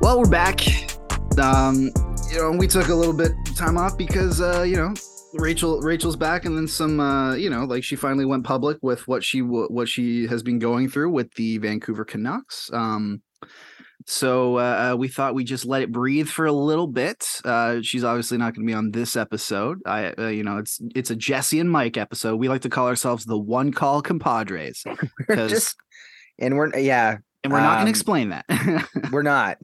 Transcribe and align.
Well, 0.00 0.18
we're 0.18 0.30
back. 0.30 0.60
Um, 1.38 1.90
you 2.30 2.38
know, 2.38 2.52
we 2.52 2.66
took 2.66 2.88
a 2.88 2.94
little 2.94 3.12
bit 3.12 3.32
of 3.46 3.54
time 3.54 3.76
off 3.76 3.98
because 3.98 4.40
uh, 4.40 4.62
you 4.62 4.76
know, 4.76 4.94
Rachel 5.34 5.78
Rachel's 5.82 6.16
back 6.16 6.46
and 6.46 6.56
then 6.56 6.66
some 6.66 7.00
uh, 7.00 7.34
you 7.34 7.50
know, 7.50 7.64
like 7.64 7.84
she 7.84 7.96
finally 7.96 8.24
went 8.24 8.42
public 8.44 8.78
with 8.80 9.06
what 9.06 9.22
she 9.22 9.42
what 9.42 9.88
she 9.88 10.26
has 10.26 10.42
been 10.42 10.58
going 10.58 10.88
through 10.88 11.10
with 11.10 11.32
the 11.34 11.58
Vancouver 11.58 12.06
Canucks. 12.06 12.70
Um 12.72 13.20
so 14.06 14.56
uh, 14.56 14.96
we 14.98 15.08
thought 15.08 15.34
we 15.34 15.44
just 15.44 15.66
let 15.66 15.82
it 15.82 15.92
breathe 15.92 16.28
for 16.28 16.46
a 16.46 16.52
little 16.52 16.86
bit. 16.86 17.26
Uh, 17.44 17.80
she's 17.82 18.02
obviously 18.02 18.38
not 18.38 18.54
going 18.54 18.66
to 18.66 18.70
be 18.70 18.74
on 18.74 18.90
this 18.90 19.14
episode. 19.14 19.78
I, 19.84 20.14
uh, 20.18 20.28
you 20.28 20.42
know, 20.42 20.56
it's 20.56 20.80
it's 20.94 21.10
a 21.10 21.16
Jesse 21.16 21.60
and 21.60 21.70
Mike 21.70 21.98
episode. 21.98 22.36
We 22.36 22.48
like 22.48 22.62
to 22.62 22.70
call 22.70 22.88
ourselves 22.88 23.26
the 23.26 23.38
one 23.38 23.72
call 23.72 24.00
compadres, 24.00 24.82
just 25.28 25.76
and 26.38 26.56
we're 26.56 26.74
yeah 26.78 27.18
and 27.44 27.52
we're 27.52 27.60
not 27.60 27.76
going 27.76 27.80
um, 27.80 27.86
to 27.86 27.90
explain 27.90 28.28
that. 28.30 28.46
we're 29.12 29.22
not 29.22 29.58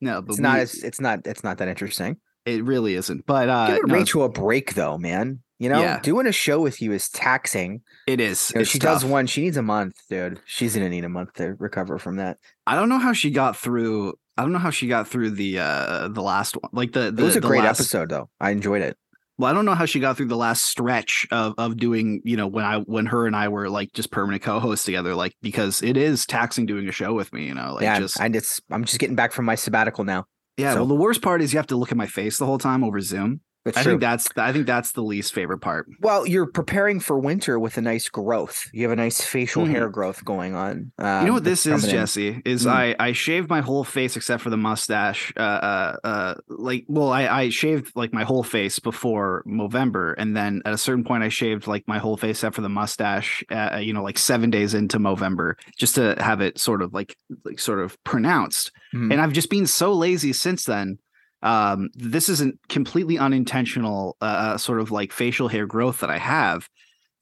no, 0.00 0.22
but 0.22 0.32
it's 0.32 0.40
not 0.40 0.58
as 0.58 0.74
it's 0.82 1.00
not 1.00 1.26
it's 1.26 1.42
not 1.44 1.58
that 1.58 1.68
interesting 1.68 2.16
it 2.46 2.64
really 2.64 2.94
isn't. 2.94 3.26
But 3.26 3.48
uh, 3.50 3.66
give 3.76 3.86
no, 3.86 3.94
rachel 3.94 4.24
a 4.24 4.28
break 4.28 4.74
though 4.74 4.96
man 4.98 5.40
you 5.58 5.68
know 5.68 5.80
Yeah. 5.80 6.00
doing 6.00 6.26
a 6.26 6.32
show 6.32 6.60
with 6.60 6.80
you 6.80 6.92
is 6.92 7.08
taxing 7.08 7.82
it 8.06 8.20
is. 8.20 8.50
You 8.54 8.60
know, 8.60 8.64
she 8.64 8.78
does 8.78 9.04
one 9.04 9.26
she 9.26 9.42
needs 9.42 9.56
a 9.56 9.62
month 9.62 9.96
dude 10.08 10.40
she's 10.46 10.74
gonna 10.74 10.88
need 10.88 11.04
a 11.04 11.08
month 11.08 11.34
to 11.34 11.54
recover 11.58 11.98
from 11.98 12.16
that 12.16 12.38
I 12.66 12.74
don't 12.76 12.88
know 12.88 12.98
how 12.98 13.12
she 13.12 13.30
got 13.30 13.56
through. 13.56 14.14
I 14.36 14.42
don't 14.42 14.52
know 14.52 14.58
how 14.60 14.70
she 14.70 14.86
got 14.86 15.08
through 15.08 15.30
the 15.32 15.58
uh 15.58 16.08
the 16.08 16.22
last 16.22 16.56
one. 16.62 16.70
Like 16.72 16.92
the, 16.92 17.10
the 17.10 17.22
it 17.22 17.26
was 17.26 17.36
a 17.36 17.40
the 17.40 17.48
great 17.48 17.64
last- 17.64 17.80
episode 17.80 18.08
though 18.08 18.30
i 18.40 18.50
enjoyed 18.50 18.82
it 18.82 18.96
Well, 19.38 19.48
I 19.50 19.54
don't 19.54 19.64
know 19.64 19.74
how 19.74 19.84
she 19.86 20.00
got 20.00 20.16
through 20.16 20.26
the 20.26 20.36
last 20.36 20.64
stretch 20.64 21.26
of 21.30 21.54
of 21.58 21.76
doing, 21.76 22.20
you 22.24 22.36
know, 22.36 22.46
when 22.48 22.64
I 22.64 22.78
when 22.78 23.06
her 23.06 23.26
and 23.26 23.36
I 23.36 23.48
were 23.48 23.70
like 23.70 23.92
just 23.92 24.10
permanent 24.10 24.42
co-hosts 24.42 24.84
together, 24.84 25.14
like 25.14 25.34
because 25.42 25.80
it 25.82 25.96
is 25.96 26.26
taxing 26.26 26.66
doing 26.66 26.88
a 26.88 26.92
show 26.92 27.14
with 27.14 27.32
me, 27.32 27.46
you 27.46 27.54
know, 27.54 27.74
like 27.74 27.82
yeah 27.82 28.00
just 28.00 28.20
and 28.20 28.34
it's 28.34 28.60
i'm 28.70 28.84
just 28.84 28.98
getting 28.98 29.16
back 29.16 29.32
from 29.32 29.44
my 29.44 29.54
sabbatical 29.54 30.04
now 30.04 30.24
yeah. 30.56 30.72
so- 30.72 30.80
Well, 30.80 30.86
the 30.86 30.94
worst 30.96 31.22
part 31.22 31.40
is 31.40 31.52
you 31.52 31.58
have 31.58 31.68
to 31.68 31.76
look 31.76 31.92
at 31.92 31.96
my 31.96 32.06
face 32.08 32.38
the 32.38 32.46
whole 32.46 32.58
time 32.58 32.82
over 32.82 33.00
Zoom. 33.00 33.40
It's 33.66 33.76
I 33.76 33.82
true. 33.82 33.92
think 33.92 34.00
that's 34.00 34.28
I 34.36 34.52
think 34.52 34.66
that's 34.66 34.92
the 34.92 35.02
least 35.02 35.34
favorite 35.34 35.58
part. 35.58 35.86
well 36.00 36.26
you're 36.26 36.46
preparing 36.46 37.00
for 37.00 37.18
winter 37.18 37.58
with 37.58 37.76
a 37.76 37.82
nice 37.82 38.08
growth 38.08 38.64
you 38.72 38.82
have 38.84 38.92
a 38.92 38.96
nice 38.96 39.20
facial 39.20 39.64
Mhm. 39.66 39.70
hair 39.70 39.88
growth 39.90 40.24
going 40.24 40.54
on 40.54 40.92
um, 40.98 41.20
you 41.22 41.26
know 41.26 41.34
what 41.34 41.44
this 41.44 41.66
is, 41.66 41.84
in. 41.84 41.90
Jesse? 41.90 42.40
Is 42.44 42.64
Mm. 42.64 42.70
I 42.70 42.96
I 42.98 43.12
shaved 43.12 43.50
my 43.50 43.60
whole 43.60 43.84
face 43.84 44.16
except 44.16 44.42
for 44.42 44.50
the 44.50 44.56
mustache. 44.56 45.32
Uh, 45.36 45.40
uh, 45.40 45.96
uh, 46.04 46.34
like, 46.48 46.84
well, 46.88 47.10
I 47.10 47.26
I 47.26 47.48
shaved 47.50 47.92
like 47.94 48.12
my 48.12 48.24
whole 48.24 48.42
face 48.42 48.78
before 48.78 49.42
Movember, 49.46 50.14
and 50.18 50.36
then 50.36 50.62
at 50.64 50.72
a 50.72 50.78
certain 50.78 51.04
point, 51.04 51.22
I 51.22 51.28
shaved 51.28 51.66
like 51.66 51.84
my 51.86 51.98
whole 51.98 52.16
face 52.16 52.38
except 52.38 52.54
for 52.56 52.62
the 52.62 52.68
mustache. 52.68 53.44
Uh, 53.50 53.78
you 53.82 53.92
know, 53.92 54.02
like 54.02 54.18
seven 54.18 54.50
days 54.50 54.72
into 54.74 54.98
Movember, 54.98 55.54
just 55.76 55.94
to 55.96 56.14
have 56.20 56.40
it 56.40 56.58
sort 56.58 56.80
of 56.82 56.94
like 56.94 57.16
like 57.44 57.58
sort 57.58 57.80
of 57.80 57.96
pronounced. 58.04 58.72
Mhm. 58.94 59.12
And 59.12 59.20
I've 59.20 59.32
just 59.32 59.50
been 59.50 59.66
so 59.66 59.92
lazy 59.92 60.32
since 60.32 60.64
then. 60.64 60.98
Um, 61.42 61.90
this 61.94 62.28
isn't 62.28 62.58
completely 62.68 63.18
unintentional, 63.18 64.16
uh, 64.20 64.24
uh, 64.24 64.58
sort 64.58 64.80
of 64.80 64.90
like 64.90 65.12
facial 65.12 65.48
hair 65.48 65.66
growth 65.66 66.00
that 66.00 66.10
I 66.10 66.18
have 66.18 66.68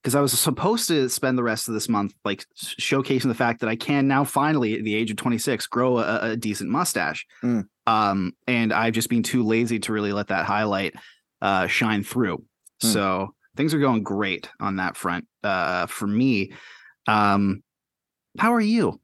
because 0.07 0.15
I 0.15 0.21
was 0.21 0.39
supposed 0.39 0.87
to 0.87 1.09
spend 1.09 1.37
the 1.37 1.43
rest 1.43 1.67
of 1.67 1.75
this 1.75 1.89
month 1.89 2.15
like 2.25 2.45
showcasing 2.57 3.27
the 3.27 3.35
fact 3.35 3.59
that 3.59 3.69
I 3.69 3.75
can 3.75 4.07
now 4.07 4.23
finally 4.23 4.75
at 4.75 4.85
the 4.85 4.95
age 4.95 5.11
of 5.11 5.17
26 5.17 5.67
grow 5.67 5.99
a, 5.99 6.31
a 6.31 6.37
decent 6.37 6.71
mustache. 6.71 7.27
Mm. 7.43 7.65
Um, 7.89 8.33
and 8.47 8.73
I've 8.73 8.95
just 8.95 9.11
been 9.11 9.25
too 9.25 9.43
lazy 9.43 9.81
to 9.81 9.93
really 9.93 10.13
let 10.13 10.29
that 10.29 10.47
highlight 10.47 10.95
uh, 11.43 11.67
shine 11.67 12.05
through. 12.05 12.39
Mm. 12.39 12.93
So 12.93 13.35
things 13.57 13.75
are 13.75 13.81
going 13.81 14.05
great 14.05 14.49
on 14.61 14.77
that 14.77 14.97
front 14.97 15.27
uh, 15.43 15.87
for 15.87 16.07
me. 16.07 16.53
Um, 17.09 17.65
how 18.39 18.55
are 18.55 18.61
you? 18.61 19.01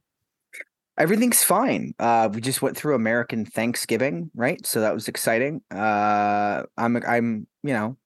Everything's 0.97 1.43
fine. 1.43 1.93
Uh, 1.97 2.29
we 2.31 2.39
just 2.39 2.61
went 2.61 2.77
through 2.77 2.95
American 2.95 3.45
Thanksgiving, 3.45 4.29
right? 4.35 4.63
So 4.65 4.81
that 4.81 4.93
was 4.93 5.07
exciting. 5.07 5.61
Uh, 5.71 6.63
I'm, 6.77 6.97
I'm, 6.97 7.47
you 7.63 7.73
know, 7.73 7.97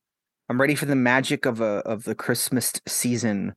I'm 0.49 0.59
ready 0.59 0.75
for 0.75 0.85
the 0.85 0.95
magic 0.95 1.45
of 1.45 1.59
a 1.59 1.81
of 1.85 2.05
the 2.05 2.15
Christmas 2.15 2.71
season 2.87 3.53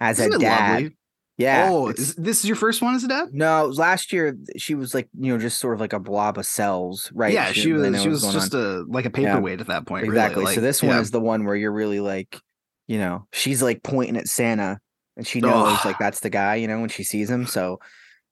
as 0.00 0.20
Isn't 0.20 0.34
a 0.34 0.38
dad. 0.38 0.72
lovely? 0.72 0.96
Yeah. 1.38 1.68
oh, 1.70 1.88
is, 1.88 2.14
this 2.14 2.38
is 2.40 2.46
your 2.46 2.56
first 2.56 2.80
one 2.80 2.94
as 2.94 3.04
a 3.04 3.08
dad? 3.08 3.28
no, 3.32 3.66
last 3.66 4.10
year 4.10 4.34
she 4.56 4.74
was 4.74 4.94
like, 4.94 5.06
you 5.18 5.32
know, 5.32 5.38
just 5.38 5.58
sort 5.58 5.74
of 5.74 5.80
like 5.80 5.92
a 5.92 6.00
blob 6.00 6.38
of 6.38 6.46
cells, 6.46 7.10
right? 7.14 7.32
Yeah, 7.32 7.52
she, 7.52 7.72
didn't 7.72 7.92
was. 7.92 8.02
She 8.02 8.08
was 8.08 8.32
just 8.32 8.54
on. 8.54 8.60
a 8.60 8.92
like 8.92 9.04
a 9.04 9.10
paperweight 9.10 9.60
at 9.60 9.66
that 9.66 9.86
point. 9.86 10.06
really, 10.06 10.16
exactly. 10.16 10.44
so 10.44 10.50
like, 10.50 10.60
this 10.60 10.82
one 10.82 10.94
yeah. 10.94 11.00
is 11.00 11.10
the 11.10 11.20
one 11.20 11.44
where 11.44 11.54
you're 11.54 11.72
really 11.72 12.00
like, 12.00 12.40
you 12.86 12.98
know, 12.98 13.26
she's 13.32 13.62
like 13.62 13.82
pointing 13.82 14.16
at 14.16 14.28
Santa, 14.28 14.78
and 15.16 15.26
she 15.26 15.40
knows 15.40 15.78
like 15.84 15.98
that's 15.98 16.20
the 16.20 16.30
guy, 16.30 16.54
you 16.54 16.68
know, 16.68 16.80
when 16.80 16.88
she 16.88 17.02
sees 17.02 17.28
him. 17.28 17.46
So 17.46 17.80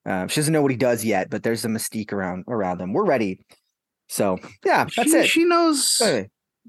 um, 0.06 0.28
she 0.28 0.40
doesn't 0.40 0.52
know 0.52 0.62
what 0.62 0.70
he 0.70 0.76
does 0.76 1.04
yet, 1.04 1.30
but 1.30 1.42
there's 1.42 1.64
a 1.64 1.68
mystique 1.68 2.12
around 2.12 2.44
around 2.48 2.80
him. 2.80 2.92
We're 2.92 3.04
ready. 3.04 3.40
So 4.08 4.38
yeah, 4.64 4.84
that's 4.96 5.10
she, 5.10 5.16
it. 5.16 5.26
She 5.26 5.44
knows. 5.44 6.00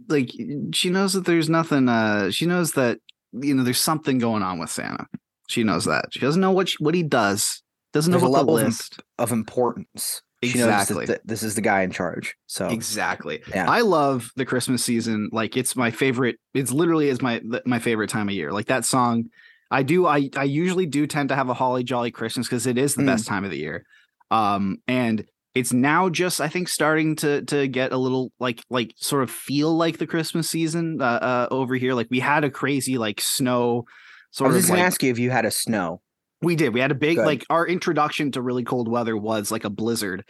Like 0.07 0.31
she 0.73 0.89
knows 0.89 1.13
that 1.13 1.25
there's 1.25 1.49
nothing 1.49 1.87
uh 1.87 2.29
she 2.29 2.45
knows 2.45 2.73
that 2.73 2.99
you 3.31 3.53
know 3.53 3.63
there's 3.63 3.79
something 3.79 4.17
going 4.17 4.43
on 4.43 4.59
with 4.59 4.69
Santa. 4.69 5.05
She 5.47 5.63
knows 5.63 5.85
that. 5.85 6.05
She 6.11 6.19
doesn't 6.19 6.41
know 6.41 6.51
what 6.51 6.69
she, 6.69 6.77
what 6.83 6.95
he 6.95 7.03
does. 7.03 7.61
Doesn't 7.93 8.11
know 8.11 8.17
There's 8.17 8.27
a 8.27 8.31
what 8.31 8.39
the 8.39 8.51
level 8.51 8.57
of 8.57 8.65
list. 8.65 8.99
of 9.17 9.31
importance. 9.31 10.21
She 10.43 10.57
knows 10.57 10.67
Exactly. 10.67 11.05
th- 11.05 11.21
this 11.23 11.43
is 11.43 11.55
the 11.55 11.61
guy 11.61 11.81
in 11.81 11.91
charge. 11.91 12.35
So 12.47 12.67
Exactly. 12.67 13.41
Yeah. 13.47 13.69
I 13.69 13.81
love 13.81 14.31
the 14.35 14.45
Christmas 14.45 14.83
season. 14.83 15.29
Like 15.31 15.55
it's 15.55 15.75
my 15.75 15.91
favorite. 15.91 16.35
It's 16.53 16.71
literally 16.71 17.07
is 17.09 17.21
my 17.21 17.41
my 17.65 17.79
favorite 17.79 18.09
time 18.09 18.27
of 18.27 18.35
year. 18.35 18.51
Like 18.51 18.67
that 18.67 18.85
song. 18.85 19.29
I 19.75 19.83
do. 19.83 20.07
I 20.07 20.29
I 20.37 20.45
usually 20.45 20.85
do 20.85 21.05
tend 21.05 21.29
to 21.29 21.35
have 21.35 21.49
a 21.49 21.53
holly 21.53 21.83
jolly 21.83 22.11
Christmas 22.11 22.47
because 22.47 22.65
it 22.65 22.77
is 22.77 22.95
the 22.95 23.03
Mm. 23.03 23.07
best 23.07 23.27
time 23.27 23.43
of 23.43 23.51
the 23.51 23.57
year. 23.57 23.85
Um, 24.31 24.77
and 24.87 25.25
it's 25.53 25.73
now 25.73 26.09
just 26.09 26.39
I 26.39 26.47
think 26.47 26.69
starting 26.69 27.15
to 27.17 27.41
to 27.43 27.67
get 27.67 27.91
a 27.91 27.97
little 27.97 28.31
like 28.39 28.61
like 28.69 28.93
sort 28.95 29.23
of 29.23 29.29
feel 29.29 29.75
like 29.75 29.97
the 29.97 30.07
Christmas 30.07 30.49
season 30.49 31.01
uh, 31.01 31.05
uh 31.05 31.47
over 31.51 31.75
here. 31.75 31.93
Like 31.93 32.07
we 32.09 32.21
had 32.21 32.43
a 32.45 32.49
crazy 32.49 32.97
like 32.97 33.19
snow 33.19 33.83
Sort 34.31 34.51
I 34.51 34.53
was 34.53 34.63
just 34.63 34.69
gonna 34.69 34.81
ask 34.81 35.01
you 35.03 35.11
if 35.11 35.19
you 35.19 35.29
had 35.29 35.45
a 35.45 35.51
snow. 35.51 36.01
we 36.41 36.55
did. 36.55 36.73
We 36.73 36.79
had 36.79 36.91
a 36.91 36.95
big 36.95 37.17
Good. 37.17 37.25
like 37.25 37.45
our 37.49 37.67
introduction 37.67 38.31
to 38.31 38.41
really 38.41 38.63
cold 38.63 38.87
weather 38.87 39.15
was 39.17 39.51
like 39.51 39.63
a 39.65 39.69
blizzard, 39.69 40.23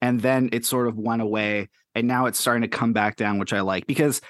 and 0.00 0.20
then 0.20 0.50
it 0.52 0.66
sort 0.66 0.88
of 0.88 0.96
went 0.96 1.22
away, 1.22 1.68
and 1.94 2.06
now 2.06 2.26
it's 2.26 2.38
starting 2.38 2.62
to 2.62 2.68
come 2.68 2.92
back 2.92 3.16
down, 3.16 3.38
which 3.38 3.52
I 3.52 3.60
like 3.60 3.86
because 3.86 4.20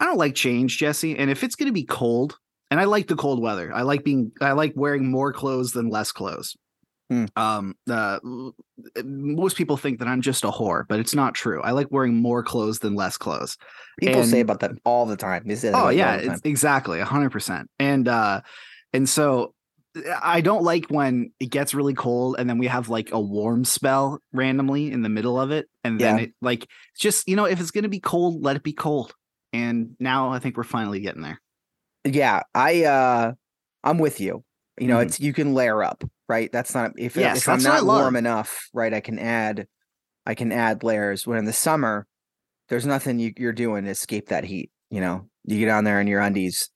I 0.00 0.04
don't 0.06 0.18
like 0.18 0.34
change, 0.34 0.78
Jesse. 0.78 1.16
And 1.16 1.30
if 1.30 1.44
it's 1.44 1.54
going 1.54 1.68
to 1.68 1.72
be 1.72 1.84
cold, 1.84 2.38
and 2.70 2.78
I 2.80 2.84
like 2.84 3.08
the 3.08 3.16
cold 3.16 3.40
weather, 3.42 3.72
I 3.74 3.82
like 3.82 4.04
being, 4.04 4.32
I 4.40 4.52
like 4.52 4.72
wearing 4.76 5.10
more 5.10 5.32
clothes 5.32 5.72
than 5.72 5.88
less 5.88 6.12
clothes. 6.12 6.56
Hmm. 7.10 7.24
Um, 7.34 7.74
uh, 7.90 8.20
most 9.04 9.56
people 9.56 9.76
think 9.76 9.98
that 9.98 10.06
I'm 10.06 10.20
just 10.20 10.44
a 10.44 10.48
whore, 10.48 10.84
but 10.88 11.00
it's 11.00 11.14
not 11.14 11.34
true. 11.34 11.60
I 11.62 11.72
like 11.72 11.88
wearing 11.90 12.14
more 12.14 12.42
clothes 12.44 12.78
than 12.78 12.94
less 12.94 13.16
clothes. 13.16 13.56
People 13.98 14.22
say 14.24 14.38
about 14.40 14.60
that 14.60 14.72
all 14.84 15.06
the 15.06 15.16
time. 15.16 15.42
They 15.44 15.56
say 15.56 15.70
that 15.70 15.76
Oh 15.76 15.88
yeah, 15.88 16.12
all 16.12 16.20
the 16.20 16.26
time. 16.28 16.40
exactly, 16.44 17.00
hundred 17.00 17.30
percent. 17.30 17.68
And 17.80 18.06
uh, 18.06 18.42
and 18.92 19.08
so 19.08 19.54
I 20.22 20.40
don't 20.40 20.62
like 20.62 20.86
when 20.86 21.32
it 21.40 21.50
gets 21.50 21.74
really 21.74 21.94
cold 21.94 22.36
and 22.38 22.48
then 22.48 22.58
we 22.58 22.68
have 22.68 22.88
like 22.88 23.10
a 23.10 23.20
warm 23.20 23.64
spell 23.64 24.20
randomly 24.32 24.92
in 24.92 25.02
the 25.02 25.08
middle 25.08 25.40
of 25.40 25.50
it, 25.50 25.66
and 25.82 25.98
then 26.00 26.16
Yeah. 26.18 26.22
it 26.24 26.32
like 26.40 26.68
just 26.96 27.28
you 27.28 27.34
know 27.34 27.44
if 27.44 27.60
it's 27.60 27.72
gonna 27.72 27.88
be 27.88 27.98
cold, 28.00 28.40
let 28.44 28.54
it 28.54 28.62
be 28.62 28.72
cold. 28.72 29.12
And 29.52 29.96
now 29.98 30.30
I 30.30 30.38
think 30.38 30.56
we're 30.56 30.62
finally 30.62 31.00
getting 31.00 31.22
there. 31.22 31.40
Yeah 32.04 32.42
i 32.54 32.84
uh 32.84 33.32
i'm 33.84 33.98
with 33.98 34.20
you 34.20 34.42
you 34.78 34.86
know 34.88 34.98
Mhm. 34.98 35.06
it's 35.06 35.20
you 35.20 35.32
can 35.32 35.54
layer 35.54 35.82
up 35.82 36.02
right 36.28 36.50
that's 36.52 36.74
not 36.74 36.92
if, 36.98 37.16
Yes, 37.16 37.38
if 37.38 37.48
i'm 37.48 37.60
I 37.60 37.80
not 37.80 37.84
warm 37.84 38.16
enough 38.16 38.68
right 38.72 38.92
i 38.92 39.00
can 39.00 39.18
add 39.18 39.66
i 40.26 40.34
can 40.34 40.52
add 40.52 40.82
layers 40.82 41.26
when 41.26 41.38
in 41.38 41.44
the 41.44 41.52
summer 41.52 42.06
there's 42.68 42.86
nothing 42.86 43.18
you, 43.18 43.32
you're 43.36 43.52
doing 43.52 43.84
to 43.84 43.90
escape 43.90 44.28
that 44.28 44.44
heat 44.44 44.70
you 44.90 45.00
know 45.00 45.28
you 45.44 45.58
get 45.58 45.70
on 45.70 45.84
there 45.84 46.00
in 46.00 46.06
your 46.06 46.20
undies 46.20 46.70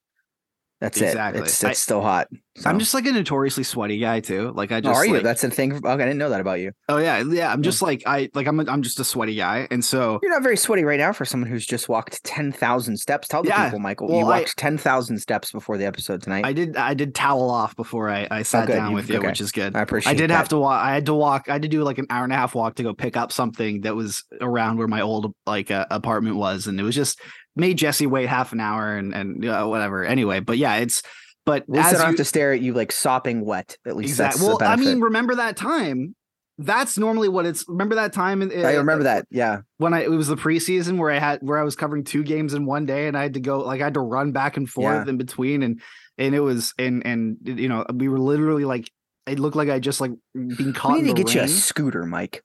That's 0.80 1.00
Exactly. 1.00 1.40
it. 1.40 1.44
It's, 1.44 1.64
it's 1.64 1.80
still 1.80 2.02
hot. 2.02 2.28
I'm 2.64 2.78
just 2.78 2.94
like 2.94 3.04
a 3.06 3.10
notoriously 3.12 3.64
sweaty 3.64 3.98
guy 3.98 4.20
too. 4.20 4.52
Like 4.54 4.70
I 4.70 4.80
just 4.80 4.94
Oh, 4.94 4.98
are 4.98 5.04
you? 5.04 5.14
like- 5.14 5.22
That's 5.24 5.42
a 5.42 5.50
thing. 5.50 5.72
Okay, 5.74 5.88
I 5.88 5.96
didn't 5.96 6.18
know 6.18 6.30
that 6.30 6.40
about 6.40 6.60
you. 6.60 6.70
oh 6.88 6.98
yeah, 6.98 7.22
yeah. 7.22 7.52
I'm 7.52 7.62
just 7.62 7.82
like 7.82 8.02
I 8.06 8.30
like 8.34 8.46
I'm 8.46 8.60
a, 8.60 8.64
I'm 8.70 8.82
just 8.82 9.00
a 9.00 9.04
sweaty 9.04 9.34
guy, 9.34 9.66
and 9.72 9.84
so 9.84 10.20
You're 10.22 10.30
not 10.30 10.42
very 10.44 10.56
sweaty 10.56 10.84
right 10.84 10.98
now 11.00 11.12
for 11.12 11.24
someone 11.24 11.50
who's 11.50 11.66
just 11.66 11.88
walked 11.88 12.22
ten 12.22 12.52
thousand 12.52 12.98
steps. 12.98 13.26
Tell 13.26 13.42
the 13.42 13.48
Yeah, 13.48 13.64
people, 13.64 13.80
Michael, 13.80 14.06
well, 14.08 14.18
you 14.18 14.24
I- 14.26 14.38
walked 14.40 14.56
ten 14.56 14.78
thousand 14.78 15.18
steps 15.18 15.50
before 15.50 15.78
the 15.78 15.84
episode 15.86 16.22
tonight. 16.22 16.44
I 16.46 16.52
did 16.52 16.76
I 16.76 16.94
did 16.94 17.14
towel 17.14 17.50
off 17.50 17.74
before 17.74 18.08
I 18.08 18.28
I 18.30 18.42
sat 18.42 18.70
Oh, 18.70 18.72
down 18.72 18.90
You- 18.90 18.94
with 18.96 19.08
you, 19.10 19.18
okay. 19.18 19.26
which 19.26 19.40
is 19.40 19.50
good. 19.50 19.74
I 19.74 19.80
appreciate. 19.82 20.12
It. 20.12 20.14
I 20.14 20.18
did 20.18 20.30
have 20.30 20.48
to 20.50 20.58
walk. 20.58 20.80
I 20.80 20.94
had 20.94 21.06
to 21.06 21.14
walk. 21.14 21.48
I 21.48 21.54
had 21.54 21.62
to 21.62 21.68
do 21.68 21.82
like 21.82 21.98
an 21.98 22.06
hour 22.08 22.22
and 22.24 22.32
a 22.32 22.36
half 22.36 22.54
walk 22.54 22.76
to 22.76 22.82
go 22.84 22.94
pick 22.94 23.16
up 23.16 23.32
something 23.32 23.80
that 23.80 23.96
was 23.96 24.22
around 24.40 24.78
where 24.78 24.88
my 24.88 25.00
old 25.00 25.34
like 25.46 25.72
uh, 25.72 25.86
apartment 25.90 26.36
was, 26.36 26.68
and 26.68 26.78
it 26.78 26.84
was 26.84 26.94
just 26.94 27.20
made 27.56 27.78
Jesse 27.78 28.06
wait 28.06 28.28
half 28.28 28.52
an 28.52 28.60
hour 28.60 28.96
and 28.96 29.12
and 29.12 29.44
uh, 29.44 29.66
whatever. 29.66 30.04
Anyway, 30.04 30.38
but 30.40 30.56
yeah, 30.56 30.76
it's 30.76 31.02
but 31.46 31.62
At 31.62 31.68
least 31.68 31.86
I 31.86 31.92
don't 31.92 32.00
you, 32.00 32.06
have 32.06 32.16
to 32.16 32.24
stare 32.24 32.52
at 32.52 32.60
you 32.60 32.72
like 32.74 32.92
sopping 32.92 33.44
wet. 33.44 33.76
At 33.86 33.96
least 33.96 34.10
exact- 34.10 34.34
that's 34.38 34.46
well, 34.46 34.58
I 34.62 34.76
mean, 34.76 35.00
remember 35.00 35.34
that 35.36 35.56
time? 35.56 36.14
That's 36.56 36.96
normally 36.96 37.28
what 37.28 37.46
it's. 37.46 37.64
Remember 37.68 37.96
that 37.96 38.12
time? 38.12 38.40
In, 38.40 38.52
I 38.64 38.76
uh, 38.76 38.78
remember 38.78 39.04
that. 39.04 39.26
Yeah, 39.28 39.62
when 39.78 39.92
I 39.92 40.02
it 40.04 40.10
was 40.10 40.28
the 40.28 40.36
preseason 40.36 40.98
where 40.98 41.10
I 41.10 41.18
had 41.18 41.40
where 41.42 41.58
I 41.58 41.64
was 41.64 41.74
covering 41.74 42.04
two 42.04 42.22
games 42.22 42.54
in 42.54 42.64
one 42.64 42.86
day 42.86 43.08
and 43.08 43.16
I 43.18 43.22
had 43.22 43.34
to 43.34 43.40
go 43.40 43.58
like 43.58 43.80
I 43.80 43.84
had 43.84 43.94
to 43.94 44.00
run 44.00 44.30
back 44.30 44.56
and 44.56 44.70
forth 44.70 45.06
Yeah. 45.06 45.10
in 45.10 45.16
between 45.16 45.64
and 45.64 45.80
and 46.16 46.32
it 46.32 46.40
was 46.40 46.72
and 46.78 47.04
and 47.04 47.38
you 47.42 47.68
know 47.68 47.84
we 47.92 48.08
were 48.08 48.20
literally 48.20 48.64
like 48.64 48.88
it 49.26 49.40
looked 49.40 49.56
like 49.56 49.68
I 49.68 49.80
just 49.80 50.00
like 50.00 50.12
being 50.34 50.72
caught. 50.74 50.92
we 50.92 50.98
in 51.00 51.06
need 51.06 51.16
to 51.16 51.24
get 51.24 51.34
you 51.34 51.40
a 51.40 51.48
scooter, 51.48 52.06
Mike. 52.06 52.44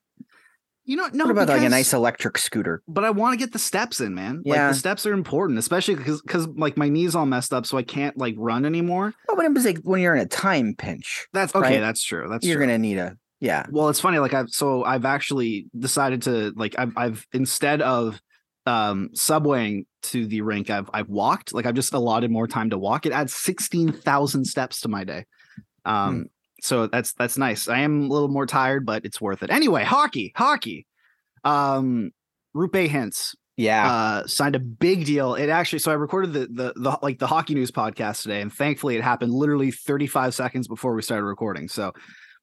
You 0.89 0.95
know, 0.95 1.07
no, 1.13 1.25
what 1.25 1.31
about 1.31 1.49
like 1.49 1.61
a 1.61 1.69
nice 1.69 1.93
electric 1.93 2.39
scooter? 2.39 2.81
But 2.87 3.03
I 3.05 3.11
want 3.11 3.33
to 3.33 3.37
get 3.37 3.53
the 3.53 3.59
steps 3.59 4.01
in, 4.01 4.15
man. 4.15 4.41
Like 4.43 4.55
Yeah. 4.57 4.69
the 4.69 4.73
steps 4.73 5.05
are 5.05 5.13
important, 5.13 5.59
especially 5.59 5.93
because 5.93 6.19
because 6.21 6.47
like 6.47 6.77
my 6.77 6.89
knees 6.89 7.13
all 7.13 7.27
messed 7.27 7.53
up, 7.53 7.67
so 7.67 7.77
I 7.77 7.83
can't 7.83 8.17
like 8.17 8.33
run 8.39 8.65
anymore. 8.65 9.13
Oh, 9.29 9.35
but 9.35 9.45
it 9.45 9.53
was 9.53 9.65
like 9.65 9.77
when 9.83 10.01
you're 10.01 10.15
in 10.15 10.21
a 10.21 10.25
time 10.25 10.73
pinch, 10.75 11.27
That's 11.31 11.53
okay. 11.53 11.75
Right. 11.75 11.79
That's 11.79 12.03
true. 12.03 12.27
That's 12.27 12.43
you're 12.43 12.57
true. 12.57 12.65
gonna 12.65 12.79
need 12.79 12.97
a 12.97 13.15
yeah. 13.39 13.67
Well, 13.69 13.89
it's 13.89 13.99
funny. 13.99 14.17
Like 14.17 14.33
I've 14.33 14.49
so 14.49 14.83
I've 14.83 15.05
actually 15.05 15.67
decided 15.77 16.23
to 16.23 16.53
like 16.55 16.73
I've 16.79 16.93
I've 16.97 17.27
instead 17.33 17.83
of 17.83 18.19
um 18.65 19.09
subwaying 19.15 19.85
to 20.01 20.25
the 20.25 20.41
rink, 20.41 20.71
I've 20.71 20.89
I've 20.91 21.07
walked. 21.09 21.53
Like 21.53 21.67
I've 21.67 21.75
just 21.75 21.93
allotted 21.93 22.31
more 22.31 22.47
time 22.47 22.71
to 22.71 22.79
walk. 22.79 23.05
It 23.05 23.11
adds 23.11 23.35
sixteen 23.35 23.91
thousand 23.91 24.45
steps 24.45 24.81
to 24.81 24.87
my 24.87 25.03
day. 25.03 25.25
Um, 25.85 26.15
Hmm. 26.15 26.21
So 26.63 26.87
that's 26.87 27.13
that's 27.13 27.37
nice. 27.37 27.67
I 27.67 27.79
am 27.79 28.03
a 28.03 28.07
little 28.07 28.27
more 28.27 28.45
tired, 28.45 28.85
but 28.85 29.05
it's 29.05 29.19
worth 29.21 29.43
it. 29.43 29.49
Anyway, 29.49 29.83
hockey, 29.83 30.33
hockey. 30.35 30.85
Um, 31.43 32.11
Roope 32.55 32.89
Hintz 32.89 33.35
Yeah, 33.57 33.91
uh 33.91 34.27
signed 34.27 34.55
a 34.55 34.59
big 34.59 35.05
deal 35.05 35.35
it 35.35 35.49
actually 35.49 35.79
so 35.79 35.91
i 35.91 35.93
recorded 35.93 36.33
the, 36.33 36.47
the 36.47 36.73
the 36.75 36.97
like 37.01 37.19
the 37.19 37.27
hockey 37.27 37.53
news 37.53 37.71
podcast 37.71 38.23
today 38.23 38.41
and 38.41 38.51
thankfully 38.51 38.95
it 38.95 39.03
happened 39.03 39.31
literally 39.31 39.71
35 39.71 40.33
seconds 40.33 40.67
before 40.67 40.93
we 40.93 41.01
started 41.01 41.25
recording 41.25 41.67
so 41.67 41.91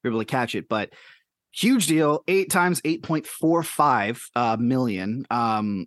we 0.03 0.09
were 0.09 0.15
able 0.15 0.21
to 0.21 0.25
catch 0.25 0.55
it 0.55 0.69
but 0.69 0.91
huge 1.53 1.87
deal 1.87 2.23
eight 2.29 2.51
times 2.51 2.81
8.45 2.83 4.23
uh 4.37 4.57
million 4.59 5.27
um 5.31 5.87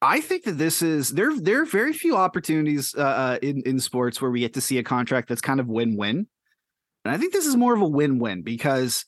I 0.00 0.20
think 0.20 0.44
that 0.44 0.52
this 0.52 0.80
is 0.80 1.10
there. 1.10 1.36
There 1.36 1.62
are 1.62 1.64
very 1.64 1.92
few 1.92 2.16
opportunities 2.16 2.94
uh, 2.96 3.00
uh, 3.00 3.38
in 3.42 3.62
in 3.62 3.80
sports 3.80 4.22
where 4.22 4.30
we 4.30 4.38
get 4.38 4.54
to 4.54 4.60
see 4.60 4.78
a 4.78 4.84
contract 4.84 5.28
that's 5.28 5.40
kind 5.40 5.58
of 5.58 5.66
win-win, 5.66 6.28
and 7.08 7.16
I 7.16 7.18
think 7.18 7.32
this 7.32 7.46
is 7.46 7.56
more 7.56 7.74
of 7.74 7.80
a 7.80 7.88
win-win 7.88 8.42
because 8.42 9.06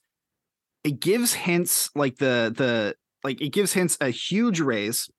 it 0.84 1.00
gives 1.00 1.34
Hintz 1.34 1.90
like 1.94 2.16
the 2.16 2.50
the 2.56 2.94
like 3.22 3.42
it 3.42 3.50
gives 3.50 3.74
Hintz 3.74 3.98
a 4.00 4.08
huge 4.08 4.58
raise, 4.60 5.10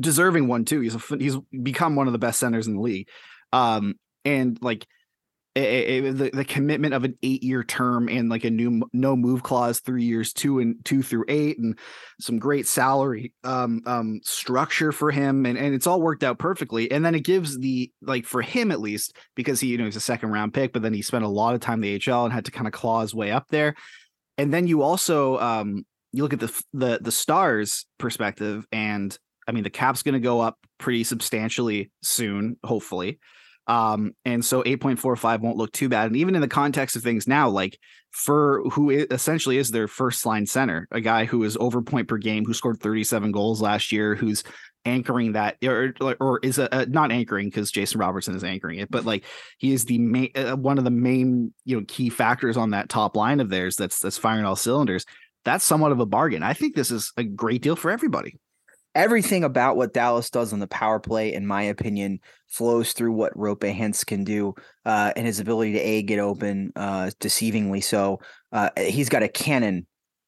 deserving 0.00 0.48
one 0.48 0.64
too. 0.64 0.80
He's 0.80 0.96
a, 0.96 1.16
he's 1.16 1.36
become 1.62 1.94
one 1.94 2.08
of 2.08 2.12
the 2.12 2.18
best 2.18 2.40
centers 2.40 2.66
in 2.66 2.74
the 2.74 2.80
league, 2.80 3.06
um, 3.52 3.94
and 4.24 4.58
like 4.60 4.84
a- 5.58 5.98
a- 6.08 6.12
the 6.12 6.30
the 6.32 6.44
commitment 6.44 6.94
of 6.94 7.04
an 7.04 7.16
eight 7.22 7.42
year 7.42 7.64
term 7.64 8.08
and 8.08 8.28
like 8.28 8.44
a 8.44 8.50
new 8.50 8.82
no 8.92 9.16
move 9.16 9.42
clause, 9.42 9.80
three 9.80 10.04
years, 10.04 10.32
two 10.32 10.58
and 10.60 10.84
two 10.84 11.02
through 11.02 11.24
eight, 11.28 11.58
and 11.58 11.78
some 12.20 12.38
great 12.38 12.66
salary 12.66 13.32
um 13.44 13.82
um 13.86 14.20
structure 14.24 14.92
for 14.92 15.10
him, 15.10 15.46
and 15.46 15.58
and 15.58 15.74
it's 15.74 15.86
all 15.86 16.00
worked 16.00 16.22
out 16.24 16.38
perfectly. 16.38 16.90
And 16.90 17.04
then 17.04 17.14
it 17.14 17.24
gives 17.24 17.58
the 17.58 17.90
like 18.02 18.26
for 18.26 18.42
him 18.42 18.70
at 18.70 18.80
least 18.80 19.16
because 19.34 19.60
he 19.60 19.68
you 19.68 19.78
know 19.78 19.84
he's 19.84 19.96
a 19.96 20.00
second 20.00 20.30
round 20.30 20.54
pick, 20.54 20.72
but 20.72 20.82
then 20.82 20.94
he 20.94 21.02
spent 21.02 21.24
a 21.24 21.28
lot 21.28 21.54
of 21.54 21.60
time 21.60 21.82
in 21.82 21.98
the 21.98 22.10
AHL 22.10 22.24
and 22.24 22.32
had 22.32 22.44
to 22.46 22.50
kind 22.50 22.66
of 22.66 22.72
claw 22.72 23.00
his 23.00 23.14
way 23.14 23.30
up 23.30 23.46
there. 23.50 23.74
And 24.36 24.52
then 24.52 24.66
you 24.66 24.82
also 24.82 25.38
um 25.38 25.84
you 26.12 26.22
look 26.22 26.32
at 26.32 26.40
the 26.40 26.62
the 26.72 26.98
the 27.02 27.12
stars 27.12 27.86
perspective 27.98 28.66
and 28.72 29.16
I 29.46 29.52
mean 29.52 29.64
the 29.64 29.70
cap's 29.70 30.02
going 30.02 30.14
to 30.14 30.20
go 30.20 30.40
up 30.40 30.56
pretty 30.78 31.04
substantially 31.04 31.90
soon 32.02 32.56
hopefully. 32.64 33.18
Um 33.68 34.12
and 34.24 34.44
so 34.44 34.62
8.45 34.62 35.40
won't 35.40 35.56
look 35.56 35.72
too 35.72 35.88
bad. 35.88 36.08
And 36.08 36.16
even 36.16 36.34
in 36.34 36.40
the 36.40 36.48
context 36.48 36.96
of 36.96 37.02
things 37.02 37.28
now 37.28 37.48
like 37.48 37.78
for 38.10 38.62
who 38.70 38.90
essentially 38.90 39.58
is 39.58 39.70
their 39.70 39.86
first 39.86 40.24
line 40.24 40.46
center, 40.46 40.88
a 40.90 41.00
guy 41.00 41.26
who 41.26 41.44
is 41.44 41.56
over 41.60 41.82
point 41.82 42.08
per 42.08 42.16
game 42.16 42.44
who 42.44 42.54
scored 42.54 42.80
37 42.80 43.30
goals 43.30 43.60
last 43.60 43.92
year 43.92 44.14
who's 44.14 44.42
anchoring 44.84 45.32
that 45.32 45.56
or 45.62 45.92
or, 46.20 46.40
is 46.42 46.58
a, 46.58 46.72
uh 46.74 46.86
not 46.88 47.12
anchoring 47.12 47.48
because 47.48 47.70
Jason 47.70 48.00
Robertson 48.00 48.34
is 48.34 48.44
anchoring 48.44 48.78
it 48.78 48.90
but 48.90 49.04
like 49.04 49.24
he 49.58 49.72
is 49.72 49.84
the 49.84 49.98
main 49.98 50.30
uh, 50.34 50.56
one 50.56 50.78
of 50.78 50.84
the 50.84 50.90
main 50.90 51.52
you 51.64 51.76
know 51.76 51.84
key 51.86 52.08
factors 52.08 52.56
on 52.56 52.70
that 52.70 52.88
top 52.88 53.14
line 53.16 53.40
of 53.40 53.50
theirs 53.50 53.76
that's 53.76 54.00
that's 54.00 54.18
firing 54.18 54.44
all 54.44 54.56
cylinders. 54.56 55.04
That's 55.44 55.64
somewhat 55.64 55.92
of 55.92 56.00
a 56.00 56.06
bargain. 56.06 56.42
I 56.42 56.52
think 56.52 56.74
this 56.74 56.90
is 56.90 57.12
a 57.16 57.24
great 57.24 57.62
deal 57.62 57.76
for 57.76 57.90
everybody 57.90 58.38
everything 58.98 59.44
about 59.44 59.76
what 59.76 59.94
Dallas 59.94 60.28
does 60.28 60.52
on 60.52 60.58
the 60.58 60.66
power 60.66 60.98
play, 60.98 61.32
in 61.32 61.46
my 61.46 61.62
opinion, 61.62 62.18
flows 62.48 62.92
through 62.92 63.12
what 63.12 63.32
Roope 63.34 63.72
Hintz 63.72 64.04
can 64.04 64.24
do 64.24 64.54
uh, 64.84 65.12
and 65.14 65.24
his 65.24 65.38
ability 65.38 65.72
to 65.74 65.78
a 65.78 66.02
get 66.02 66.18
open, 66.18 66.72
uh, 66.74 67.10
deceivingly 67.20 67.82
so. 67.82 68.18
Uh, 68.52 68.70
he's 68.76 69.08
got 69.08 69.22
a 69.22 69.28
cannon. 69.28 69.86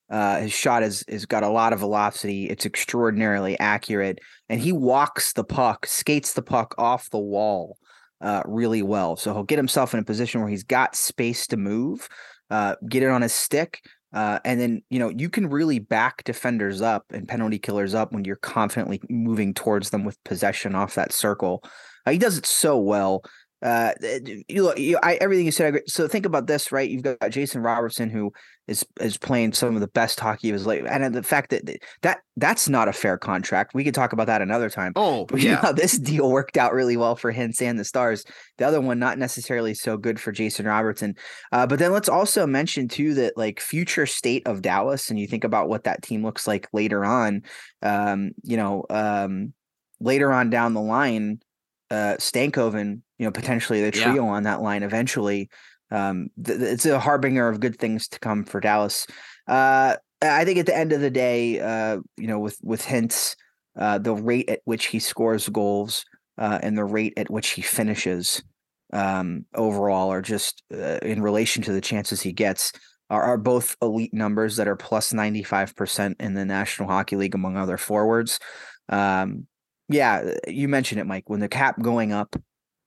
Uh, 0.09 0.41
his 0.41 0.53
shot 0.53 0.83
has 0.83 1.05
has 1.09 1.27
got 1.27 1.43
a 1.43 1.49
lot 1.49 1.73
of 1.73 1.81
velocity. 1.81 2.49
It's 2.49 2.67
extraordinarily 2.67 3.59
accurate, 3.59 4.21
and 4.49 4.61
he 4.61 4.73
walks 4.73 5.33
the 5.33 5.45
puck, 5.45 5.87
skates 5.87 6.33
the 6.35 6.43
puck 6.43 6.75
off 6.79 7.11
the 7.11 7.19
wall 7.19 7.77
uh, 8.21 8.43
really 8.45 8.83
well. 8.83 9.17
So 9.17 9.33
he'll 9.33 9.43
get 9.43 9.59
himself 9.59 9.95
in 9.95 10.01
a 10.01 10.05
position 10.05 10.41
where 10.41 10.51
he's 10.51 10.65
got 10.65 10.97
space 10.97 11.47
to 11.49 11.57
move, 11.57 12.09
uh, 12.51 12.77
get 12.89 13.03
it 13.03 13.11
on 13.11 13.23
his 13.23 13.33
stick, 13.33 13.81
uh, 14.13 14.39
and 14.45 14.61
then 14.61 14.83
you 14.91 14.99
know 14.99 15.09
you 15.09 15.29
can 15.29 15.49
really 15.49 15.79
back 15.79 16.25
defenders 16.25 16.81
up 16.83 17.05
and 17.11 17.29
penalty 17.29 17.59
killers 17.59 17.95
up 17.95 18.13
when 18.13 18.25
you're 18.25 18.37
confidently 18.37 19.01
moving 19.09 19.55
towards 19.55 19.91
them 19.91 20.05
with 20.05 20.23
possession 20.25 20.75
off 20.75 20.95
that 20.95 21.13
circle. 21.13 21.63
Uh, 22.07 22.13
he 22.13 22.19
does 22.19 22.39
it 22.39 22.47
so 22.47 22.79
well. 22.79 23.23
Uh, 23.63 23.93
you 24.49 24.63
look, 24.63 24.79
you, 24.79 24.99
I, 25.03 25.15
everything 25.15 25.45
you 25.45 25.53
said. 25.53 25.67
I 25.67 25.69
agree. 25.69 25.83
So 25.87 26.09
think 26.09 26.25
about 26.25 26.47
this, 26.47 26.73
right? 26.73 26.89
You've 26.89 27.03
got 27.03 27.31
Jason 27.31 27.63
Robertson 27.63 28.09
who 28.09 28.33
is 28.67 28.87
is 29.01 29.19
playing 29.19 29.53
some 29.53 29.75
of 29.75 29.81
the 29.81 29.89
best 29.89 30.19
hockey 30.19 30.49
of 30.49 30.55
his 30.55 30.67
life, 30.67 30.85
and 30.89 31.15
the 31.15 31.23
fact 31.23 31.51
that 31.51 31.69
that 32.03 32.21
that's 32.37 32.69
not 32.69 32.89
a 32.89 32.93
fair 32.93 33.19
contract. 33.19 33.75
We 33.75 33.85
could 33.85 33.95
talk 33.95 34.13
about 34.13 34.29
that 34.29 34.41
another 34.41 34.71
time. 34.71 34.93
oh 34.97 35.27
But 35.27 35.41
you 35.43 35.59
know 35.63 35.73
this 35.75 35.99
deal 35.99 36.31
worked 36.31 36.57
out 36.57 36.73
really 36.73 36.97
well 36.97 37.17
for 37.17 37.33
Hintz 37.33 37.61
and 37.61 37.79
the 37.79 37.85
Stars. 37.85 38.25
The 38.57 38.67
other 38.67 38.81
one 38.81 38.99
not 38.99 39.19
necessarily 39.19 39.75
so 39.75 39.97
good 39.97 40.19
for 40.19 40.33
Jason 40.33 40.67
Robertson. 40.67 41.17
Uh, 41.53 41.67
but 41.67 41.79
then 41.79 41.93
let's 41.93 42.09
also 42.09 42.47
mention 42.47 42.89
too 42.89 43.15
that 43.15 43.37
like 43.37 43.61
future 43.61 44.07
state 44.07 44.47
of 44.47 44.63
Dallas, 44.63 45.11
and 45.11 45.19
you 45.19 45.27
think 45.27 45.45
about 45.45 45.69
what 45.69 45.85
that 45.85 46.03
team 46.03 46.25
looks 46.25 46.47
like 46.47 46.69
later 46.73 47.05
on. 47.05 47.43
Um, 47.83 48.31
you 48.43 48.57
know, 48.57 48.85
um, 48.89 49.53
later 50.01 50.33
on 50.33 50.49
down 50.49 50.75
the 50.75 50.81
line, 50.81 51.41
uh, 51.91 52.17
Stankoven, 52.19 53.03
you 53.21 53.27
know, 53.27 53.31
potentially 53.31 53.83
the 53.83 53.97
Yeah. 53.97 54.13
trio 54.13 54.25
on 54.25 54.45
that 54.45 54.63
line 54.63 54.83
eventually. 54.83 55.51
Um, 55.91 56.29
th- 56.43 56.59
it's 56.59 56.87
a 56.87 56.99
harbinger 56.99 57.49
of 57.49 57.61
good 57.61 57.79
things 57.79 58.09
to 58.09 58.19
come 58.19 58.45
for 58.45 58.61
Dallas. 58.61 59.07
Uh, 59.47 59.97
I 60.23 60.45
think 60.47 60.59
at 60.59 60.65
the 60.65 60.77
end 60.77 60.95
of 60.95 61.03
the 61.03 61.11
day, 61.11 61.61
uh, 61.61 61.99
you 62.17 62.27
know, 62.27 62.39
with 62.39 62.57
with 62.63 62.83
Hintz, 62.83 63.37
uh, 63.79 63.99
the 63.99 64.15
rate 64.15 64.49
at 64.49 64.61
which 64.65 64.87
he 64.87 64.99
scores 65.01 65.51
goals 65.51 66.07
uh, 66.39 66.61
and 66.63 66.79
the 66.79 66.85
rate 66.85 67.13
at 67.19 67.31
which 67.31 67.51
he 67.51 67.61
finishes 67.61 68.43
um, 68.95 69.45
overall 69.55 70.11
are 70.11 70.23
just 70.23 70.63
uh, 70.73 70.99
in 71.03 71.21
relation 71.21 71.63
to 71.65 71.73
the 71.73 71.81
chances 71.83 72.23
he 72.23 72.33
gets 72.33 72.73
are, 73.11 73.23
are 73.23 73.39
both 73.39 73.77
elite 73.83 74.15
numbers 74.15 74.57
that 74.57 74.67
are 74.67 74.77
plus 74.77 75.13
95% 75.13 76.15
in 76.21 76.33
the 76.33 76.45
National 76.47 76.89
Hockey 76.89 77.17
League 77.17 77.35
among 77.35 77.59
other 77.59 77.77
forwards. 77.77 78.39
Um, 78.89 79.47
yeah, 79.91 80.35
you 80.49 80.69
mentioned 80.69 81.01
it, 81.01 81.07
Mike. 81.07 81.29
When 81.29 81.41
the 81.41 81.49
cap 81.49 81.81
going 81.83 82.13
up, 82.13 82.35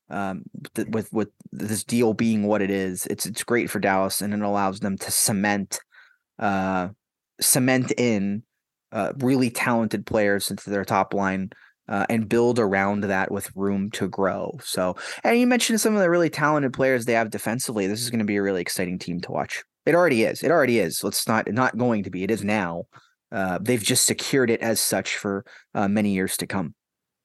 um, 0.09 0.43
th- 0.75 0.87
with 0.89 1.11
with 1.11 1.29
this 1.51 1.83
deal 1.83 2.13
being 2.13 2.43
what 2.43 2.61
it 2.61 2.69
is, 2.69 3.05
it's 3.07 3.25
it's 3.25 3.43
great 3.43 3.69
for 3.69 3.79
Dallas 3.79 4.21
and 4.21 4.33
it 4.33 4.41
allows 4.41 4.79
them 4.79 4.97
to 4.97 5.11
cement, 5.11 5.79
uh, 6.39 6.89
cement 7.41 7.91
in 7.97 8.43
uh, 8.91 9.13
really 9.17 9.49
talented 9.49 10.05
players 10.05 10.51
into 10.51 10.69
their 10.69 10.85
top 10.85 11.13
line 11.13 11.51
uh, 11.87 12.05
and 12.09 12.29
build 12.29 12.59
around 12.59 13.01
that 13.01 13.31
with 13.31 13.55
room 13.55 13.91
to 13.91 14.07
grow. 14.07 14.57
So, 14.63 14.95
and 15.23 15.37
you 15.37 15.47
mentioned 15.47 15.81
some 15.81 15.95
of 15.95 16.01
the 16.01 16.09
really 16.09 16.29
talented 16.29 16.73
players 16.73 17.05
they 17.05 17.13
have 17.13 17.29
defensively. 17.29 17.87
This 17.87 18.01
is 18.01 18.09
going 18.09 18.19
to 18.19 18.25
be 18.25 18.37
a 18.37 18.41
really 18.41 18.61
exciting 18.61 18.99
team 18.99 19.19
to 19.21 19.31
watch. 19.31 19.63
It 19.85 19.95
already 19.95 20.23
is. 20.23 20.43
It 20.43 20.51
already 20.51 20.79
is. 20.79 21.03
Let's 21.03 21.27
not 21.27 21.51
not 21.51 21.77
going 21.77 22.03
to 22.03 22.09
be. 22.09 22.23
It 22.23 22.31
is 22.31 22.43
now. 22.43 22.83
Uh, 23.31 23.57
they've 23.59 23.83
just 23.83 24.05
secured 24.05 24.49
it 24.49 24.61
as 24.61 24.79
such 24.79 25.17
for 25.17 25.43
uh, 25.73 25.87
many 25.87 26.11
years 26.11 26.37
to 26.37 26.47
come. 26.47 26.75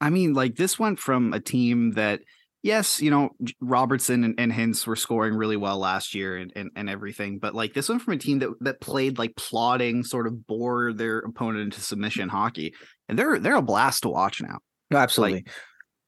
I 0.01 0.09
mean, 0.09 0.33
like 0.33 0.55
this 0.55 0.79
went 0.79 0.99
from 0.99 1.33
a 1.33 1.39
team 1.39 1.91
that 1.91 2.21
yes, 2.61 3.01
you 3.01 3.09
know, 3.09 3.29
Robertson 3.61 4.23
and, 4.23 4.39
and 4.39 4.51
Hintz 4.51 4.85
were 4.85 4.95
scoring 4.95 5.35
really 5.35 5.57
well 5.57 5.77
last 5.77 6.13
year 6.13 6.37
and, 6.37 6.51
and, 6.55 6.71
and 6.75 6.89
everything, 6.89 7.39
but 7.39 7.55
like 7.55 7.73
this 7.73 7.89
one 7.89 7.99
from 7.99 8.13
a 8.13 8.17
team 8.17 8.39
that, 8.39 8.49
that 8.61 8.81
played 8.81 9.17
like 9.17 9.35
plodding, 9.35 10.03
sort 10.03 10.27
of 10.27 10.45
bore 10.45 10.93
their 10.93 11.19
opponent 11.19 11.63
into 11.63 11.81
submission 11.81 12.29
hockey. 12.29 12.73
And 13.07 13.17
they're 13.17 13.39
they're 13.39 13.55
a 13.55 13.61
blast 13.61 14.03
to 14.03 14.09
watch 14.09 14.41
now. 14.41 14.57
Oh, 14.57 14.61
no, 14.91 14.97
absolutely. 14.97 15.45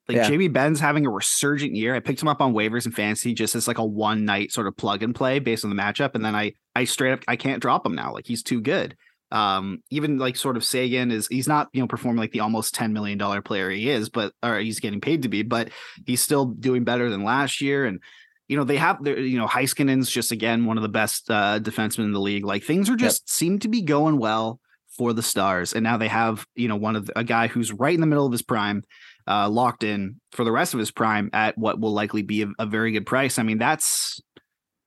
Like 0.07 0.17
Yeah. 0.17 0.27
Jamie 0.27 0.49
Benn's 0.49 0.79
having 0.79 1.05
a 1.05 1.09
resurgent 1.09 1.73
year. 1.75 1.95
I 1.95 1.99
picked 1.99 2.21
him 2.21 2.27
up 2.27 2.41
on 2.41 2.53
waivers 2.53 2.85
and 2.85 2.93
fantasy 2.93 3.33
just 3.33 3.55
as 3.55 3.67
like 3.67 3.77
a 3.77 3.85
one 3.85 4.25
night 4.25 4.51
sort 4.51 4.67
of 4.67 4.75
plug 4.75 5.03
and 5.03 5.15
play 5.15 5.39
based 5.39 5.63
on 5.63 5.69
the 5.69 5.81
matchup. 5.81 6.15
And 6.15 6.25
then 6.25 6.35
I 6.35 6.53
I 6.75 6.83
straight 6.83 7.13
up 7.13 7.23
I 7.27 7.37
can't 7.37 7.61
drop 7.61 7.85
him 7.85 7.95
now. 7.95 8.13
Like 8.13 8.27
he's 8.27 8.43
too 8.43 8.61
good. 8.61 8.97
Um, 9.31 9.81
even 9.89 10.17
like 10.17 10.35
sort 10.35 10.57
of 10.57 10.63
Seguin 10.63 11.11
is 11.11 11.27
he's 11.27 11.47
not 11.47 11.69
you 11.73 11.81
know 11.81 11.87
performing 11.87 12.19
like 12.19 12.31
the 12.31 12.41
almost 12.41 12.73
ten 12.73 12.93
million 12.93 13.17
dollar 13.17 13.41
player 13.41 13.69
he 13.69 13.89
is, 13.89 14.09
but 14.09 14.33
or 14.43 14.59
he's 14.59 14.79
getting 14.79 15.01
paid 15.01 15.23
to 15.23 15.29
be, 15.29 15.43
but 15.43 15.69
he's 16.05 16.21
still 16.21 16.45
doing 16.45 16.83
better 16.83 17.09
than 17.09 17.23
last 17.23 17.61
year. 17.61 17.85
And 17.85 17.99
you 18.47 18.57
know 18.57 18.65
they 18.65 18.77
have 18.77 19.01
their 19.03 19.17
you 19.17 19.37
know 19.37 19.47
Heiskanen's 19.47 20.11
just 20.11 20.31
again 20.31 20.65
one 20.65 20.77
of 20.77 20.83
the 20.83 20.89
best 20.89 21.31
uh, 21.31 21.59
defensemen 21.59 22.05
in 22.05 22.11
the 22.11 22.19
league. 22.19 22.45
Like 22.45 22.63
things 22.63 22.89
are 22.89 22.97
just 22.97 23.29
seem 23.29 23.59
to 23.59 23.69
be 23.69 23.81
going 23.81 24.17
well 24.17 24.59
for 24.97 25.13
the 25.13 25.23
Stars, 25.23 25.71
and 25.73 25.83
now 25.83 25.95
they 25.95 26.09
have 26.09 26.45
you 26.55 26.67
know 26.67 26.75
one 26.75 26.97
of 26.97 27.05
the, 27.05 27.17
a 27.17 27.23
guy 27.23 27.47
who's 27.47 27.71
right 27.71 27.95
in 27.95 28.01
the 28.01 28.07
middle 28.07 28.25
of 28.25 28.31
his 28.33 28.41
prime 28.41 28.83
uh, 29.27 29.49
locked 29.49 29.83
in 29.83 30.19
for 30.33 30.43
the 30.43 30.51
rest 30.51 30.73
of 30.73 30.79
his 30.79 30.91
prime 30.91 31.29
at 31.31 31.57
what 31.57 31.79
will 31.79 31.93
likely 31.93 32.23
be 32.23 32.43
a, 32.43 32.47
a 32.59 32.65
very 32.65 32.91
good 32.91 33.05
price. 33.05 33.39
I 33.39 33.43
mean, 33.43 33.57
that's 33.57 34.21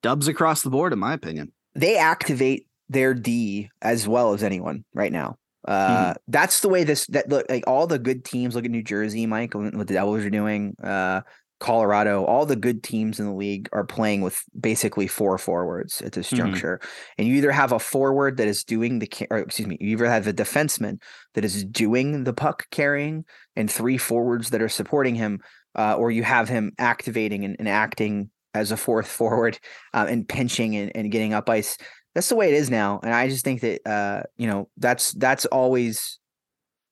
dubs 0.03 0.29
across 0.29 0.61
the 0.61 0.71
board, 0.71 0.93
in 0.93 0.99
my 0.99 1.15
opinion. 1.15 1.53
they 1.75 1.97
activate 1.97 2.67
their 2.89 3.15
D 3.15 3.71
as 3.83 4.07
well 4.07 4.33
as 4.33 4.43
anyone 4.43 4.85
right 4.95 5.13
now. 5.13 5.37
Uh, 5.67 6.13
that's 6.29 6.61
the 6.61 6.69
way 6.69 6.85
this 6.85 7.07
that 7.07 7.29
look 7.31 7.47
like 7.49 7.65
all 7.67 7.87
the 7.87 7.99
good 7.99 8.25
teams. 8.25 8.55
Look 8.55 8.67
at 8.67 8.71
New 8.71 8.83
Jersey, 8.83 9.27
Mike, 9.27 9.55
what 9.55 9.73
the 9.73 9.95
Devils 9.95 10.25
are 10.25 10.31
doing. 10.31 10.75
Uh, 10.83 11.23
Colorado, 11.61 12.25
all 12.25 12.45
the 12.45 12.57
good 12.57 12.83
teams 12.83 13.19
in 13.19 13.27
the 13.27 13.33
league 13.33 13.71
are 13.73 13.85
playing 13.85 14.21
with 14.21 14.43
basically 14.61 15.07
four 15.07 15.39
forwards 15.39 16.03
at 16.03 16.13
this 16.13 16.31
Mhm. 16.31 16.37
juncture, 16.37 16.81
and 17.17 17.27
you 17.27 17.37
either 17.37 17.53
have 17.53 17.73
a 17.73 17.79
forward 17.79 18.37
that 18.37 18.49
is 18.49 18.65
doing 18.65 18.99
the, 18.99 19.09
or 19.31 19.39
excuse 19.39 19.67
me, 19.67 19.79
you 19.81 19.93
either 19.93 20.05
have 20.05 20.27
a 20.27 20.33
defenseman 20.33 21.01
that 21.33 21.45
is 21.45 21.65
doing 21.65 22.25
the 22.25 22.35
puck 22.35 22.65
carrying, 22.71 23.25
and 23.57 23.71
three 23.71 23.97
forwards 23.97 24.51
that 24.51 24.61
are 24.61 24.69
supporting 24.69 25.15
him, 25.15 25.41
uh, 25.75 25.95
or 25.97 26.11
you 26.11 26.23
have 26.25 26.49
him 26.51 26.73
activating 26.79 27.45
and, 27.45 27.57
and 27.59 27.69
acting 27.69 28.29
as 28.53 28.71
a 28.71 28.77
fourth 28.77 29.07
forward 29.09 29.59
uh, 29.95 30.07
and 30.09 30.29
pinching 30.29 30.77
and, 30.77 30.93
and 30.95 31.11
getting 31.11 31.33
up 31.33 31.49
ice. 31.49 31.79
That's 32.15 32.29
the 32.29 32.37
way 32.37 32.49
it 32.49 32.55
is 32.55 32.71
now, 32.71 33.01
and 33.03 33.13
I 33.13 33.29
just 33.29 33.45
think 33.45 33.61
that 33.63 33.87
uh, 33.87 34.23
you 34.37 34.47
know 34.47 34.69
that's 34.77 35.13
that's 35.13 35.47
always 35.47 36.21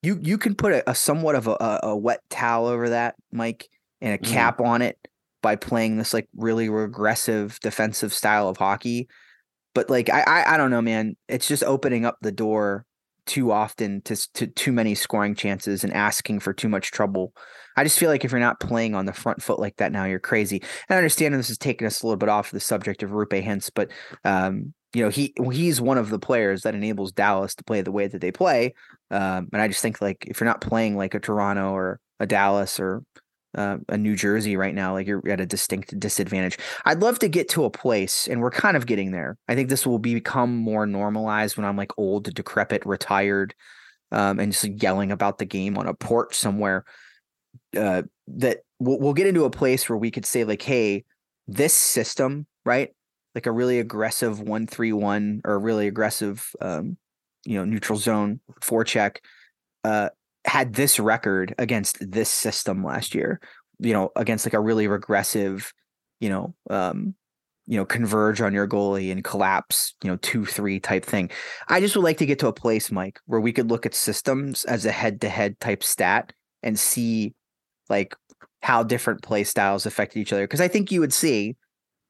you 0.03 0.19
you 0.21 0.37
can 0.37 0.55
put 0.55 0.73
a, 0.73 0.91
a 0.91 0.95
somewhat 0.95 1.37
of 1.37 1.47
a, 1.47 1.81
a, 1.83 1.97
wet 1.97 2.21
towel 2.29 2.67
over 2.67 2.89
that, 2.89 3.15
Mike, 3.31 3.69
and 4.01 4.15
a 4.15 4.19
Mhm. 4.19 4.33
cap 4.33 4.61
on 4.61 4.83
it 4.83 4.99
by 5.43 5.57
playing 5.57 5.97
this 5.97 6.13
like 6.13 6.29
really 6.37 6.69
regressive 6.69 7.59
defensive 7.61 8.13
style 8.13 8.49
of 8.49 8.57
hockey. 8.57 9.09
But 9.75 9.89
like 9.89 10.11
I 10.11 10.23
I, 10.23 10.55
I 10.55 10.57
don't 10.57 10.71
know, 10.71 10.83
man. 10.83 11.17
It's 11.29 11.47
just 11.47 11.63
opening 11.63 12.05
up 12.05 12.17
the 12.21 12.33
door 12.33 12.85
too 13.27 13.53
often 13.53 14.03
to 14.03 14.17
to 14.35 14.47
too 14.47 14.73
many 14.73 14.95
scoring 14.95 15.35
chances 15.35 15.85
and 15.85 15.93
asking 15.93 16.41
for 16.41 16.53
too 16.53 16.69
much 16.69 16.91
trouble. 16.91 17.33
I 17.77 17.85
just 17.85 17.99
feel 17.99 18.11
like 18.11 18.25
if 18.25 18.33
you're 18.33 18.41
not 18.41 18.61
playing 18.61 18.95
on 18.95 19.07
the 19.07 19.13
front 19.13 19.43
foot 19.43 19.59
like 19.59 19.77
that 19.77 19.93
now, 19.93 20.05
you're 20.05 20.19
crazy. 20.19 20.61
And 20.89 20.95
I 20.95 20.97
understand 20.97 21.35
this 21.35 21.51
is 21.51 21.59
taking 21.59 21.87
us 21.87 22.03
a 22.03 22.07
little 22.07 22.19
bit 22.19 22.29
off 22.29 22.51
the 22.51 22.61
subject 22.61 23.03
of 23.03 23.11
Roope 23.11 23.43
Hintz, 23.43 23.71
but 23.75 23.91
um, 24.25 24.75
you 24.93 25.03
know 25.03 25.09
he 25.09 25.35
he's 25.51 25.81
one 25.81 25.99
of 25.99 26.11
the 26.11 26.19
players 26.19 26.63
that 26.63 26.75
enables 26.75 27.13
Dallas 27.13 27.55
to 27.55 27.65
play 27.65 27.81
the 27.81 27.93
way 27.93 28.07
that 28.07 28.21
they 28.21 28.33
play. 28.33 28.75
Um, 29.11 29.49
and 29.53 29.63
I 29.63 29.69
just 29.69 29.83
think 29.83 30.01
like 30.01 30.25
if 30.27 30.41
you're 30.41 30.49
not 30.49 30.61
playing 30.61 30.97
like 30.97 31.15
a 31.15 31.21
Toronto 31.21 31.73
or 31.73 32.01
a 32.21 32.27
Dallas 32.27 32.79
or 32.79 33.03
uh, 33.55 33.79
a 33.89 33.97
New 33.97 34.17
Jersey 34.17 34.57
right 34.57 34.75
now, 34.75 34.93
like 34.95 35.07
you're 35.07 35.27
at 35.29 35.41
a 35.41 35.47
distinct 35.47 35.99
disadvantage. 35.99 36.59
I'd 36.85 37.03
love 37.03 37.19
to 37.21 37.29
get 37.29 37.49
to 37.51 37.65
a 37.65 37.71
place, 37.71 38.29
and 38.29 38.41
we're 38.41 38.51
kind 38.51 38.77
of 38.77 38.87
getting 38.87 39.13
there. 39.13 39.37
I 39.49 39.55
think 39.55 39.69
this 39.69 39.87
will 39.87 39.99
become 39.99 40.57
more 40.57 40.87
normalized 40.87 41.57
when 41.57 41.67
I'm 41.67 41.77
like 41.77 41.93
old, 41.99 42.33
decrepit, 42.35 42.85
retired, 42.87 43.55
um, 44.11 44.39
and 44.39 44.53
just 44.53 44.83
yelling 44.83 45.13
about 45.13 45.39
the 45.39 45.45
game 45.45 45.77
on 45.79 45.87
a 45.87 45.95
porch 45.95 46.37
somewhere. 46.37 46.85
Uh, 47.77 48.03
that 48.29 48.61
we'll, 48.79 48.99
we'll 48.99 49.13
get 49.15 49.27
into 49.27 49.45
a 49.45 49.51
place 49.51 49.89
where 49.89 49.99
we 49.99 50.11
could 50.11 50.25
say 50.25 50.45
like, 50.45 50.63
hey, 50.63 51.05
this 51.47 51.75
system, 51.75 52.47
right? 52.65 52.91
Like 53.35 53.47
a 53.47 53.53
really 53.53 53.79
aggressive 53.79 54.41
one 54.41 54.67
three 54.67 54.93
one 54.93 55.41
or 55.45 55.59
really 55.59 55.87
aggressive, 55.87 56.51
um, 56.61 56.97
you 57.45 57.59
know, 57.59 57.65
neutral 57.65 57.99
zone 57.99 58.41
forecheck, 58.61 59.17
uh, 59.85 60.11
had 60.45 60.75
this 60.75 60.99
record 60.99 61.55
against 61.59 61.99
this 62.11 62.29
system 62.29 62.85
last 62.85 63.15
year. 63.15 63.41
You 63.79 63.93
know, 63.93 64.11
against 64.15 64.47
like 64.47 64.55
a 64.55 64.61
really 64.61 64.87
regressive, 64.87 65.73
you 66.21 66.29
know, 66.29 66.55
um, 66.71 67.15
you 67.67 67.77
know, 67.77 67.85
converge 67.85 68.41
on 68.41 68.53
your 68.53 68.69
goalie 68.69 69.11
and 69.11 69.25
collapse, 69.25 69.95
you 70.03 70.11
know, 70.11 70.17
two 70.19 70.45
three 70.45 70.79
type 70.79 71.05
thing. 71.05 71.31
I 71.69 71.81
just 71.81 71.97
would 71.97 72.05
like 72.05 72.19
to 72.19 72.27
get 72.27 72.39
to 72.41 72.49
a 72.49 72.53
place, 72.53 72.91
Mike, 72.93 73.19
where 73.27 73.41
we 73.41 73.53
could 73.53 73.71
look 73.71 73.87
at 73.87 73.95
systems 73.95 74.65
as 74.65 74.85
a 74.85 74.93
head 74.93 75.21
to 75.23 75.29
head 75.29 75.59
type 75.59 75.83
stat 75.83 76.33
and 76.63 76.79
see 76.79 77.35
like 77.89 78.15
how 78.63 78.83
different 78.83 79.23
play 79.23 79.45
styles 79.45 79.87
affected 79.87 80.21
each 80.21 80.33
other. 80.33 80.45
Because 80.45 80.61
I 80.61 80.69
think 80.69 80.93
you 80.93 81.01
would 81.01 81.13
see 81.13 81.57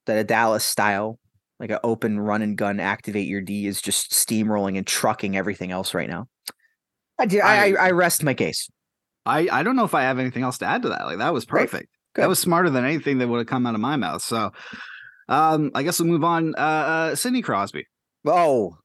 that 0.06 0.18
a 0.18 0.24
Dallas 0.24 0.64
style, 0.64 1.18
like 1.58 1.70
an 1.70 1.78
open 1.84 2.20
run 2.20 2.42
and 2.42 2.56
gun, 2.56 2.80
activate 2.80 3.28
your 3.28 3.40
D, 3.40 3.66
is 3.66 3.80
just 3.80 4.10
steamrolling 4.10 4.76
and 4.76 4.86
trucking 4.86 5.36
everything 5.36 5.70
else 5.70 5.94
right 5.94 6.08
now. 6.08 6.28
I 7.22 7.26
did. 7.26 7.40
I, 7.40 7.68
I, 7.70 7.86
I 7.86 7.90
rest 7.92 8.22
my 8.22 8.34
case. 8.34 8.68
I 9.24 9.48
I 9.50 9.62
don't 9.62 9.76
know 9.76 9.84
if 9.84 9.94
I 9.94 10.02
have 10.02 10.18
anything 10.18 10.42
else 10.42 10.58
to 10.58 10.66
add 10.66 10.82
to 10.82 10.88
that. 10.88 11.04
Like 11.06 11.18
that 11.18 11.32
was 11.32 11.44
perfect. 11.44 11.88
Good. 12.14 12.22
That 12.22 12.28
was 12.28 12.38
smarter 12.38 12.68
than 12.68 12.84
anything 12.84 13.18
that 13.18 13.28
would 13.28 13.38
have 13.38 13.46
come 13.46 13.66
out 13.66 13.74
of 13.74 13.80
my 13.80 13.96
mouth. 13.96 14.22
So, 14.22 14.50
um, 15.28 15.70
I 15.74 15.82
guess 15.82 16.00
we'll 16.00 16.08
move 16.08 16.24
on. 16.24 16.54
Uh, 16.56 16.58
uh 16.58 17.14
Sidney 17.14 17.42
Crosby. 17.42 17.86
Oh, 18.26 18.76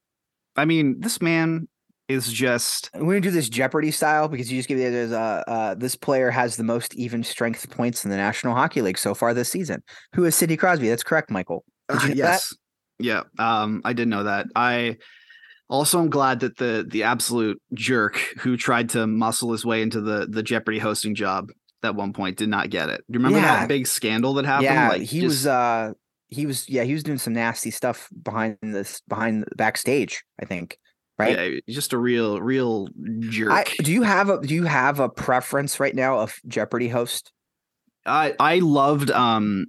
I 0.55 0.65
mean, 0.65 0.99
this 0.99 1.21
man 1.21 1.67
is 2.07 2.31
just 2.31 2.89
we're 2.93 3.15
gonna 3.15 3.21
do 3.21 3.31
this 3.31 3.49
Jeopardy 3.49 3.91
style 3.91 4.27
because 4.27 4.51
you 4.51 4.59
just 4.59 4.69
give 4.69 4.77
there's 4.77 5.11
uh, 5.11 5.43
uh 5.47 5.75
this 5.75 5.95
player 5.95 6.29
has 6.31 6.55
the 6.55 6.63
most 6.63 6.93
even 6.95 7.23
strength 7.23 7.69
points 7.71 8.05
in 8.05 8.11
the 8.11 8.17
National 8.17 8.53
Hockey 8.53 8.81
League 8.81 8.97
so 8.99 9.13
far 9.13 9.33
this 9.33 9.49
season. 9.49 9.83
Who 10.13 10.23
is 10.25 10.35
Sidney 10.35 10.57
Crosby? 10.57 10.87
That's 10.89 11.03
correct, 11.03 11.31
Michael. 11.31 11.65
Did 11.89 12.03
you 12.03 12.05
Uh, 12.05 12.07
that? 12.09 12.15
yes. 12.17 12.53
Yeah. 12.99 13.23
Um, 13.39 13.81
I 13.83 13.93
did 13.93 14.07
know 14.07 14.23
that. 14.23 14.47
I 14.55 14.97
also 15.69 15.99
I'm 15.99 16.09
glad 16.09 16.39
that 16.41 16.57
the 16.57 16.85
the 16.87 17.03
absolute 17.03 17.61
jerk 17.73 18.17
who 18.39 18.57
tried 18.57 18.89
to 18.91 19.07
muscle 19.07 19.51
his 19.51 19.65
way 19.65 19.81
into 19.81 20.01
the 20.01 20.27
the 20.29 20.43
Jeopardy 20.43 20.79
hosting 20.79 21.15
job 21.15 21.49
at 21.83 21.95
one 21.95 22.13
point 22.13 22.37
did 22.37 22.49
not 22.49 22.69
get 22.69 22.89
it. 22.89 23.03
Do 23.09 23.13
you 23.17 23.19
remember 23.19 23.37
Yeah. 23.39 23.59
that 23.61 23.67
big 23.67 23.87
scandal 23.87 24.33
that 24.35 24.45
happened? 24.45 24.65
Yeah, 24.65 24.89
like 24.89 25.01
he 25.01 25.21
just- 25.21 25.25
was 25.29 25.47
uh 25.47 25.91
he 26.29 26.45
was 26.45 26.67
yeah 26.69 26.83
he 26.83 26.93
was 26.93 27.03
doing 27.03 27.17
some 27.17 27.33
nasty 27.33 27.71
stuff 27.71 28.09
behind 28.23 28.57
this 28.61 29.01
behind 29.07 29.43
the 29.43 29.55
backstage. 29.55 30.23
I 30.41 30.45
think 30.45 30.77
right. 31.17 31.53
yeah, 31.53 31.59
just 31.73 31.93
a 31.93 31.97
real 31.97 32.41
real 32.41 32.89
jerk. 33.19 33.51
I, 33.51 33.63
do 33.83 33.91
you 33.93 34.03
have 34.03 34.29
a 34.29 34.41
do 34.41 34.53
you 34.53 34.63
have 34.63 34.99
a 34.99 35.07
preference 35.09 35.79
right 35.79 35.95
now 35.95 36.19
of 36.19 36.35
Jeopardy 36.47 36.89
host? 36.89 37.31
I 38.05 38.35
I 38.39 38.59
loved 38.59 39.11
um 39.11 39.67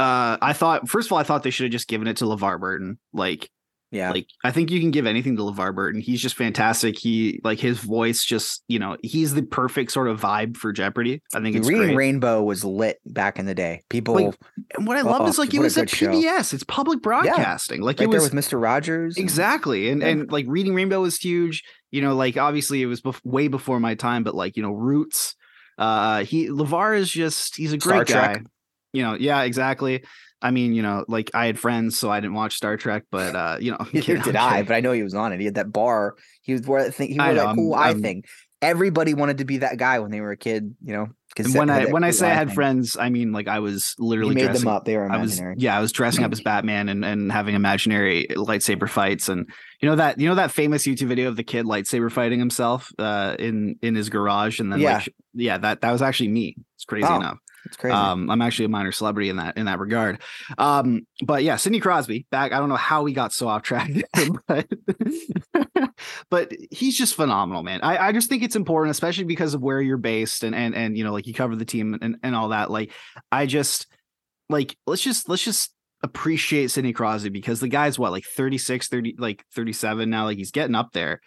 uh 0.00 0.36
I 0.40 0.52
thought 0.52 0.88
first 0.88 1.08
of 1.08 1.12
all 1.12 1.18
I 1.18 1.22
thought 1.22 1.42
they 1.44 1.50
should 1.50 1.64
have 1.64 1.72
just 1.72 1.88
given 1.88 2.08
it 2.08 2.16
to 2.18 2.24
LeVar 2.24 2.58
Burton. 2.58 2.98
Like 3.12 3.48
Yeah, 3.90 4.10
like 4.10 4.26
I 4.44 4.50
think 4.50 4.70
you 4.70 4.80
can 4.80 4.90
give 4.90 5.06
anything 5.06 5.36
to 5.36 5.42
LeVar 5.42 5.74
Burton. 5.74 6.00
He's 6.02 6.20
just 6.20 6.34
fantastic. 6.34 6.98
He 6.98 7.40
like 7.42 7.58
his 7.58 7.78
voice 7.78 8.22
just, 8.22 8.62
you 8.68 8.78
know, 8.78 8.98
he's 9.02 9.32
the 9.32 9.42
perfect 9.42 9.92
sort 9.92 10.08
of 10.08 10.20
vibe 10.20 10.58
for 10.58 10.72
Jeopardy. 10.74 11.22
I 11.34 11.40
think 11.40 11.56
it's 11.56 11.66
Reading 11.66 11.84
great. 11.86 11.96
Rainbow 11.96 12.42
was 12.42 12.64
lit 12.64 13.00
back 13.06 13.38
in 13.38 13.46
the 13.46 13.54
day. 13.54 13.82
People 13.88 14.14
Like, 14.14 14.34
and 14.76 14.86
what 14.86 14.98
I 14.98 15.00
love 15.00 15.26
is 15.26 15.38
like 15.38 15.54
it 15.54 15.58
a 15.58 15.60
was 15.62 15.78
at 15.78 15.88
good 15.88 15.90
show. 15.96 16.06
PBS. 16.12 16.52
It's 16.52 16.64
public 16.64 17.00
broadcasting. 17.00 17.80
like 17.80 17.98
right 17.98 18.08
it 18.08 18.10
there 18.10 18.20
was 18.20 18.30
with 18.34 18.44
Mr. 18.44 18.60
Rogers. 18.60 19.16
and- 19.16 19.22
exactly. 19.24 19.88
And 19.88 20.02
Yeah. 20.02 20.08
and 20.08 20.30
like 20.30 20.44
Reading 20.48 20.74
Rainbow 20.74 21.00
was 21.00 21.16
huge. 21.16 21.64
You 21.90 22.02
know, 22.02 22.14
like 22.14 22.36
obviously 22.36 22.82
it 22.82 22.86
was 22.86 23.00
bef- 23.00 23.24
way 23.24 23.48
before 23.48 23.80
my 23.80 23.94
time, 23.94 24.22
but 24.22 24.34
like, 24.34 24.56
you 24.58 24.62
know, 24.62 24.72
Roots. 24.72 25.34
Uh 25.78 26.24
he 26.24 26.48
LeVar 26.48 26.98
is 26.98 27.10
just 27.10 27.56
he's 27.56 27.72
a 27.72 27.78
great 27.78 28.06
guy. 28.06 28.42
You 28.92 29.02
know, 29.02 29.14
yeah, 29.14 29.42
exactly. 29.42 30.02
I 30.40 30.50
mean, 30.52 30.72
you 30.72 30.82
know, 30.82 31.04
like 31.08 31.30
I 31.34 31.46
had 31.46 31.58
friends, 31.58 31.98
so 31.98 32.10
I 32.10 32.20
didn't 32.20 32.34
watch 32.34 32.54
Star 32.54 32.76
Trek, 32.76 33.04
but 33.10 33.34
uh, 33.34 33.56
you 33.60 33.72
know, 33.72 33.78
Neither 33.92 34.18
did 34.18 34.36
I, 34.36 34.62
but 34.62 34.74
I 34.74 34.80
know 34.80 34.92
he 34.92 35.02
was 35.02 35.14
on 35.14 35.32
it. 35.32 35.40
He 35.40 35.46
had 35.46 35.56
that 35.56 35.72
bar. 35.72 36.14
He 36.42 36.52
was 36.52 36.62
wore 36.62 36.82
that 36.82 36.94
thing. 36.94 37.08
He 37.12 37.18
I 37.18 37.26
wore 37.28 37.34
know, 37.34 37.46
that 37.46 37.54
cool 37.56 37.74
I'm- 37.74 37.82
eye 37.82 37.88
I'm- 37.88 38.02
thing. 38.02 38.24
Everybody 38.60 39.14
wanted 39.14 39.38
to 39.38 39.44
be 39.44 39.58
that 39.58 39.76
guy 39.78 40.00
when 40.00 40.10
they 40.10 40.20
were 40.20 40.32
a 40.32 40.36
kid. 40.36 40.74
You 40.84 40.92
know, 40.92 41.06
And 41.36 41.54
when 41.54 41.70
I 41.70 41.84
when 41.86 42.02
I 42.02 42.10
say 42.10 42.28
I 42.28 42.34
had 42.34 42.52
friends, 42.52 42.96
I 42.98 43.08
mean 43.08 43.30
like 43.30 43.46
I 43.46 43.60
was 43.60 43.94
literally 44.00 44.34
made 44.34 44.46
dressing, 44.46 44.64
them 44.64 44.74
up. 44.74 44.84
They 44.84 44.96
were 44.96 45.04
I 45.08 45.18
was 45.18 45.34
imaginary. 45.38 45.54
yeah, 45.58 45.78
I 45.78 45.80
was 45.80 45.92
dressing 45.92 46.24
up 46.24 46.32
as 46.32 46.40
Batman 46.50 46.88
and, 46.88 47.04
and 47.04 47.30
having 47.30 47.54
imaginary 47.54 48.26
lightsaber 48.30 48.88
fights 48.88 49.28
and 49.28 49.48
you 49.80 49.88
know 49.88 49.94
that 49.94 50.18
you 50.18 50.28
know 50.28 50.34
that 50.34 50.50
famous 50.50 50.84
YouTube 50.88 51.06
video 51.06 51.28
of 51.28 51.36
the 51.36 51.44
kid 51.44 51.66
lightsaber 51.66 52.10
fighting 52.10 52.40
himself 52.40 52.90
uh 52.98 53.36
in 53.38 53.76
in 53.80 53.94
his 53.94 54.08
garage 54.08 54.58
and 54.58 54.72
then 54.72 54.80
Yeah. 54.80 54.94
like 54.94 55.14
yeah 55.34 55.58
that 55.58 55.82
that 55.82 55.92
was 55.92 56.02
actually 56.02 56.30
me. 56.30 56.56
It's 56.74 56.84
crazy 56.84 57.06
Oh, 57.08 57.14
enough. 57.14 57.38
It's 57.68 57.76
crazy. 57.76 57.94
Um, 57.94 58.30
I'm 58.30 58.42
actually 58.42 58.64
a 58.64 58.70
minor 58.70 58.92
celebrity 58.92 59.28
in 59.28 59.36
that 59.36 59.56
in 59.56 59.66
that 59.66 59.78
regard. 59.78 60.20
Um, 60.56 61.06
but 61.24 61.44
yeah, 61.44 61.56
Sidney 61.56 61.80
Crosby 61.80 62.26
back. 62.30 62.52
I 62.52 62.58
don't 62.58 62.68
know 62.68 62.76
how 62.76 63.02
we 63.02 63.12
got 63.12 63.32
so 63.32 63.46
off 63.46 63.62
track, 63.62 63.90
but 64.48 64.66
but 66.30 66.52
he's 66.70 66.96
just 66.96 67.14
phenomenal, 67.14 67.62
man. 67.62 67.80
I, 67.82 68.08
I 68.08 68.12
just 68.12 68.28
think 68.28 68.42
it's 68.42 68.56
important, 68.56 68.90
especially 68.90 69.24
because 69.24 69.54
of 69.54 69.62
where 69.62 69.80
you're 69.80 69.98
based 69.98 70.42
and 70.42 70.54
and 70.54 70.74
and 70.74 70.96
you 70.96 71.04
know, 71.04 71.12
like 71.12 71.26
you 71.26 71.34
cover 71.34 71.54
the 71.54 71.64
team 71.64 71.98
and, 72.00 72.16
and 72.22 72.34
all 72.34 72.48
that. 72.48 72.70
Like, 72.70 72.92
I 73.30 73.46
just 73.46 73.86
like 74.48 74.76
let's 74.86 75.02
just 75.02 75.28
let's 75.28 75.44
just 75.44 75.72
appreciate 76.02 76.70
Sidney 76.70 76.92
Crosby 76.92 77.28
because 77.28 77.60
the 77.60 77.68
guy's 77.68 77.98
what 77.98 78.12
like 78.12 78.24
36, 78.24 78.88
30, 78.88 79.16
like 79.18 79.44
37 79.54 80.08
now. 80.08 80.24
Like 80.24 80.38
he's 80.38 80.52
getting 80.52 80.74
up 80.74 80.92
there. 80.92 81.20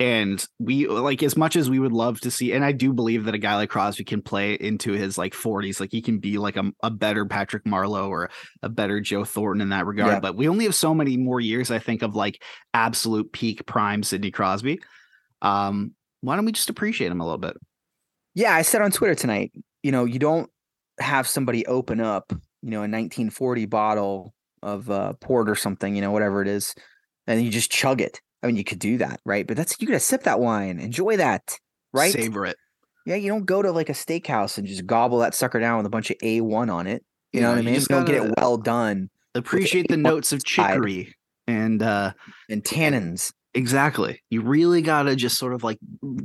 And 0.00 0.44
we 0.60 0.86
like 0.86 1.24
as 1.24 1.36
much 1.36 1.56
as 1.56 1.68
we 1.68 1.80
would 1.80 1.92
love 1.92 2.20
to 2.20 2.30
see, 2.30 2.52
and 2.52 2.64
I 2.64 2.70
do 2.70 2.92
believe 2.92 3.24
that 3.24 3.34
a 3.34 3.38
guy 3.38 3.56
like 3.56 3.70
Crosby 3.70 4.04
can 4.04 4.22
play 4.22 4.54
into 4.54 4.92
his 4.92 5.18
like 5.18 5.32
40s, 5.32 5.80
like 5.80 5.90
he 5.90 6.00
can 6.00 6.18
be 6.18 6.38
like 6.38 6.56
a, 6.56 6.70
a 6.84 6.90
better 6.90 7.26
Patrick 7.26 7.64
Marleau 7.64 8.08
or 8.08 8.30
a 8.62 8.68
better 8.68 9.00
Joe 9.00 9.24
Thornton 9.24 9.60
in 9.60 9.70
that 9.70 9.86
regard. 9.86 10.12
Yeah. 10.12 10.20
But 10.20 10.36
we 10.36 10.48
only 10.48 10.66
have 10.66 10.74
so 10.76 10.94
many 10.94 11.16
more 11.16 11.40
years, 11.40 11.72
I 11.72 11.80
think, 11.80 12.02
of 12.02 12.14
like 12.14 12.40
absolute 12.72 13.32
peak 13.32 13.66
prime 13.66 14.04
Sidney 14.04 14.30
Crosby. 14.30 14.78
Um, 15.42 15.94
why 16.20 16.36
don't 16.36 16.44
we 16.44 16.52
just 16.52 16.70
appreciate 16.70 17.10
him 17.10 17.20
a 17.20 17.24
little 17.24 17.38
bit? 17.38 17.56
Yeah, 18.36 18.54
I 18.54 18.62
said 18.62 18.82
on 18.82 18.92
Twitter 18.92 19.16
tonight, 19.16 19.52
you 19.82 19.90
know, 19.90 20.04
you 20.04 20.20
don't 20.20 20.48
have 21.00 21.26
somebody 21.26 21.66
open 21.66 22.00
up, 22.00 22.32
you 22.62 22.70
know, 22.70 22.78
a 22.78 22.86
1940 22.86 23.66
bottle 23.66 24.32
of 24.62 24.88
uh, 24.90 25.14
port 25.14 25.48
or 25.48 25.56
something, 25.56 25.96
you 25.96 26.02
know, 26.02 26.12
whatever 26.12 26.40
it 26.42 26.48
is, 26.48 26.74
and 27.26 27.42
you 27.42 27.50
just 27.50 27.72
chug 27.72 28.00
it. 28.00 28.20
I 28.42 28.46
mean, 28.46 28.56
you 28.56 28.64
could 28.64 28.78
do 28.78 28.98
that, 28.98 29.20
right? 29.24 29.46
But 29.46 29.56
that's 29.56 29.76
you 29.80 29.86
gotta 29.86 30.00
sip 30.00 30.22
that 30.24 30.40
wine, 30.40 30.78
enjoy 30.78 31.16
that, 31.16 31.58
right? 31.92 32.12
Savor 32.12 32.46
it. 32.46 32.56
Yeah, 33.06 33.16
you 33.16 33.28
don't 33.28 33.46
go 33.46 33.62
to 33.62 33.72
like 33.72 33.88
a 33.88 33.92
steakhouse 33.94 34.58
and 34.58 34.66
just 34.66 34.86
gobble 34.86 35.18
that 35.18 35.34
sucker 35.34 35.58
down 35.60 35.78
with 35.78 35.86
a 35.86 35.90
bunch 35.90 36.10
of 36.10 36.18
A1 36.18 36.70
on 36.72 36.86
it. 36.86 37.04
You 37.32 37.40
know 37.40 37.48
Yeah, 37.48 37.52
what 37.54 37.58
I 37.58 37.62
mean? 37.62 37.74
You 37.74 37.80
just 37.80 37.88
don't 37.88 38.04
get 38.04 38.16
it 38.22 38.34
well 38.36 38.56
done 38.58 39.10
Appreciate 39.34 39.88
the 39.88 39.96
notes 39.96 40.32
of 40.32 40.40
side. 40.40 40.72
chicory 40.74 41.14
and 41.46 41.82
uh 41.82 42.12
and 42.50 42.62
tannins. 42.62 43.32
exactly. 43.54 44.22
You 44.30 44.42
really 44.42 44.82
gotta 44.82 45.16
just 45.16 45.38
sort 45.38 45.52
of 45.54 45.64
like 45.64 45.78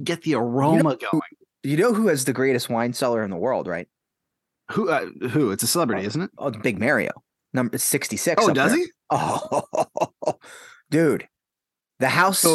get 0.03 0.22
the 0.24 0.36
aroma 0.36 0.98
going. 0.98 1.22
You 1.63 1.77
know 1.77 1.93
who 1.93 2.08
has 2.08 2.25
the 2.25 2.34
greatest 2.34 2.70
wine 2.70 2.93
cellar 2.93 3.24
in 3.24 3.29
the 3.32 3.38
world, 3.38 3.67
right? 3.67 3.88
Who 4.72 4.89
uh, 4.89 5.05
who? 5.29 5.51
It's 5.51 5.63
a 5.63 5.67
celebrity, 5.67 6.05
isn't 6.05 6.22
it? 6.22 6.29
Oh, 6.38 6.51
Big 6.51 6.79
Mario. 6.79 7.12
Number 7.53 7.77
66. 7.77 8.43
Oh, 8.43 8.51
does 8.53 8.72
there. 8.72 8.79
he? 8.79 8.86
Oh, 9.12 9.63
dude. 10.89 11.27
The 12.04 12.10
house 12.10 12.46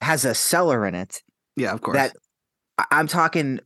has 0.00 0.24
a 0.24 0.34
cellar 0.36 0.86
in 0.86 0.94
it 0.94 1.20
Yeah, 1.56 1.72
of 1.72 1.80
course. 1.80 1.96
that 1.96 2.12
I'm 2.92 3.08
talking 3.08 3.58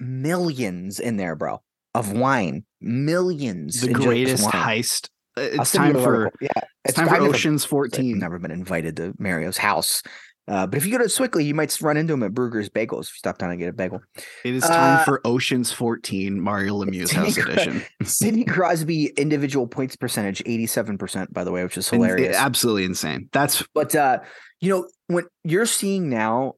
millions 0.00 0.98
in 0.98 1.16
there, 1.18 1.36
bro, 1.36 1.62
of 1.94 2.12
wine. 2.12 2.64
Millions. 2.80 3.80
the 3.80 3.92
greatest 3.92 4.44
heist. 4.48 5.08
Uh, 5.38 5.42
It's 5.42 5.70
time 5.72 5.94
for 5.94 6.32
yeah. 6.40 6.48
it's 6.84 6.94
time 6.94 7.06
for 7.06 7.14
I've 7.14 7.20
never- 7.22 7.32
Ocean's 7.34 7.62
I've 7.64 7.70
14. 7.70 8.18
never 8.18 8.40
been 8.40 8.50
invited 8.50 8.96
to 8.96 9.14
Mario's 9.20 9.58
house. 9.58 10.02
Uh, 10.48 10.64
but 10.66 10.76
if 10.78 10.86
you 10.86 10.92
go 10.92 10.98
to 10.98 11.08
Sewickley, 11.08 11.44
you 11.44 11.54
might 11.54 11.76
run 11.80 11.96
into 11.96 12.12
him 12.14 12.22
at 12.22 12.32
Bruegger's 12.32 12.68
Bagels. 12.68 13.08
If 13.08 13.14
you 13.14 13.18
stop 13.18 13.38
down 13.38 13.50
and 13.50 13.58
get 13.58 13.68
a 13.68 13.72
bagel. 13.72 14.00
It 14.44 14.54
is 14.54 14.62
time 14.62 15.00
Uh, 15.00 15.04
for 15.04 15.20
Ocean's 15.24 15.72
14 15.72 16.40
Mario 16.40 16.74
Lemieux 16.84 17.10
House 17.12 17.36
Edition. 17.36 17.82
Sidney 18.04 18.44
Crosby 18.44 19.06
individual 19.16 19.66
points 19.66 19.96
percentage, 19.96 20.42
87%, 20.44 21.32
by 21.32 21.42
the 21.42 21.50
way, 21.50 21.64
which 21.64 21.76
is 21.76 21.90
And 21.92 22.00
it- 22.02 22.06
hilarious. 22.06 22.36
absolutely 22.36 22.84
insane. 22.84 23.28
That's 23.32 23.64
But 23.74 23.94
uh, 23.96 24.20
you 24.60 24.70
know, 24.70 24.88
when 25.08 25.24
you're 25.44 25.66
seeing 25.66 26.08
now, 26.08 26.54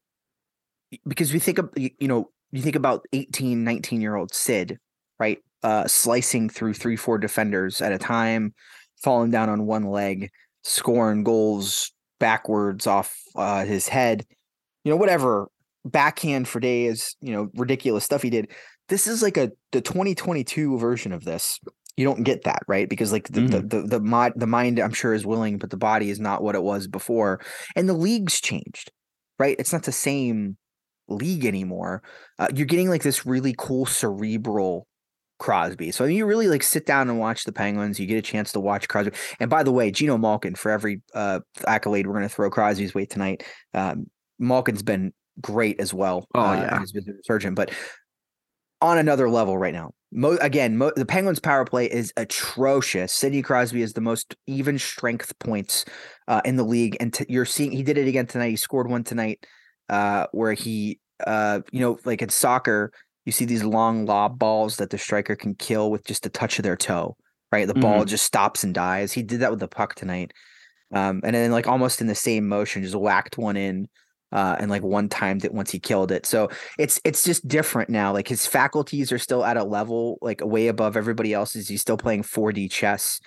because 1.07 1.33
we 1.33 1.39
think 1.39 1.59
of 1.59 1.71
you 1.77 2.09
know, 2.09 2.31
you 2.53 2.63
think 2.63 2.77
about 2.77 3.05
18, 3.13 3.65
19 3.65 4.01
year 4.01 4.17
old 4.17 4.33
Sid, 4.35 4.79
right? 5.19 5.39
Uh 5.63 5.87
slicing 5.87 6.49
through 6.49 6.75
three, 6.75 6.97
four 6.97 7.19
defenders 7.19 7.83
at 7.83 7.93
a 7.93 7.99
time, 7.99 8.55
falling 9.03 9.31
down 9.31 9.49
on 9.49 9.67
one 9.67 9.85
leg, 9.85 10.31
scoring 10.65 11.25
goals 11.25 11.93
backwards 12.21 12.87
off 12.87 13.17
uh 13.37 13.65
his 13.65 13.89
head, 13.89 14.25
you 14.85 14.91
know, 14.91 14.97
whatever, 14.97 15.49
backhand 15.85 16.49
for 16.49 16.61
days, 16.61 17.17
you 17.21 17.33
know, 17.33 17.51
ridiculous 17.55 18.05
stuff 18.05 18.23
he 18.23 18.31
did. 18.31 18.51
This 18.89 19.07
is 19.07 19.23
like 19.23 19.37
a 19.37 19.51
the 19.73 19.81
2022 19.81 20.79
version 20.79 21.13
of 21.13 21.25
this. 21.25 21.61
You 21.99 22.05
don't 22.05 22.23
get 22.23 22.45
that, 22.45 22.63
right? 22.69 22.89
Because 22.89 23.11
like 23.13 23.29
the 23.29 23.41
the 23.41 23.61
the 23.61 23.83
the, 23.83 24.01
mod, 24.01 24.33
the 24.37 24.47
mind 24.47 24.79
I'm 24.79 24.93
sure 24.93 25.13
is 25.13 25.27
willing, 25.27 25.59
but 25.59 25.71
the 25.71 25.77
body 25.77 26.11
is 26.11 26.21
not 26.21 26.43
what 26.43 26.55
it 26.55 26.63
was 26.63 26.87
before. 26.87 27.41
And 27.75 27.89
the 27.89 27.95
league's 27.95 28.41
changed, 28.41 28.93
right? 29.39 29.57
It's 29.59 29.73
not 29.73 29.83
the 29.83 29.93
same 29.93 30.57
league 31.09 31.45
anymore. 31.45 32.03
Uh, 32.39 32.49
you're 32.55 32.67
getting 32.67 32.89
like 32.89 33.03
this 33.03 33.27
really 33.27 33.55
cool 33.59 33.85
cerebral 33.85 34.87
Crosby. 35.39 35.91
So 35.91 36.05
I 36.05 36.09
mean, 36.09 36.17
you 36.17 36.27
really 36.27 36.49
like 36.49 36.63
sit 36.63 36.87
down 36.87 37.09
and 37.09 37.19
watch 37.19 37.45
the 37.45 37.53
Penguins. 37.53 37.99
You 37.99 38.07
get 38.07 38.17
a 38.17 38.23
chance 38.23 38.53
to 38.53 38.61
watch 38.61 38.89
Crosby. 38.89 39.13
And 39.41 39.51
by 39.51 39.63
the 39.63 39.73
way, 39.73 39.91
Geno 39.91 40.19
Malkin 40.19 40.55
for 40.55 40.71
every 40.71 41.03
uh, 41.15 41.41
accolade 41.67 42.07
we're 42.07 42.15
going 42.15 42.29
to 42.29 42.35
throw 42.35 42.51
Crosby's 42.51 42.95
way 42.95 43.07
tonight. 43.07 43.45
Um, 43.75 44.07
Malkin's 44.39 44.83
been 44.83 45.13
great 45.41 45.81
as 45.81 45.95
well. 45.95 46.27
Oh, 46.35 46.41
uh, 46.41 46.55
yeah. 46.55 46.79
has 46.79 46.93
been 46.93 47.09
a 47.09 47.25
surgeon, 47.25 47.55
but 47.55 47.71
on 48.81 48.99
another 48.99 49.29
level 49.29 49.59
right 49.59 49.75
now. 49.75 49.93
Mo- 50.11 50.39
again, 50.41 50.79
mo- 50.79 50.93
the 50.97 51.05
Penguins' 51.05 51.41
power 51.41 51.65
play 51.65 51.87
is 51.91 52.13
atrocious. 52.17 53.13
Sidney 53.13 53.43
Crosby 53.43 53.83
is 53.83 53.93
the 53.93 54.01
most 54.01 54.37
even 54.47 54.79
strength 54.79 55.39
points 55.39 55.85
uh, 56.29 56.41
in 56.45 56.57
the 56.57 56.65
league, 56.65 56.97
and 57.01 57.13
t- 57.13 57.27
you're 57.29 57.45
seeing 57.45 57.73
he 57.73 57.83
did 57.83 57.99
it 57.99 58.09
again 58.09 58.27
tonight. 58.27 58.51
He 58.51 58.57
scored 58.57 58.89
one 58.89 59.05
tonight 59.05 59.45
uh, 59.89 60.27
where 60.33 60.55
he, 60.55 61.01
uh, 61.27 61.61
you 61.73 61.81
know, 61.81 61.99
like 62.05 62.23
in 62.23 62.29
soccer, 62.31 62.93
you 63.27 63.33
see 63.33 63.45
these 63.45 63.65
long 63.65 64.07
lob 64.07 64.39
balls 64.39 64.77
that 64.79 64.91
the 64.91 64.99
striker 64.99 65.37
can 65.37 65.55
kill 65.55 65.91
with 65.91 66.07
just 66.07 66.25
a 66.25 66.31
touch 66.31 66.59
of 66.59 66.63
their 66.63 66.77
toe. 66.77 67.17
Right, 67.51 67.67
the 67.67 67.75
ball 67.75 68.05
just 68.05 68.27
stops 68.27 68.63
and 68.63 68.75
dies. 68.75 69.13
He 69.13 69.23
did 69.23 69.41
that 69.41 69.51
with 69.51 69.61
the 69.61 69.69
puck 69.69 69.95
tonight, 69.95 70.33
um, 70.93 71.23
and 71.25 71.35
then 71.35 71.51
like 71.51 71.67
almost 71.67 72.01
in 72.01 72.07
the 72.07 72.15
same 72.15 72.47
motion, 72.47 72.83
just 72.83 72.95
whacked 72.95 73.39
one 73.39 73.57
in. 73.57 73.89
Uh, 74.31 74.57
and 74.59 74.71
like 74.71 74.83
one 74.83 75.09
timed 75.09 75.45
it 75.45 75.55
once 75.55 75.71
he 75.71 75.79
killed 75.79 76.13
it. 76.13 76.27
So 76.27 76.51
it's 76.79 77.01
it's 77.05 77.23
just 77.25 77.49
different 77.49 77.89
now. 77.89 78.13
Like 78.13 78.29
his 78.29 78.47
faculties 78.47 79.11
are 79.11 79.19
still 79.19 79.43
at 79.45 79.57
a 79.57 79.65
level 79.65 80.19
like 80.21 80.43
way 80.45 80.69
above 80.69 80.97
everybody 80.99 81.33
else's. 81.33 81.67
He's 81.69 81.81
still 81.81 81.97
playing 81.97 82.25
4D 82.25 82.71
chess, 82.71 83.21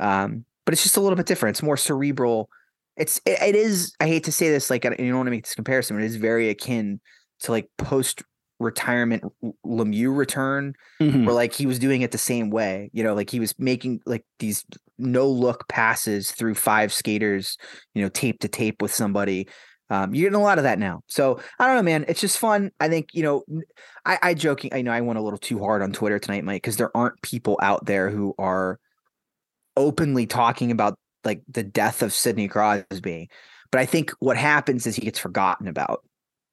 um, 0.00 0.44
but 0.64 0.74
it's 0.74 0.82
just 0.82 0.96
a 0.96 1.00
little 1.00 1.16
bit 1.16 1.26
different. 1.26 1.54
It's 1.54 1.62
more 1.62 1.76
cerebral. 1.76 2.50
It's 2.96 3.20
it, 3.24 3.40
it 3.40 3.54
is. 3.54 3.94
I 4.00 4.08
hate 4.08 4.24
to 4.24 4.32
say 4.32 4.50
this, 4.50 4.68
like 4.68 4.84
I 4.84 4.88
don't- 4.88 4.98
you 4.98 5.06
don't 5.06 5.18
want 5.18 5.28
to 5.28 5.30
make 5.30 5.44
this 5.44 5.54
comparison, 5.54 5.96
but 5.96 6.02
it 6.02 6.06
is 6.06 6.16
very 6.16 6.48
akin 6.48 7.00
to 7.42 7.52
like 7.52 7.68
post 7.78 8.22
retirement 8.58 9.22
Lemieux 9.64 10.16
return, 10.16 10.74
Mhm. 11.00 11.24
where 11.24 11.34
like 11.36 11.52
he 11.52 11.66
was 11.66 11.78
doing 11.78 12.02
it 12.02 12.10
the 12.10 12.18
same 12.18 12.50
way. 12.50 12.90
You 12.92 13.04
know, 13.04 13.14
like 13.14 13.30
he 13.30 13.38
was 13.38 13.54
making 13.60 14.00
like 14.06 14.24
these 14.40 14.64
no 14.98 15.28
look 15.28 15.68
passes 15.68 16.32
through 16.32 16.56
five 16.56 16.92
skaters, 16.92 17.56
you 17.94 18.02
know, 18.02 18.08
tape 18.08 18.40
to 18.40 18.48
tape 18.48 18.82
with 18.82 18.92
somebody. 18.92 19.46
Um, 19.90 20.14
you're 20.14 20.24
getting 20.24 20.40
a 20.40 20.44
lot 20.44 20.58
of 20.58 20.64
that 20.64 20.78
now. 20.78 21.02
So 21.06 21.40
I 21.58 21.66
don't 21.66 21.76
know, 21.76 21.82
man. 21.82 22.04
It's 22.08 22.20
just 22.20 22.38
fun. 22.38 22.70
I 22.78 22.88
think, 22.88 23.08
you 23.14 23.22
know, 23.22 23.44
I, 24.04 24.18
I 24.22 24.34
joking, 24.34 24.72
I 24.74 24.82
know 24.82 24.92
I 24.92 25.00
went 25.00 25.18
a 25.18 25.22
little 25.22 25.38
too 25.38 25.58
hard 25.58 25.82
on 25.82 25.92
Twitter 25.92 26.18
tonight, 26.18 26.44
Mike, 26.44 26.62
because 26.62 26.76
there 26.76 26.94
aren't 26.96 27.20
people 27.22 27.58
out 27.62 27.86
there 27.86 28.10
who 28.10 28.34
are 28.38 28.78
openly 29.76 30.26
talking 30.26 30.70
about 30.70 30.98
like 31.24 31.42
the 31.48 31.62
death 31.62 32.02
of 32.02 32.12
Sidney 32.12 32.48
Crosby. 32.48 33.30
But 33.70 33.80
I 33.80 33.86
think 33.86 34.12
what 34.18 34.36
happens 34.36 34.86
is 34.86 34.96
he 34.96 35.02
gets 35.02 35.18
forgotten 35.18 35.68
about, 35.68 36.04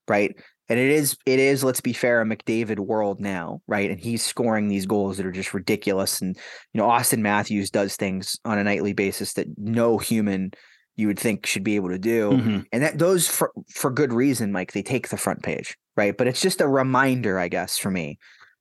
right? 0.08 0.36
And 0.68 0.80
it 0.80 0.90
is, 0.90 1.16
it 1.26 1.40
is, 1.40 1.64
let's 1.64 1.82
be 1.82 1.94
fair, 1.94 2.22
a 2.22 2.26
McDavid 2.26 2.80
world 2.80 3.20
now, 3.20 3.62
right? 3.68 3.92
And 3.92 4.00
he's 4.00 4.26
scoring 4.26 4.68
these 4.68 4.86
goals 4.86 5.18
that 5.18 5.26
are 5.26 5.32
just 5.32 5.54
ridiculous. 5.54 6.22
And, 6.22 6.36
you 6.74 6.82
know, 6.82 6.88
Auston 6.88 7.20
Matthews 7.20 7.70
does 7.70 7.96
things 7.96 8.40
on 8.46 8.58
a 8.58 8.64
nightly 8.64 8.94
basis 8.94 9.34
that 9.34 9.48
no 9.58 9.98
human 9.98 10.52
you 10.98 11.08
would 11.08 11.20
think 11.20 11.46
should 11.46 11.64
be 11.64 11.76
able 11.76 11.90
to 11.90 11.98
do 12.00 12.32
Mhm. 12.32 12.66
and 12.72 12.84
that 12.84 12.98
those 12.98 13.28
for 13.28 13.52
for 13.74 13.92
good 13.92 14.14
reason 14.14 14.52
mike 14.52 14.72
they 14.72 14.82
take 14.84 15.10
the 15.10 15.18
front 15.18 15.44
page 15.44 15.78
right 15.98 16.16
but 16.18 16.28
it's 16.28 16.42
just 16.42 16.62
a 16.62 16.68
reminder 16.68 17.38
i 17.40 17.48
guess 17.48 17.78
for 17.78 17.92
me 17.92 18.18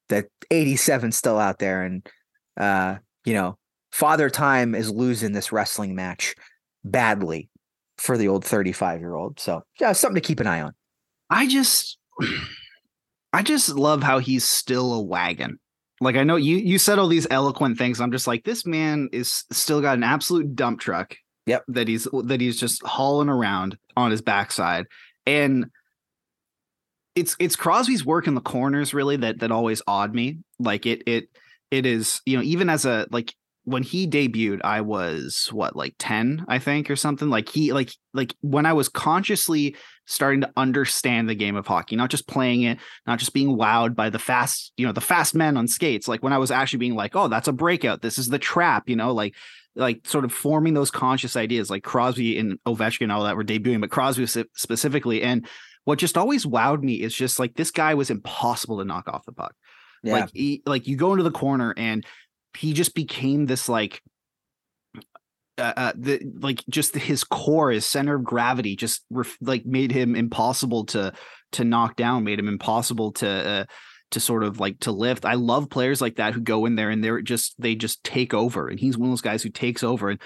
that 0.08 0.26
87 0.50 1.12
still 1.12 1.38
out 1.38 1.58
there 1.58 1.82
and 1.82 2.08
uh 2.58 2.96
you 3.24 3.34
know 3.34 3.56
father 3.92 4.28
time 4.30 4.74
is 4.74 4.90
losing 4.90 5.32
this 5.32 5.52
wrestling 5.52 5.94
match 5.94 6.34
badly 6.84 7.48
for 7.98 8.18
the 8.18 8.28
old 8.28 8.44
35 8.44 9.00
year 9.00 9.14
old 9.14 9.38
so 9.38 9.62
yeah 9.80 9.92
something 9.92 10.20
to 10.20 10.26
keep 10.26 10.40
an 10.40 10.46
eye 10.46 10.60
on 10.60 10.72
I 11.30 11.46
just 11.48 11.98
I 13.32 13.42
just 13.42 13.70
love 13.70 14.02
how 14.02 14.18
he's 14.18 14.44
still 14.44 14.92
a 14.92 15.00
wagon. 15.02 15.58
Like 16.00 16.16
I 16.16 16.22
know 16.22 16.36
you 16.36 16.56
you 16.56 16.78
said 16.78 16.98
all 16.98 17.08
these 17.08 17.26
eloquent 17.30 17.78
things. 17.78 18.00
I'm 18.00 18.12
just 18.12 18.26
like 18.26 18.44
this 18.44 18.66
man 18.66 19.08
is 19.12 19.44
still 19.50 19.80
got 19.80 19.96
an 19.96 20.04
absolute 20.04 20.54
dump 20.54 20.80
truck. 20.80 21.16
Yep. 21.46 21.64
That 21.68 21.88
he's 21.88 22.08
that 22.24 22.40
he's 22.40 22.58
just 22.58 22.82
hauling 22.82 23.28
around 23.28 23.76
on 23.96 24.10
his 24.10 24.22
backside. 24.22 24.86
And 25.26 25.66
it's 27.14 27.36
it's 27.38 27.56
Crosby's 27.56 28.04
work 28.04 28.26
in 28.26 28.34
the 28.34 28.40
corners 28.40 28.94
really 28.94 29.16
that 29.18 29.40
that 29.40 29.52
always 29.52 29.82
awed 29.86 30.14
me. 30.14 30.38
Like 30.58 30.86
it 30.86 31.02
it 31.06 31.28
it 31.70 31.86
is, 31.86 32.20
you 32.24 32.36
know, 32.36 32.42
even 32.42 32.68
as 32.70 32.84
a 32.84 33.06
like 33.10 33.34
when 33.64 33.82
he 33.82 34.06
debuted, 34.06 34.60
I 34.62 34.82
was 34.82 35.48
what, 35.50 35.74
like 35.74 35.94
10, 35.98 36.44
I 36.48 36.58
think, 36.58 36.90
or 36.90 36.96
something. 36.96 37.30
Like 37.30 37.48
he 37.48 37.72
like 37.72 37.90
like 38.12 38.34
when 38.42 38.66
I 38.66 38.74
was 38.74 38.88
consciously 38.88 39.76
starting 40.06 40.42
to 40.42 40.52
understand 40.56 41.28
the 41.28 41.34
game 41.34 41.56
of 41.56 41.66
hockey, 41.66 41.96
not 41.96 42.10
just 42.10 42.28
playing 42.28 42.62
it, 42.62 42.78
not 43.06 43.18
just 43.18 43.32
being 43.32 43.56
wowed 43.56 43.94
by 43.94 44.10
the 44.10 44.18
fast, 44.18 44.72
you 44.76 44.86
know, 44.86 44.92
the 44.92 45.00
fast 45.00 45.34
men 45.34 45.56
on 45.56 45.66
skates. 45.66 46.06
Like 46.06 46.22
when 46.22 46.32
I 46.32 46.38
was 46.38 46.50
actually 46.50 46.80
being 46.80 46.94
like, 46.94 47.16
oh, 47.16 47.28
that's 47.28 47.48
a 47.48 47.52
breakout. 47.52 48.02
This 48.02 48.18
is 48.18 48.28
the 48.28 48.38
trap, 48.38 48.88
you 48.88 48.96
know, 48.96 49.12
like 49.12 49.34
like 49.76 50.06
sort 50.06 50.24
of 50.24 50.32
forming 50.32 50.74
those 50.74 50.90
conscious 50.90 51.36
ideas, 51.36 51.70
like 51.70 51.82
Crosby 51.82 52.38
and 52.38 52.58
Ovechkin 52.66 53.02
and 53.02 53.12
all 53.12 53.24
that 53.24 53.36
were 53.36 53.44
debuting, 53.44 53.80
but 53.80 53.90
Crosby 53.90 54.26
specifically. 54.26 55.22
And 55.22 55.46
what 55.84 55.98
just 55.98 56.16
always 56.16 56.46
wowed 56.46 56.82
me 56.82 56.94
is 56.94 57.14
just 57.14 57.38
like 57.38 57.54
this 57.54 57.70
guy 57.70 57.94
was 57.94 58.10
impossible 58.10 58.78
to 58.78 58.84
knock 58.84 59.08
off 59.08 59.24
the 59.24 59.32
puck. 59.32 59.54
Yeah. 60.02 60.12
Like 60.12 60.30
he, 60.32 60.62
like 60.66 60.86
you 60.86 60.96
go 60.96 61.12
into 61.12 61.24
the 61.24 61.30
corner 61.30 61.74
and 61.76 62.04
he 62.56 62.72
just 62.72 62.94
became 62.94 63.46
this 63.46 63.68
like 63.68 64.02
uh, 65.56 65.72
uh 65.76 65.92
the 65.96 66.20
like 66.40 66.64
just 66.68 66.94
his 66.94 67.24
core 67.24 67.70
his 67.70 67.86
center 67.86 68.16
of 68.16 68.24
gravity 68.24 68.76
just 68.76 69.04
ref- 69.10 69.38
like 69.40 69.64
made 69.64 69.92
him 69.92 70.16
impossible 70.16 70.84
to 70.84 71.12
to 71.52 71.64
knock 71.64 71.94
down 71.94 72.24
made 72.24 72.38
him 72.38 72.48
impossible 72.48 73.12
to 73.12 73.28
uh, 73.28 73.64
to 74.14 74.20
sort 74.20 74.42
of 74.42 74.58
like 74.58 74.80
to 74.80 74.92
lift. 74.92 75.24
I 75.24 75.34
love 75.34 75.70
players 75.70 76.00
like 76.00 76.16
that 76.16 76.34
who 76.34 76.40
go 76.40 76.66
in 76.66 76.74
there 76.74 76.90
and 76.90 77.04
they're 77.04 77.20
just 77.20 77.54
they 77.60 77.74
just 77.74 78.02
take 78.02 78.34
over 78.34 78.68
and 78.68 78.80
he's 78.80 78.98
one 78.98 79.08
of 79.08 79.12
those 79.12 79.20
guys 79.20 79.42
who 79.42 79.50
takes 79.50 79.84
over 79.84 80.10
and 80.10 80.20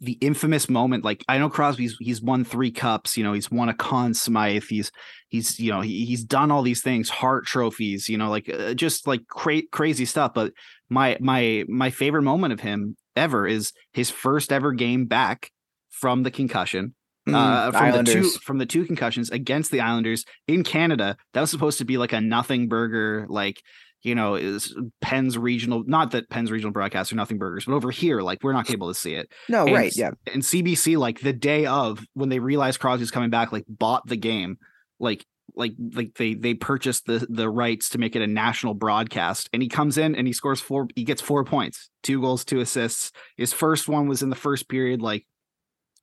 the 0.00 0.16
infamous 0.20 0.68
moment 0.68 1.04
like 1.04 1.24
i 1.28 1.38
know 1.38 1.50
crosby's 1.50 1.96
he's 1.98 2.22
won 2.22 2.44
three 2.44 2.70
cups 2.70 3.16
you 3.16 3.24
know 3.24 3.32
he's 3.32 3.50
won 3.50 3.68
a 3.68 3.74
Conn 3.74 4.14
Smythe 4.14 4.62
he's 4.68 4.92
he's 5.28 5.58
you 5.58 5.72
know 5.72 5.80
he, 5.80 6.04
he's 6.04 6.22
done 6.22 6.52
all 6.52 6.62
these 6.62 6.82
things 6.82 7.08
heart 7.08 7.46
trophies 7.46 8.08
you 8.08 8.16
know 8.16 8.30
like 8.30 8.48
uh, 8.48 8.74
just 8.74 9.08
like 9.08 9.26
cra- 9.26 9.66
crazy 9.72 10.04
stuff 10.04 10.32
but 10.34 10.52
my 10.88 11.16
my 11.20 11.64
my 11.68 11.90
favorite 11.90 12.22
moment 12.22 12.52
of 12.52 12.60
him 12.60 12.96
ever 13.16 13.46
is 13.46 13.72
his 13.92 14.08
first 14.08 14.52
ever 14.52 14.72
game 14.72 15.06
back 15.06 15.50
from 15.90 16.22
the 16.22 16.30
concussion 16.30 16.94
uh, 17.34 17.72
from 17.72 17.92
the 17.92 18.02
two 18.04 18.30
from 18.30 18.58
the 18.58 18.66
two 18.66 18.84
concussions 18.84 19.30
against 19.30 19.70
the 19.70 19.80
Islanders 19.80 20.24
in 20.46 20.64
Canada. 20.64 21.16
That 21.34 21.40
was 21.40 21.50
supposed 21.50 21.78
to 21.78 21.84
be 21.84 21.98
like 21.98 22.12
a 22.12 22.20
nothing 22.20 22.68
burger, 22.68 23.26
like 23.28 23.62
you 24.02 24.14
know, 24.14 24.36
is 24.36 24.76
Penn's 25.00 25.36
regional. 25.36 25.82
Not 25.86 26.12
that 26.12 26.30
Penn's 26.30 26.50
regional 26.50 26.72
broadcasts 26.72 27.12
are 27.12 27.16
nothing 27.16 27.38
burgers, 27.38 27.64
but 27.64 27.74
over 27.74 27.90
here, 27.90 28.20
like 28.20 28.42
we're 28.42 28.52
not 28.52 28.70
able 28.70 28.88
to 28.88 28.94
see 28.94 29.14
it. 29.14 29.30
No, 29.48 29.66
And 29.66 29.74
right. 29.74 29.96
Yeah. 29.96 30.10
And 30.32 30.42
CBC, 30.42 30.96
like 30.96 31.20
the 31.20 31.32
day 31.32 31.66
of 31.66 32.04
when 32.14 32.28
they 32.28 32.38
realized 32.38 32.80
Crosby's 32.80 33.10
coming 33.10 33.30
back, 33.30 33.52
like 33.52 33.64
bought 33.68 34.06
the 34.06 34.16
game, 34.16 34.58
like 35.00 35.26
like 35.54 35.72
like 35.94 36.14
they 36.14 36.34
they 36.34 36.54
purchased 36.54 37.06
the 37.06 37.26
the 37.28 37.50
rights 37.50 37.88
to 37.90 37.98
make 37.98 38.14
it 38.14 38.22
a 38.22 38.26
national 38.26 38.74
broadcast. 38.74 39.48
And 39.52 39.62
he 39.62 39.68
comes 39.68 39.98
in 39.98 40.14
and 40.14 40.26
he 40.26 40.32
scores 40.32 40.60
four. 40.60 40.86
He 40.94 41.04
gets 41.04 41.20
four 41.20 41.44
points, 41.44 41.90
two 42.02 42.20
goals, 42.20 42.44
two 42.44 42.60
assists. 42.60 43.10
His 43.36 43.52
first 43.52 43.88
one 43.88 44.08
was 44.08 44.22
in 44.22 44.30
the 44.30 44.36
first 44.36 44.68
period, 44.68 45.02
like 45.02 45.26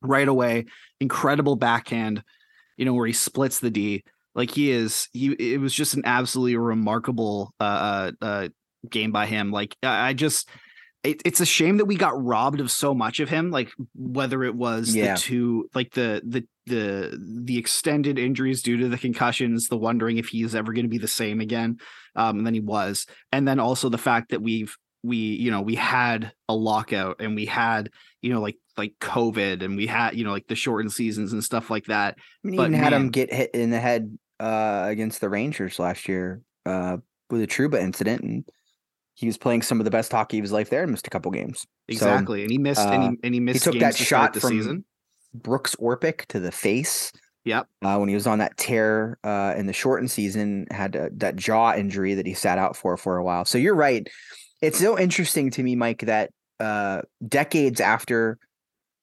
right 0.08 0.28
away. 0.28 0.66
Incredible 1.00 1.56
backhand, 1.56 2.24
you 2.78 2.86
know, 2.86 2.94
where 2.94 3.08
he 3.08 3.14
splits 3.14 3.60
the 3.60 3.70
D. 3.70 4.04
Like 4.34 4.52
he 4.52 4.72
is, 4.72 5.08
he 5.14 5.32
it 5.34 5.60
was 5.60 5.74
just 5.74 5.94
an 5.94 6.04
absolutely 6.06 6.58
remarkable 6.58 7.54
uh, 7.60 7.64
uh, 7.64 8.12
uh 8.26 8.48
game 8.90 9.12
by 9.12 9.26
him. 9.26 9.52
Like 9.52 9.76
I 9.82 10.10
I 10.10 10.14
just 10.14 10.50
it, 11.06 11.22
it's 11.24 11.40
a 11.40 11.46
shame 11.46 11.78
that 11.78 11.86
we 11.86 11.96
got 11.96 12.22
robbed 12.22 12.60
of 12.60 12.72
so 12.72 12.94
much 12.94 13.20
of 13.20 13.30
him 13.30 13.52
like 13.52 13.72
whether 13.94 14.44
it 14.44 14.56
was 14.56 14.96
Yeah. 14.96 15.14
the 15.14 15.20
two 15.20 15.70
like 15.76 15.94
the 15.94 16.22
the 16.26 16.48
the 16.66 17.44
the 17.44 17.58
extended 17.58 18.18
injuries 18.18 18.64
due 18.64 18.78
to 18.78 18.90
the 18.90 18.98
concussions 18.98 19.68
the 19.68 19.78
wondering 19.78 20.18
if 20.18 20.30
he 20.30 20.42
is 20.42 20.56
ever 20.56 20.74
going 20.74 20.86
to 20.86 20.90
be 20.90 20.98
the 20.98 21.08
same 21.08 21.42
again 21.42 21.78
um 22.16 22.40
and 22.40 22.48
then 22.48 22.56
he 22.56 22.60
was 22.60 23.06
and 23.32 23.48
then 23.48 23.60
also 23.60 23.88
the 23.90 24.00
fact 24.00 24.32
that 24.32 24.42
we've 24.42 24.76
we 25.06 25.18
you 25.18 25.52
know 25.52 25.62
we 25.62 25.76
had 25.76 26.32
a 26.50 26.56
lockout 26.56 27.18
and 27.20 27.36
we 27.36 27.46
had 27.46 27.90
you 28.22 28.34
know 28.34 28.42
like 28.42 28.58
like 28.78 28.94
covid 29.00 29.64
and 29.64 29.78
we 29.78 29.88
had 29.88 30.16
you 30.16 30.24
know 30.24 30.32
like 30.32 30.48
the 30.48 30.56
shortened 30.56 30.92
seasons 30.92 31.32
and 31.32 31.44
stuff 31.44 31.70
like 31.70 31.86
that 31.86 32.16
I 32.18 32.48
mean, 32.48 32.58
But 32.58 32.70
even 32.70 32.80
had 32.80 32.94
him 32.94 33.10
get 33.10 33.34
hit 33.34 33.52
in 33.54 33.70
the 33.70 33.80
head 33.80 34.18
uh, 34.40 34.86
against 34.88 35.22
the 35.22 35.30
Rangers 35.30 35.80
last 35.80 36.08
year 36.08 36.42
uh, 36.66 36.98
with 37.30 37.42
a 37.42 37.48
Trouba 37.48 37.80
incident, 37.80 38.22
and 38.22 38.46
he 39.14 39.28
was 39.28 39.38
playing 39.38 39.62
some 39.62 39.80
of 39.80 39.86
the 39.86 39.92
best 39.92 40.12
hockey 40.12 40.40
of 40.40 40.44
his 40.44 40.52
life 40.52 40.70
there 40.70 40.84
and 40.84 40.92
missed 40.92 41.08
a 41.08 41.10
couple 41.10 41.32
games. 41.32 41.62
So, 41.62 41.68
exactly 41.90 42.42
and 42.42 42.52
he 42.52 42.58
missed 42.58 42.82
and, 42.82 43.04
uh, 43.04 43.10
he, 43.10 43.18
and 43.24 43.34
he 43.34 43.40
missed 43.40 43.64
took 43.64 43.74
games 43.74 43.84
that 43.84 43.96
to 43.96 44.04
shot 44.04 44.34
the 44.34 44.42
from 44.42 44.50
season 44.50 44.86
Brooks 45.34 45.76
Orpik 45.76 46.26
to 46.28 46.40
the 46.40 46.52
face. 46.52 47.12
Yep. 47.46 47.68
Uh, 47.84 47.98
when 47.98 48.10
he 48.10 48.16
was 48.16 48.26
on 48.26 48.40
that 48.40 48.58
tear 48.58 49.20
uh, 49.24 49.54
in 49.56 49.68
the 49.68 49.74
shortened 49.74 50.10
season, 50.10 50.66
had 50.72 50.96
uh, 50.96 51.10
that 51.18 51.36
jaw 51.36 51.76
injury 51.76 52.16
that 52.16 52.26
he 52.26 52.34
sat 52.34 52.58
out 52.58 52.76
for 52.76 52.98
for 52.98 53.18
a 53.18 53.24
while. 53.24 53.46
So 53.46 53.60
you're 53.60 53.76
right. 53.76 54.08
It's 54.62 54.80
so 54.80 54.98
interesting 54.98 55.52
to 55.52 55.64
me, 55.64 55.76
Mike, 55.76 56.02
that 56.02 56.32
uh, 56.60 57.02
decades 57.28 57.80
after 57.82 58.38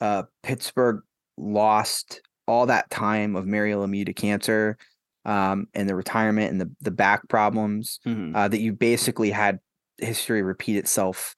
uh, 0.00 0.24
Pittsburgh 0.42 1.00
lost 1.36 2.22
all 2.46 2.66
that 2.66 2.90
time 2.90 3.36
of 3.36 3.46
Mario 3.46 3.86
Lemieux 3.86 4.06
to 4.06 4.12
cancer 4.12 4.76
um, 5.24 5.68
and 5.74 5.88
the 5.88 5.94
retirement 5.94 6.50
and 6.50 6.60
the 6.60 6.70
the 6.80 6.90
back 6.90 7.28
problems, 7.28 8.00
Mhm. 8.06 8.34
uh, 8.34 8.48
that 8.48 8.60
you 8.60 8.72
basically 8.72 9.30
had 9.30 9.60
history 9.98 10.42
repeat 10.42 10.76
itself 10.76 11.36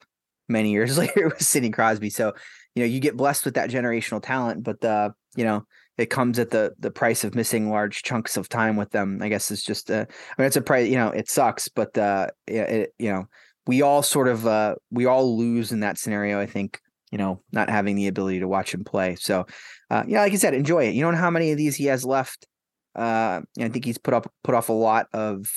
many 0.49 0.71
years 0.71 0.97
later 0.97 1.27
with 1.29 1.41
Sidney 1.41 1.69
Crosby. 1.69 2.09
So, 2.09 2.33
you 2.73 2.81
know, 2.83 2.87
you 2.87 2.99
get 2.99 3.15
blessed 3.15 3.45
with 3.45 3.53
that 3.55 3.69
generational 3.69 4.23
talent, 4.23 4.63
but 4.63 4.83
uh, 4.83 5.09
you 5.35 5.43
know, 5.43 5.65
it 5.99 6.07
comes 6.09 6.39
at 6.39 6.49
the 6.49 6.73
the 6.79 6.89
price 6.91 7.23
of 7.23 7.35
missing 7.35 7.69
large 7.69 8.01
chunks 8.01 8.37
of 8.37 8.49
time 8.49 8.75
with 8.75 8.89
them. 8.89 9.19
I 9.21 9.29
guess 9.29 9.51
it's 9.51 9.61
just 9.63 9.91
uh, 9.91 10.05
I 10.09 10.41
mean, 10.41 10.47
it's 10.47 10.55
a 10.55 10.61
price. 10.61 10.89
You 10.89 10.95
know, 10.95 11.09
it 11.09 11.29
sucks, 11.29 11.67
but 11.67 11.95
uh, 11.97 12.27
it, 12.47 12.55
it, 12.55 12.93
you 12.97 13.11
know, 13.11 13.27
we 13.67 13.81
all 13.81 14.03
sort 14.03 14.27
of 14.27 14.45
uh, 14.45 14.75
we 14.91 15.05
all 15.05 15.37
lose 15.37 15.71
in 15.71 15.81
that 15.81 15.97
scenario. 15.97 16.39
I 16.39 16.45
think 16.45 16.79
you 17.11 17.17
know, 17.17 17.41
not 17.53 17.69
having 17.69 17.95
the 17.95 18.07
ability 18.07 18.39
to 18.39 18.47
watch 18.47 18.73
him 18.73 18.83
play. 18.83 19.15
So, 19.15 19.45
uh, 19.89 20.03
yeah, 20.05 20.19
like 20.21 20.33
I 20.33 20.35
said, 20.35 20.53
enjoy 20.53 20.85
it. 20.87 20.95
You 20.95 21.01
don't 21.01 21.13
know 21.13 21.19
how 21.21 21.29
many 21.29 21.51
of 21.51 21.57
these 21.57 21.75
he 21.75 21.85
has 21.85 22.03
left. 22.03 22.45
Uh, 22.93 23.41
I 23.57 23.69
think 23.69 23.85
he's 23.85 23.97
put 23.97 24.13
up 24.13 24.29
put 24.43 24.55
off 24.55 24.67
a 24.67 24.73
lot 24.73 25.07
of 25.13 25.47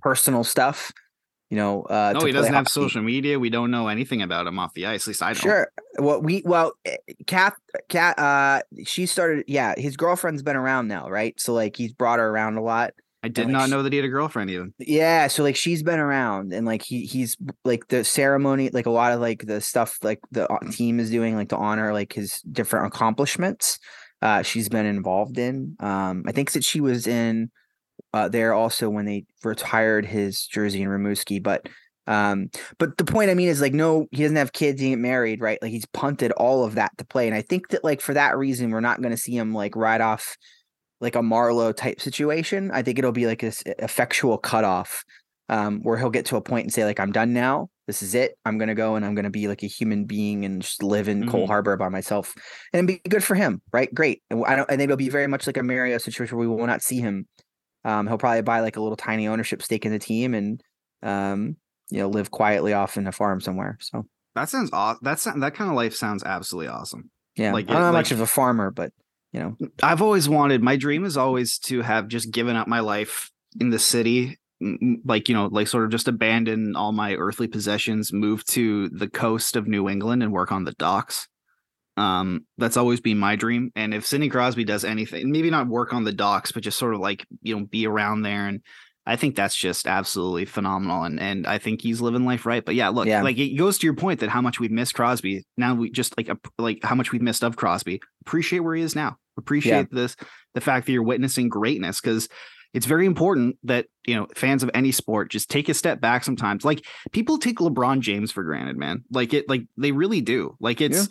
personal 0.00 0.44
stuff. 0.44 0.92
You 1.50 1.56
know, 1.56 1.82
uh, 1.82 2.14
no 2.16 2.24
he 2.24 2.32
doesn't 2.32 2.54
have 2.54 2.68
hockey. 2.68 2.72
social 2.72 3.02
media 3.02 3.38
we 3.38 3.50
don't 3.50 3.70
know 3.72 3.88
anything 3.88 4.22
about 4.22 4.46
him 4.46 4.58
off 4.58 4.72
the 4.74 4.86
ice 4.86 5.02
at 5.02 5.08
least 5.08 5.22
i 5.22 5.32
don't 5.32 5.42
Sure. 5.42 5.68
Well, 5.98 6.22
we 6.22 6.42
well, 6.44 6.72
eh, 6.84 6.96
Kath, 7.26 7.56
Kat, 7.88 8.18
uh, 8.18 8.62
she 8.84 9.06
started. 9.06 9.44
Yeah, 9.48 9.74
his 9.76 9.96
girlfriend's 9.96 10.42
been 10.42 10.56
around 10.56 10.88
now, 10.88 11.10
right? 11.10 11.38
So 11.40 11.52
like 11.52 11.76
he's 11.76 11.92
brought 11.92 12.18
her 12.18 12.28
around 12.28 12.56
a 12.56 12.62
lot. 12.62 12.92
I 13.22 13.28
did 13.28 13.46
like, 13.46 13.52
not 13.52 13.70
know 13.70 13.82
that 13.82 13.92
he 13.92 13.98
had 13.98 14.06
a 14.06 14.08
girlfriend 14.08 14.50
even 14.50 14.72
Yeah, 14.78 15.26
so 15.26 15.42
like 15.42 15.56
she's 15.56 15.82
been 15.82 15.98
around, 15.98 16.52
and 16.52 16.66
like 16.66 16.82
he 16.82 17.04
he's 17.04 17.36
like 17.64 17.88
the 17.88 18.04
ceremony, 18.04 18.70
like 18.70 18.86
a 18.86 18.90
lot 18.90 19.12
of 19.12 19.20
like 19.20 19.46
the 19.46 19.60
stuff 19.60 19.98
like 20.02 20.20
the 20.30 20.50
uh, 20.50 20.58
team 20.70 20.98
is 20.98 21.10
doing, 21.10 21.36
like 21.36 21.50
to 21.50 21.56
honor 21.56 21.92
like 21.92 22.12
his 22.12 22.40
different 22.42 22.86
accomplishments. 22.86 23.78
Uh, 24.22 24.42
she's 24.42 24.68
been 24.68 24.86
involved 24.86 25.38
in. 25.38 25.76
Um, 25.80 26.24
I 26.26 26.32
think 26.32 26.52
that 26.52 26.64
she 26.64 26.80
was 26.80 27.06
in 27.06 27.50
uh 28.12 28.28
there 28.28 28.54
also 28.54 28.88
when 28.88 29.04
they 29.04 29.24
retired 29.44 30.06
his 30.06 30.46
jersey 30.46 30.82
in 30.82 30.88
Rimouski, 30.88 31.42
but 31.42 31.68
um, 32.06 32.50
but 32.78 32.96
the 32.96 33.04
point 33.04 33.30
I 33.30 33.34
mean 33.34 33.48
is 33.48 33.60
like 33.60 33.74
no, 33.74 34.06
he 34.12 34.22
doesn't 34.22 34.36
have 34.36 34.52
kids, 34.52 34.80
he 34.80 34.92
ain't 34.92 35.00
married, 35.00 35.40
right? 35.40 35.58
Like 35.60 35.72
he's 35.72 35.86
punted 35.86 36.32
all 36.32 36.64
of 36.64 36.74
that 36.76 36.96
to 36.98 37.04
play, 37.04 37.26
and 37.26 37.36
I 37.36 37.42
think 37.42 37.68
that 37.68 37.84
like 37.84 38.00
for 38.00 38.14
that 38.14 38.38
reason, 38.38 38.70
we're 38.70 38.80
not 38.80 39.02
going 39.02 39.12
to 39.12 39.20
see 39.20 39.36
him 39.36 39.52
like 39.52 39.76
ride 39.76 40.00
off 40.00 40.36
like 41.00 41.16
a 41.16 41.20
Marleau 41.20 41.74
type 41.74 42.00
situation. 42.00 42.70
I 42.72 42.82
think 42.82 42.98
it'll 42.98 43.12
be 43.12 43.26
like 43.26 43.40
this 43.40 43.62
effectual 43.66 44.38
cutoff 44.38 45.04
um, 45.48 45.80
where 45.82 45.98
he'll 45.98 46.10
get 46.10 46.26
to 46.26 46.36
a 46.36 46.40
point 46.40 46.64
and 46.64 46.72
say 46.72 46.84
like 46.84 47.00
I'm 47.00 47.12
done 47.12 47.32
now. 47.32 47.68
This 47.86 48.02
is 48.02 48.14
it. 48.14 48.36
I'm 48.44 48.58
gonna 48.58 48.74
go 48.74 48.94
and 48.94 49.04
I'm 49.04 49.14
gonna 49.14 49.30
be 49.30 49.48
like 49.48 49.62
a 49.62 49.66
human 49.66 50.04
being 50.04 50.44
and 50.44 50.62
just 50.62 50.82
live 50.82 51.08
in 51.08 51.28
Cole 51.28 51.44
Mhm. 51.44 51.48
Harbor 51.48 51.76
by 51.76 51.88
myself 51.88 52.34
and 52.72 52.86
be 52.86 53.00
good 53.08 53.24
for 53.24 53.34
him, 53.34 53.60
right? 53.72 53.92
Great. 53.92 54.22
And 54.30 54.44
I 54.44 54.54
don't. 54.56 54.68
Think 54.68 54.82
it'll 54.82 54.96
be 54.96 55.08
very 55.08 55.26
much 55.26 55.46
like 55.46 55.56
a 55.56 55.62
Mario 55.62 55.98
situation 55.98 56.38
where 56.38 56.46
we 56.48 56.54
will 56.54 56.66
not 56.66 56.82
see 56.82 57.00
him. 57.00 57.26
Um, 57.84 58.06
he'll 58.06 58.18
probably 58.18 58.42
buy 58.42 58.60
like 58.60 58.76
a 58.76 58.80
little 58.82 58.96
tiny 58.96 59.26
ownership 59.26 59.62
stake 59.62 59.86
in 59.86 59.92
the 59.92 59.98
team 59.98 60.34
and 60.34 60.62
um, 61.02 61.56
you 61.90 61.98
know 61.98 62.08
live 62.08 62.30
quietly 62.30 62.72
off 62.72 62.96
in 62.96 63.06
a 63.06 63.12
farm 63.12 63.40
somewhere. 63.40 63.76
So 63.80 64.06
that 64.36 64.48
sounds 64.48 64.70
awesome 64.72 65.00
that's 65.02 65.24
that 65.24 65.54
kind 65.54 65.70
of 65.70 65.74
life 65.74 65.94
sounds 65.94 66.22
absolutely 66.22 66.68
awesome 66.68 67.10
yeah, 67.36 67.52
Like, 67.52 67.68
I'm 67.68 67.74
not 67.74 67.86
know 67.86 67.92
much 67.92 68.12
of 68.12 68.20
a 68.20 68.26
farmer, 68.26 68.70
but 68.70 68.92
you 69.32 69.40
know, 69.40 69.56
I've 69.82 70.02
always 70.02 70.28
wanted 70.28 70.62
my 70.62 70.76
dream 70.76 71.04
is 71.04 71.16
always 71.16 71.58
to 71.60 71.82
have 71.82 72.08
just 72.08 72.30
given 72.30 72.56
up 72.56 72.66
my 72.66 72.80
life 72.80 73.30
in 73.60 73.70
the 73.70 73.78
city 73.78 74.38
like 75.04 75.28
you 75.28 75.34
know 75.34 75.46
like 75.46 75.66
sort 75.66 75.84
of 75.84 75.90
just 75.90 76.08
abandon 76.08 76.76
all 76.76 76.92
my 76.92 77.14
earthly 77.14 77.48
possessions 77.48 78.12
move 78.12 78.44
to 78.44 78.88
the 78.90 79.08
coast 79.08 79.56
of 79.56 79.66
New 79.66 79.88
England 79.88 80.22
and 80.22 80.32
work 80.32 80.52
on 80.52 80.64
the 80.64 80.72
docks. 80.72 81.28
Um 81.96 82.46
that's 82.58 82.76
always 82.76 83.00
been 83.00 83.18
my 83.18 83.36
dream 83.36 83.72
and 83.74 83.94
if 83.94 84.06
Sidney 84.06 84.28
Crosby 84.28 84.64
does 84.64 84.84
anything 84.84 85.30
maybe 85.30 85.50
not 85.50 85.66
work 85.66 85.94
on 85.94 86.04
the 86.04 86.12
docks 86.12 86.52
but 86.52 86.62
just 86.62 86.78
sort 86.78 86.94
of 86.94 87.00
like 87.00 87.26
you 87.42 87.58
know 87.58 87.64
be 87.64 87.86
around 87.86 88.22
there 88.22 88.46
and 88.46 88.60
I 89.10 89.16
think 89.16 89.34
that's 89.34 89.56
just 89.56 89.86
absolutely 89.88 90.44
phenomenal 90.44 91.02
and 91.02 91.18
and 91.18 91.46
I 91.46 91.58
think 91.58 91.82
he's 91.82 92.00
living 92.00 92.24
life 92.24 92.46
right 92.46 92.64
but 92.64 92.76
yeah 92.76 92.88
look 92.90 93.06
Yeah. 93.08 93.22
like 93.22 93.38
it 93.38 93.56
goes 93.56 93.76
to 93.78 93.86
your 93.86 93.96
point 93.96 94.20
that 94.20 94.30
how 94.30 94.40
much 94.40 94.60
we've 94.60 94.70
missed 94.70 94.94
Crosby 94.94 95.44
now 95.56 95.74
we 95.74 95.90
just 95.90 96.16
like 96.16 96.30
like 96.58 96.78
how 96.84 96.94
much 96.94 97.10
we've 97.12 97.20
missed 97.20 97.42
of 97.42 97.56
Crosby. 97.56 98.00
Appreciate 98.24 98.60
where 98.60 98.76
he 98.76 98.82
is 98.82 98.94
now. 98.94 99.16
Appreciate 99.36 99.90
this 99.90 100.14
the 100.54 100.60
fact 100.60 100.86
that 100.86 100.92
you're 100.92 101.02
witnessing 101.02 101.48
greatness 101.48 102.00
because 102.00 102.28
it's 102.72 102.86
very 102.86 103.04
important 103.04 103.56
that 103.64 103.86
you 104.06 104.14
know 104.14 104.28
fans 104.36 104.62
of 104.62 104.70
any 104.74 104.92
sport 104.92 105.28
just 105.30 105.50
take 105.50 105.68
a 105.68 105.74
step 105.74 106.00
back 106.00 106.22
sometimes. 106.22 106.64
Like 106.64 106.86
people 107.10 107.36
take 107.38 107.58
lebron 107.58 107.98
james 108.00 108.30
for 108.30 108.44
granted 108.44 108.76
man. 108.76 109.02
Like 109.10 109.34
it 109.34 109.48
like 109.48 109.62
they 109.76 109.90
really 109.90 110.20
do. 110.20 110.56
Like 110.60 110.80
it's 110.80 111.08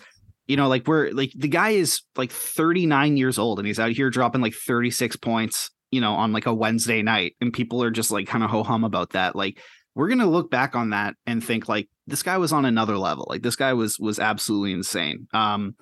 you 0.47 0.55
know 0.55 0.69
like 0.69 0.87
we're 0.87 1.11
like 1.11 1.31
the 1.35 1.49
guy 1.49 1.71
is 1.71 2.01
like 2.15 2.31
39 2.31 3.17
years 3.17 3.37
old 3.37 3.59
and 3.59 3.67
he's 3.67 3.79
out 3.79 3.91
here 3.91 4.09
dropping 4.09 4.41
like 4.41 4.53
36 4.53 5.17
points 5.17 5.69
you 5.91 6.01
know 6.01 6.13
on 6.13 6.31
like 6.31 6.45
a 6.45 6.53
wednesday 6.53 7.01
night 7.01 7.35
and 7.41 7.53
people 7.53 7.83
are 7.83 7.91
just 7.91 8.11
like 8.11 8.27
kind 8.27 8.43
of 8.43 8.49
ho-hum 8.49 8.83
about 8.83 9.11
that 9.11 9.35
like 9.35 9.59
we're 9.95 10.07
gonna 10.07 10.29
look 10.29 10.49
back 10.49 10.75
on 10.75 10.91
that 10.91 11.15
and 11.25 11.43
think 11.43 11.67
like 11.67 11.89
this 12.07 12.23
guy 12.23 12.37
was 12.37 12.53
on 12.53 12.65
another 12.65 12.97
level. 12.97 13.27
Like 13.29 13.41
this 13.41 13.55
guy 13.55 13.73
was 13.73 13.99
was 13.99 14.19
absolutely 14.19 14.73
insane. 14.73 15.27
Um, 15.33 15.75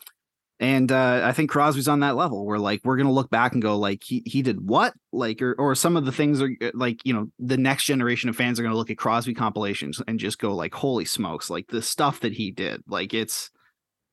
and 0.59 0.91
uh, 0.91 1.21
I 1.23 1.33
think 1.33 1.51
Crosby's 1.51 1.87
on 1.87 1.99
that 1.99 2.15
level 2.15 2.43
where 2.43 2.57
like 2.57 2.81
we're 2.83 2.97
gonna 2.97 3.11
look 3.11 3.29
back 3.29 3.53
and 3.53 3.61
go 3.61 3.77
like 3.77 4.01
he 4.03 4.23
he 4.25 4.41
did 4.41 4.59
what 4.59 4.93
like 5.11 5.41
or 5.41 5.53
or 5.59 5.75
some 5.75 5.95
of 5.95 6.05
the 6.05 6.11
things 6.11 6.41
are 6.41 6.49
uh, 6.61 6.71
like 6.73 7.05
you 7.05 7.13
know 7.13 7.27
the 7.37 7.57
next 7.57 7.83
generation 7.83 8.27
of 8.29 8.35
fans 8.35 8.59
are 8.59 8.63
gonna 8.63 8.75
look 8.75 8.89
at 8.89 8.97
Crosby 8.97 9.35
compilations 9.35 10.01
and 10.07 10.19
just 10.19 10.39
go 10.39 10.55
like 10.55 10.73
holy 10.73 11.05
smokes 11.05 11.49
like 11.51 11.67
the 11.67 11.81
stuff 11.81 12.21
that 12.21 12.33
he 12.33 12.49
did 12.49 12.81
like 12.87 13.13
it's 13.13 13.51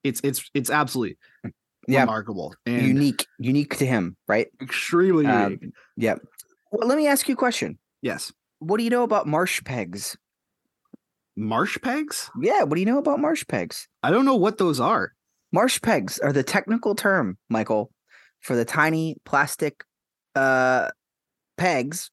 it's 0.03 0.21
it's 0.23 0.51
it's 0.53 0.69
absolutely 0.69 1.17
Yeah. 1.89 2.01
remarkable 2.01 2.55
and 2.67 2.87
unique, 2.87 3.27
unique 3.39 3.77
to 3.79 3.87
him, 3.87 4.17
right? 4.29 4.49
extremely 4.61 5.27
Um, 5.27 5.53
unique. 5.61 5.75
Yep. 5.97 6.21
Well, 6.73 6.89
let 6.89 6.97
me 6.99 7.07
ask 7.07 7.29
you 7.29 7.35
a 7.35 7.37
question. 7.37 7.79
Yes, 8.03 8.33
What 8.59 8.79
do 8.79 8.85
you 8.85 8.91
know 8.91 9.03
about 9.05 9.27
marsh 9.27 9.63
pegs? 9.65 10.17
marsh 11.37 11.79
pegs. 11.83 12.31
Yeah, 12.41 12.63
what 12.63 12.75
do 12.75 12.81
you 12.81 12.87
know 12.87 12.99
about 12.99 13.21
marsh 13.21 13.45
pegs? 13.47 13.89
I 14.03 14.11
don't 14.11 14.25
know 14.25 14.37
what 14.37 14.59
those 14.59 14.81
are. 14.81 15.13
Marsh 15.53 15.81
pegs 15.81 16.19
are 16.19 16.33
the 16.33 16.43
technical 16.43 16.95
term, 16.95 17.39
Michael, 17.49 17.91
for 18.41 18.57
the 18.57 18.65
tiny 18.65 19.17
plastic 19.25 19.85
uh 20.35 20.89
pegs 21.57 22.11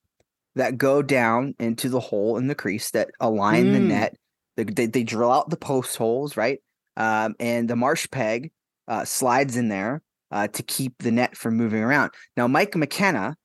that 0.55 0.77
go 0.77 1.01
down 1.01 1.55
into 1.59 1.89
the 1.89 1.99
hole 1.99 2.37
in 2.37 2.47
the 2.47 2.55
crease 2.55 2.91
that 2.91 3.09
align 3.19 3.71
the 3.71 3.79
Mm. 3.79 3.87
net. 3.87 4.15
They, 4.57 4.63
they, 4.65 4.85
they 4.85 5.03
drill 5.03 5.31
out 5.31 5.49
the 5.49 5.57
post 5.57 5.95
holes, 5.97 6.35
right? 6.37 6.59
Um, 6.97 7.35
and 7.39 7.69
the 7.69 7.75
marsh 7.75 8.07
peg 8.11 8.51
uh, 8.87 9.05
slides 9.05 9.55
in 9.57 9.69
there 9.69 10.01
uh, 10.31 10.47
to 10.47 10.63
keep 10.63 10.93
the 10.99 11.11
net 11.11 11.35
from 11.37 11.55
moving 11.57 11.81
around. 11.83 12.11
Now, 12.37 12.47
Mike 12.47 12.75
McKenna, 12.75 13.35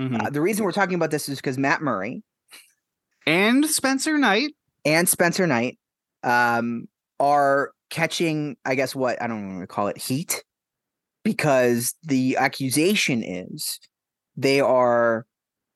Mhm. 0.00 0.26
uh, 0.26 0.30
the 0.30 0.40
reason 0.40 0.64
we're 0.64 0.72
talking 0.72 0.94
about 0.94 1.10
this 1.10 1.28
is 1.28 1.36
because 1.38 1.58
Matt 1.58 1.82
Murray 1.82 2.22
and 3.26 3.66
Spencer 3.66 4.16
Knight. 4.18 4.54
and 4.86 5.06
Spencer 5.08 5.46
Knight 5.46 5.78
um, 6.22 6.88
are 7.18 7.72
catching, 7.90 8.56
I 8.64 8.74
guess, 8.74 8.94
what 8.94 9.20
I 9.22 9.26
don't 9.26 9.48
want 9.48 9.60
to 9.62 9.66
call 9.66 9.88
it 9.88 9.98
heat 9.98 10.42
because 11.24 11.94
the 12.02 12.36
accusation 12.38 13.22
is 13.22 13.78
they 14.36 14.60
are 14.60 15.26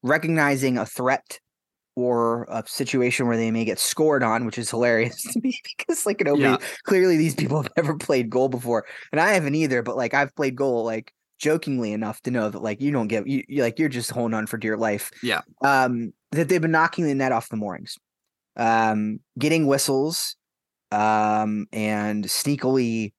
recognizing 0.02 0.78
a 0.78 0.86
threat 0.86 1.38
or 1.96 2.44
a 2.50 2.62
situation 2.66 3.26
where 3.28 3.36
they 3.36 3.50
may 3.50 3.64
get 3.64 3.78
scored 3.78 4.22
on, 4.22 4.44
which 4.46 4.58
is 4.58 4.70
hilarious 4.70 5.20
to 5.32 5.40
me 5.40 5.58
because, 5.78 6.04
like, 6.06 6.20
nobody 6.24 6.42
Yeah. 6.42 6.56
clearly 6.84 7.16
these 7.16 7.34
people 7.34 7.62
have 7.62 7.70
never 7.76 7.96
played 7.96 8.30
goal 8.30 8.48
before, 8.48 8.84
and 9.12 9.20
I 9.20 9.32
haven't 9.32 9.54
either. 9.54 9.82
But 9.82 9.96
like, 9.96 10.14
I've 10.14 10.34
played 10.34 10.56
goal 10.56 10.84
like 10.84 11.12
jokingly 11.38 11.92
enough 11.92 12.20
to 12.22 12.30
know 12.30 12.48
that 12.48 12.62
like 12.62 12.80
you 12.80 12.90
don't 12.92 13.08
get 13.08 13.26
you 13.26 13.42
you- 13.48 13.62
like 13.62 13.78
you're 13.78 13.88
just 13.88 14.10
holding 14.10 14.34
on 14.34 14.46
for 14.46 14.56
dear 14.56 14.76
life. 14.76 15.10
Yeah. 15.22 15.42
Um, 15.62 16.12
that 16.32 16.48
they've 16.48 16.60
been 16.60 16.70
knocking 16.72 17.06
the 17.06 17.14
net 17.14 17.32
off 17.32 17.48
the 17.48 17.56
moorings, 17.56 17.96
um, 18.56 19.20
getting 19.38 19.66
whistles, 19.66 20.36
um, 20.90 21.66
and 21.72 22.24
sneakily, 22.24 23.12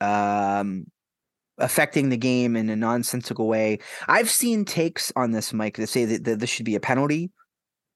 um, 0.00 0.84
affecting 1.58 2.08
the 2.08 2.16
game 2.16 2.56
in 2.56 2.68
a 2.70 2.76
nonsensical 2.76 3.46
way. 3.48 3.78
I've 4.08 4.30
seen 4.30 4.64
takes 4.64 5.12
on 5.16 5.30
this, 5.32 5.52
Mike, 5.52 5.76
that 5.76 5.88
say 5.88 6.04
that, 6.06 6.24
that 6.24 6.38
this 6.40 6.50
should 6.50 6.64
be 6.66 6.74
a 6.74 6.80
penalty, 6.80 7.30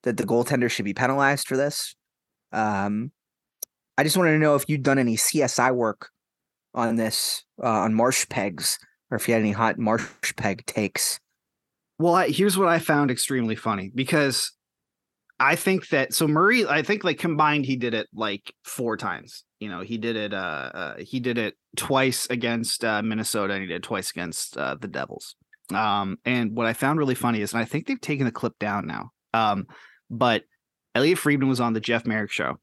that 0.04 0.16
the 0.16 0.24
goaltender 0.24 0.70
should 0.70 0.84
be 0.84 0.94
penalized 0.94 1.48
for 1.48 1.56
this. 1.56 1.94
Um, 2.52 3.10
I 3.98 4.04
just 4.04 4.16
wanted 4.16 4.32
to 4.32 4.38
know 4.38 4.54
if 4.54 4.64
you'd 4.68 4.82
done 4.82 4.98
any 4.98 5.16
CSI 5.16 5.74
work 5.74 6.10
on 6.72 6.96
this, 6.96 7.44
uh, 7.62 7.68
on 7.68 7.94
marsh 7.94 8.28
pegs, 8.28 8.78
or 9.10 9.16
if 9.16 9.28
you 9.28 9.34
had 9.34 9.42
any 9.42 9.52
hot 9.52 9.78
marsh 9.78 10.06
peg 10.36 10.64
takes. 10.66 11.18
Well, 11.98 12.14
I, 12.14 12.28
here's 12.28 12.58
what 12.58 12.68
I 12.68 12.78
found 12.78 13.10
extremely 13.10 13.54
funny 13.54 13.90
because 13.94 14.52
I 15.38 15.56
think 15.56 15.88
that 15.88 16.12
so 16.12 16.26
Murray, 16.26 16.66
I 16.66 16.82
think 16.82 17.04
like 17.04 17.18
combined 17.18 17.66
he 17.66 17.76
did 17.76 17.94
it 17.94 18.08
like 18.14 18.52
four 18.64 18.96
times. 18.96 19.44
You 19.60 19.68
know, 19.68 19.80
he 19.80 19.98
did 19.98 20.16
it. 20.16 20.34
Uh, 20.34 20.70
uh 20.74 20.96
he 20.98 21.20
did 21.20 21.38
it 21.38 21.54
twice 21.76 22.26
against 22.30 22.84
uh, 22.84 23.02
Minnesota, 23.02 23.54
and 23.54 23.62
he 23.62 23.68
did 23.68 23.82
twice 23.82 24.10
against 24.10 24.56
uh, 24.56 24.76
the 24.80 24.88
Devils. 24.88 25.36
Um, 25.72 26.18
and 26.24 26.56
what 26.56 26.66
I 26.66 26.72
found 26.72 26.98
really 26.98 27.14
funny 27.14 27.40
is, 27.40 27.52
and 27.52 27.62
I 27.62 27.64
think 27.64 27.86
they've 27.86 28.00
taken 28.00 28.26
the 28.26 28.32
clip 28.32 28.58
down 28.58 28.86
now. 28.86 29.10
Um, 29.32 29.66
but 30.16 30.44
Elliotte 30.94 31.18
Friedman 31.18 31.48
was 31.48 31.61
on 31.61 31.72
the 31.72 31.81
Jeff 31.81 32.07
Marek 32.07 32.31
show, 32.31 32.59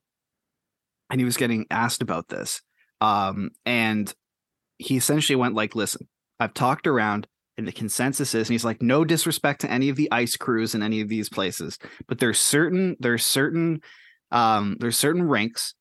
and 1.09 1.19
he 1.19 1.25
was 1.25 1.37
getting 1.37 1.65
asked 1.69 2.01
about 2.01 2.29
this. 2.29 2.61
Um, 3.01 3.51
and 3.65 4.13
he 4.77 4.97
essentially 4.97 5.35
went 5.35 5.55
like, 5.55 5.75
"Listen, 5.75 6.07
I've 6.39 6.53
talked 6.53 6.87
around." 6.87 7.27
and 7.57 7.67
the 7.67 7.71
consensus 7.71 8.33
is 8.33 8.47
and 8.47 8.53
he's 8.53 8.65
like 8.65 8.81
no 8.81 9.03
disrespect 9.03 9.61
to 9.61 9.69
any 9.69 9.89
of 9.89 9.95
the 9.95 10.11
ice 10.11 10.37
crews 10.37 10.73
in 10.73 10.81
any 10.81 11.01
of 11.01 11.09
these 11.09 11.29
places 11.29 11.77
but 12.07 12.17
there's 12.17 12.39
certain 12.39 12.95
there's 12.99 13.25
certain 13.25 13.81
um 14.31 14.77
there's 14.79 14.97
certain 14.97 15.27
ranks 15.27 15.75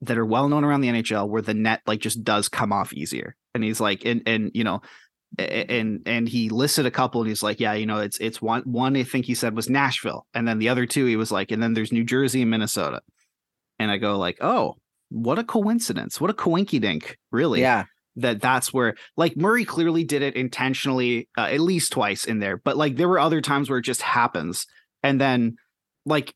that 0.00 0.18
are 0.18 0.26
well 0.26 0.48
known 0.48 0.64
around 0.64 0.80
the 0.80 0.88
NHL 0.88 1.28
where 1.28 1.40
the 1.40 1.54
net 1.54 1.80
like 1.86 2.00
just 2.00 2.24
does 2.24 2.48
come 2.48 2.72
off 2.72 2.92
easier 2.92 3.36
and 3.54 3.64
he's 3.64 3.80
like 3.80 4.04
and 4.04 4.22
and 4.26 4.50
you 4.54 4.64
know 4.64 4.82
and 5.38 6.02
and 6.06 6.28
he 6.28 6.48
listed 6.48 6.86
a 6.86 6.90
couple 6.90 7.20
and 7.20 7.28
he's 7.28 7.42
like 7.42 7.58
yeah 7.60 7.72
you 7.72 7.86
know 7.86 7.98
it's 7.98 8.18
it's 8.18 8.40
one 8.40 8.62
one 8.62 8.96
I 8.96 9.02
think 9.02 9.26
he 9.26 9.34
said 9.34 9.56
was 9.56 9.68
Nashville 9.68 10.26
and 10.34 10.46
then 10.46 10.58
the 10.58 10.68
other 10.68 10.86
two 10.86 11.06
he 11.06 11.16
was 11.16 11.32
like 11.32 11.50
and 11.50 11.62
then 11.62 11.74
there's 11.74 11.92
New 11.92 12.04
Jersey 12.04 12.42
and 12.42 12.50
Minnesota 12.50 13.00
and 13.78 13.90
I 13.90 13.96
go 13.98 14.16
like 14.18 14.38
oh 14.40 14.74
what 15.10 15.38
a 15.38 15.44
coincidence 15.44 16.20
what 16.20 16.30
a 16.30 16.34
coinky 16.34 16.80
dink 16.80 17.18
really 17.32 17.60
Yeah. 17.60 17.84
that 18.16 18.40
that's 18.40 18.72
where 18.72 18.94
like 19.16 19.36
Murray 19.36 19.64
clearly 19.64 20.04
did 20.04 20.22
it 20.22 20.36
intentionally 20.36 21.28
uh, 21.36 21.42
at 21.50 21.60
least 21.60 21.92
twice 21.92 22.24
in 22.24 22.38
there 22.38 22.56
but 22.56 22.76
like 22.76 22.96
there 22.96 23.08
were 23.08 23.18
other 23.18 23.40
times 23.40 23.68
where 23.68 23.78
it 23.78 23.84
just 23.84 24.02
happens 24.02 24.66
and 25.02 25.20
then 25.20 25.56
like 26.06 26.32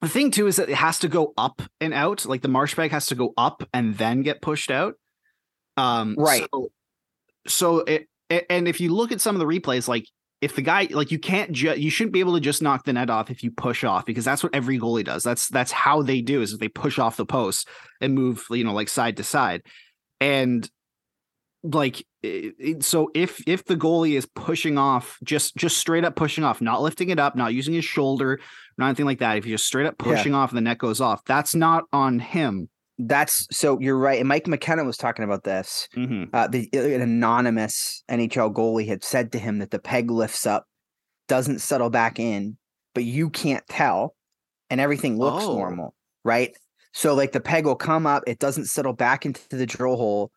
the 0.00 0.08
thing 0.08 0.30
too 0.30 0.46
is 0.46 0.56
that 0.56 0.68
it 0.68 0.74
has 0.74 0.98
to 1.00 1.08
go 1.08 1.32
up 1.36 1.62
and 1.80 1.94
out 1.94 2.26
like 2.26 2.42
the 2.42 2.48
marsh 2.48 2.74
peg 2.74 2.90
has 2.90 3.06
to 3.06 3.14
go 3.14 3.32
up 3.36 3.62
and 3.72 3.96
then 3.98 4.22
get 4.22 4.40
pushed 4.42 4.70
out 4.70 4.94
um 5.76 6.14
Right. 6.18 6.46
so, 6.52 6.68
so 7.46 7.78
it, 7.80 8.06
and 8.48 8.66
if 8.68 8.80
you 8.80 8.94
look 8.94 9.12
at 9.12 9.20
some 9.20 9.34
of 9.36 9.40
the 9.40 9.46
replays 9.46 9.88
like 9.88 10.06
if 10.40 10.56
the 10.56 10.62
guy 10.62 10.88
like 10.90 11.10
you 11.12 11.18
can't 11.18 11.52
ju- 11.52 11.76
you 11.78 11.90
shouldn't 11.90 12.12
be 12.12 12.20
able 12.20 12.34
to 12.34 12.40
just 12.40 12.62
knock 12.62 12.84
the 12.84 12.92
net 12.92 13.10
off 13.10 13.30
if 13.30 13.44
you 13.44 13.50
push 13.50 13.84
off 13.84 14.04
because 14.06 14.24
that's 14.24 14.42
what 14.42 14.54
every 14.54 14.78
goalie 14.78 15.04
does. 15.04 15.22
That's 15.22 15.48
that's 15.48 15.70
how 15.70 16.02
they 16.02 16.20
do 16.20 16.42
is 16.42 16.58
they 16.58 16.68
push 16.68 16.98
off 16.98 17.16
the 17.16 17.26
post 17.26 17.68
and 18.00 18.14
move 18.14 18.44
you 18.50 18.64
know 18.64 18.72
like 18.72 18.88
side 18.88 19.16
to 19.18 19.24
side. 19.24 19.62
And 20.20 20.68
like 21.62 22.04
so 22.80 23.10
if 23.14 23.40
if 23.46 23.64
the 23.66 23.76
goalie 23.76 24.16
is 24.16 24.26
pushing 24.26 24.78
off 24.78 25.16
just 25.22 25.54
just 25.56 25.78
straight 25.78 26.04
up 26.04 26.16
pushing 26.16 26.42
off 26.42 26.60
not 26.60 26.82
lifting 26.82 27.10
it 27.10 27.20
up 27.20 27.36
not 27.36 27.54
using 27.54 27.72
his 27.74 27.84
shoulder 27.84 28.40
not 28.78 28.86
anything 28.86 29.06
like 29.06 29.20
that 29.20 29.36
if 29.36 29.46
you're 29.46 29.54
just 29.56 29.66
straight 29.68 29.86
up 29.86 29.94
Yeah. 30.04 30.16
pushing 30.16 30.34
off 30.34 30.50
and 30.50 30.56
the 30.56 30.62
net 30.62 30.78
goes 30.78 31.00
off 31.00 31.24
that's 31.24 31.54
not 31.54 31.84
on 31.92 32.18
him 32.18 32.68
That's 33.06 33.46
so 33.50 33.78
you're 33.80 33.98
right. 33.98 34.18
And 34.20 34.28
Mike 34.28 34.46
McKenna 34.46 34.84
was 34.84 34.96
talking 34.96 35.24
about 35.24 35.44
this. 35.44 35.88
Uh, 36.32 36.48
the 36.48 36.68
an 36.72 37.00
anonymous 37.00 38.04
NHL 38.10 38.52
goalie 38.54 38.86
had 38.86 39.02
said 39.02 39.32
to 39.32 39.38
him 39.38 39.58
that 39.58 39.70
the 39.70 39.78
peg 39.78 40.10
lifts 40.10 40.46
up, 40.46 40.66
doesn't 41.28 41.60
settle 41.60 41.90
back 41.90 42.18
in, 42.18 42.56
but 42.94 43.04
you 43.04 43.30
can't 43.30 43.66
tell, 43.68 44.14
and 44.70 44.80
everything 44.80 45.18
looks 45.18 45.44
Oh. 45.44 45.56
normal, 45.56 45.94
right? 46.24 46.56
So 46.92 47.14
like 47.14 47.32
the 47.32 47.40
peg 47.40 47.64
will 47.64 47.74
come 47.76 48.06
up, 48.06 48.22
it 48.26 48.38
doesn't 48.38 48.66
settle 48.66 48.92
back 48.92 49.24
into 49.24 49.40
the 49.56 49.66
drill 49.66 49.96
hole. 49.96 50.30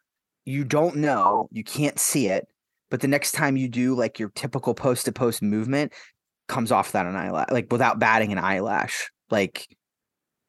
You 0.45 0.63
don't 0.63 0.97
know, 0.97 1.49
you 1.51 1.63
can't 1.63 1.99
see 1.99 2.27
it, 2.27 2.47
but 2.89 3.01
the 3.01 3.07
next 3.07 3.33
time 3.33 3.57
you 3.57 3.67
do 3.67 3.95
like 3.95 4.19
your 4.19 4.29
typical 4.35 4.73
post 4.73 5.05
to 5.05 5.11
post 5.11 5.41
movement, 5.41 5.91
comes 6.47 6.71
off 6.71 6.91
that 6.93 7.07
an 7.07 7.15
eyelash, 7.15 7.49
like 7.51 7.71
without 7.71 7.99
batting 7.99 8.31
an 8.31 8.37
eyelash, 8.37 9.09
like 9.29 9.67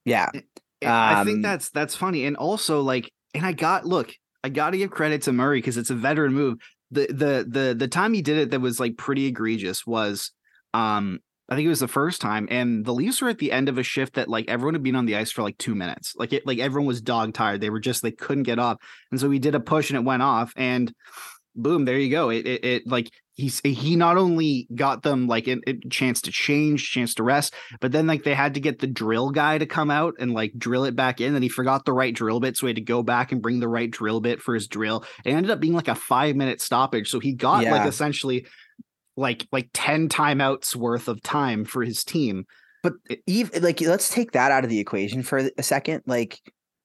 yeah. 0.04 0.30
And 0.80 1.02
I 1.06 1.14
think 1.16 1.38
Um, 1.38 1.42
that's 1.42 1.70
that's 1.70 1.96
funny, 1.96 2.26
and 2.26 2.36
also 2.36 2.80
like, 2.82 3.10
and 3.34 3.46
I 3.46 3.52
got 3.52 3.86
look, 3.86 4.12
I 4.44 4.48
got 4.50 4.70
to 4.70 4.78
give 4.78 4.90
credit 4.90 5.22
to 5.22 5.32
Murray 5.32 5.58
because 5.58 5.76
it's 5.76 5.90
a 5.90 5.94
veteran 5.94 6.34
move. 6.34 6.58
The 6.90 7.06
the 7.06 7.46
the 7.48 7.74
the 7.76 7.88
time 7.88 8.12
he 8.14 8.22
did 8.22 8.36
it 8.38 8.50
that 8.50 8.60
was 8.60 8.78
like 8.78 8.96
pretty 8.96 9.26
egregious 9.26 9.86
was, 9.86 10.32
um, 10.74 11.20
I 11.48 11.54
think 11.56 11.66
it 11.66 11.70
was 11.70 11.80
the 11.80 11.88
first 11.88 12.20
time, 12.20 12.46
and 12.50 12.84
the 12.84 12.92
Leafs 12.94 13.22
were 13.22 13.28
at 13.28 13.38
the 13.38 13.52
end 13.52 13.68
of 13.68 13.78
a 13.78 13.82
shift 13.82 14.14
that 14.14 14.28
like 14.28 14.48
everyone 14.48 14.74
had 14.74 14.82
been 14.82 14.96
on 14.96 15.06
the 15.06 15.16
ice 15.16 15.30
for 15.30 15.42
like 15.42 15.58
two 15.58 15.74
minutes, 15.74 16.14
like 16.16 16.32
it 16.32 16.46
like 16.46 16.58
everyone 16.58 16.86
was 16.86 17.00
dog 17.00 17.34
tired. 17.34 17.60
They 17.60 17.70
were 17.70 17.80
just 17.80 18.02
they 18.02 18.12
couldn't 18.12 18.44
get 18.44 18.58
off, 18.58 18.78
and 19.10 19.20
so 19.20 19.30
he 19.30 19.38
did 19.38 19.54
a 19.54 19.60
push 19.60 19.90
and 19.90 19.96
it 19.98 20.04
went 20.04 20.22
off, 20.22 20.52
and 20.56 20.92
boom, 21.54 21.84
there 21.84 21.98
you 21.98 22.10
go. 22.10 22.30
It 22.30 22.46
it, 22.46 22.64
it 22.64 22.86
like 22.86 23.10
he's 23.36 23.60
he 23.60 23.96
not 23.96 24.16
only 24.16 24.66
got 24.74 25.02
them 25.02 25.28
like 25.28 25.46
a, 25.46 25.58
chance 25.90 26.20
to 26.22 26.30
change, 26.30 26.90
chance 26.90 27.14
to 27.14 27.22
rest, 27.22 27.54
but 27.80 27.92
then 27.92 28.06
like 28.06 28.24
they 28.24 28.34
had 28.34 28.54
to 28.54 28.60
get 28.60 28.80
the 28.80 28.86
drill 28.86 29.30
guy 29.30 29.58
to 29.58 29.66
come 29.66 29.90
out 29.90 30.14
and 30.18 30.32
like 30.32 30.52
drill 30.58 30.84
it 30.84 30.96
back 30.96 31.20
in 31.20 31.34
and 31.34 31.42
he 31.42 31.48
forgot 31.48 31.84
the 31.84 31.92
right 31.92 32.14
drill 32.14 32.40
bit 32.40 32.56
so 32.56 32.66
he 32.66 32.70
had 32.70 32.76
to 32.76 32.82
go 32.82 33.02
back 33.02 33.30
and 33.32 33.42
bring 33.42 33.60
the 33.60 33.68
right 33.68 33.90
drill 33.90 34.20
bit 34.20 34.42
for 34.42 34.54
his 34.54 34.66
drill 34.66 35.04
it 35.24 35.32
ended 35.32 35.50
up 35.50 35.60
being 35.60 35.74
like 35.74 35.88
a 35.88 35.94
five 35.94 36.34
minute 36.34 36.60
stoppage 36.60 37.10
so 37.10 37.20
he 37.20 37.32
got 37.32 37.64
like 37.64 37.86
essentially 37.86 38.46
like 39.16 39.46
like 39.52 39.68
10 39.72 40.08
timeouts 40.08 40.74
worth 40.74 41.08
of 41.08 41.22
time 41.22 41.64
for 41.64 41.82
his 41.82 42.04
team 42.04 42.44
But 42.82 42.94
even 43.26 43.62
like 43.62 43.80
let's 43.80 44.10
take 44.10 44.32
that 44.32 44.52
out 44.52 44.64
of 44.64 44.70
the 44.70 44.78
equation 44.78 45.22
for 45.22 45.50
a 45.58 45.62
second. 45.62 46.02
Like 46.06 46.40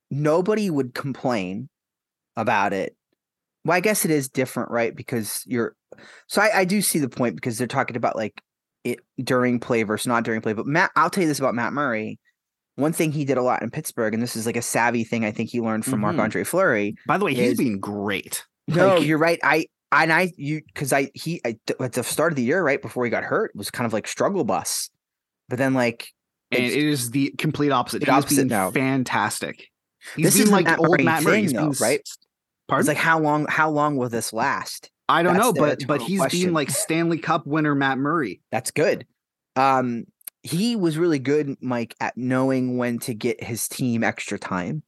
nobody 0.10 0.70
would 0.70 0.94
complain 0.94 1.70
about 2.36 2.74
it. 2.74 2.96
Well, 3.66 3.78
I 3.78 3.80
guess 3.80 4.06
it 4.06 4.12
is 4.12 4.30
different, 4.30 4.72
right? 4.72 4.96
Because 4.96 5.44
you're 5.46 5.76
so 6.28 6.42
I, 6.42 6.60
I 6.62 6.66
do 6.66 6.82
see 6.82 7.00
the 7.00 7.10
point 7.10 7.36
because 7.36 7.58
they're 7.58 7.68
talking 7.68 7.96
about 7.96 8.16
like 8.16 8.42
it 8.84 9.00
during 9.24 9.60
play 9.60 9.84
versus 9.84 10.08
not 10.08 10.24
during 10.24 10.42
play. 10.42 10.54
But 10.54 10.66
Matt, 10.66 10.92
I'll 10.96 11.10
tell 11.10 11.22
you 11.22 11.28
this 11.28 11.40
about 11.40 11.54
Matt 11.56 11.74
Murray. 11.74 12.20
one 12.76 12.94
thing 12.94 13.12
he 13.12 13.26
did 13.26 13.38
a 13.38 13.42
lot 13.44 13.62
in 13.62 13.70
Pittsburgh, 13.70 14.14
and 14.14 14.24
this 14.24 14.36
is 14.36 14.46
like 14.46 14.56
a 14.56 14.62
savvy 14.62 15.04
thing 15.04 15.26
I 15.26 15.32
think 15.32 15.50
he 15.52 15.60
learned 15.62 15.86
from 15.86 16.00
Marc 16.00 16.16
Mhm. 16.16 16.22
Andre 16.22 16.44
Fleury. 16.44 16.96
By 17.06 17.18
the 17.18 17.26
way, 17.26 17.34
he's 17.36 17.52
is- 17.52 17.58
been 17.58 17.80
great. 17.80 18.46
No, 18.68 18.96
Like- 18.96 19.06
you're 19.06 19.18
right. 19.20 19.40
I 19.44 19.66
and 19.92 20.12
I 20.14 20.32
you 20.38 20.62
because 20.74 20.94
I 20.94 21.12
he 21.14 21.42
I, 21.46 21.58
at 21.82 21.92
the 21.92 22.04
start 22.04 22.32
of 22.32 22.38
the 22.38 22.44
year, 22.44 22.64
right 22.64 22.82
before 22.82 23.04
he 23.04 23.12
got 23.12 23.24
hurt, 23.26 23.52
was 23.54 23.70
kind 23.70 23.86
of 23.86 23.92
like 23.94 24.08
struggle 24.08 24.44
bus, 24.46 24.90
but 25.50 25.58
then 25.60 25.74
like 25.74 26.08
And 26.50 26.64
it's- 26.64 27.10
the 27.10 27.34
complete 27.38 27.72
opposite. 27.72 28.00
The 28.00 28.06
He's 28.06 28.24
opposite 28.24 28.36
been 28.38 28.48
now. 28.48 28.72
fantastic. 28.72 29.68
He's 30.16 30.26
This 30.28 30.36
isn't 30.40 30.52
like 30.52 30.66
Matt 30.66 30.80
old 30.80 30.90
Murray 30.92 31.04
Matt 31.04 31.24
Murray. 31.24 31.46
thing, 31.48 31.56
though, 31.56 31.74
right? 31.80 32.02
Pardon? 32.68 32.82
it's 32.82 32.88
like 32.88 32.98
how 32.98 33.20
long 33.20 33.46
how 33.50 33.70
long 33.70 33.98
will 33.98 34.10
this 34.10 34.32
last? 34.34 34.90
I 35.10 35.24
don't 35.24 35.34
that's 35.34 35.46
know, 35.46 35.54
but 35.54 35.86
but 35.88 36.02
he's 36.02 36.20
question. 36.20 36.42
been 36.48 36.54
like 36.54 36.70
Stanley 36.70 37.18
Cup 37.18 37.46
winner 37.46 37.76
Matt 37.76 37.98
Murray. 37.98 38.42
That's 38.52 38.72
good. 38.72 39.06
Um, 39.56 40.06
he 40.44 40.76
was 40.76 40.98
really 40.98 41.20
good, 41.20 41.56
Mike, 41.62 41.96
at 42.00 42.16
knowing 42.18 42.78
when 42.78 42.98
to 43.00 43.14
get 43.14 43.44
his 43.44 43.68
team 43.68 44.04
extra 44.04 44.40
time. 44.40 44.84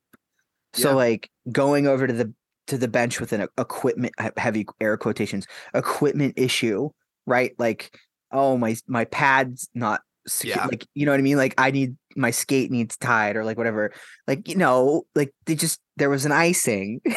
So 0.74 0.90
Yeah. 0.90 0.96
like 0.96 1.30
going 1.52 1.86
over 1.88 2.08
to 2.08 2.14
the 2.14 2.34
to 2.68 2.78
the 2.78 2.88
bench 2.88 3.20
with 3.20 3.34
an 3.34 3.48
equipment 3.58 4.14
heavy 4.38 4.66
air 4.80 4.96
quotations 4.98 5.46
equipment 5.74 6.36
issue, 6.38 6.90
right? 7.28 7.52
Like, 7.60 8.00
oh 8.32 8.58
my 8.58 8.78
my 8.88 9.04
pad's 9.06 9.70
not 9.76 10.02
secu- 10.30 10.46
Yeah. 10.46 10.66
like 10.68 10.88
you 10.96 11.06
know 11.06 11.12
what 11.12 11.20
I 11.20 11.24
mean? 11.24 11.38
Like 11.38 11.54
I 11.58 11.70
need 11.72 11.98
my 12.16 12.32
skate 12.32 12.72
needs 12.72 12.96
tied 12.96 13.36
or 13.36 13.44
like 13.44 13.58
whatever. 13.58 13.92
Like 14.26 14.48
you 14.48 14.56
know, 14.56 15.04
like 15.16 15.34
they 15.46 15.56
just 15.56 15.82
there 15.98 16.10
was 16.10 16.26
an 16.26 16.32
icing. 16.32 17.02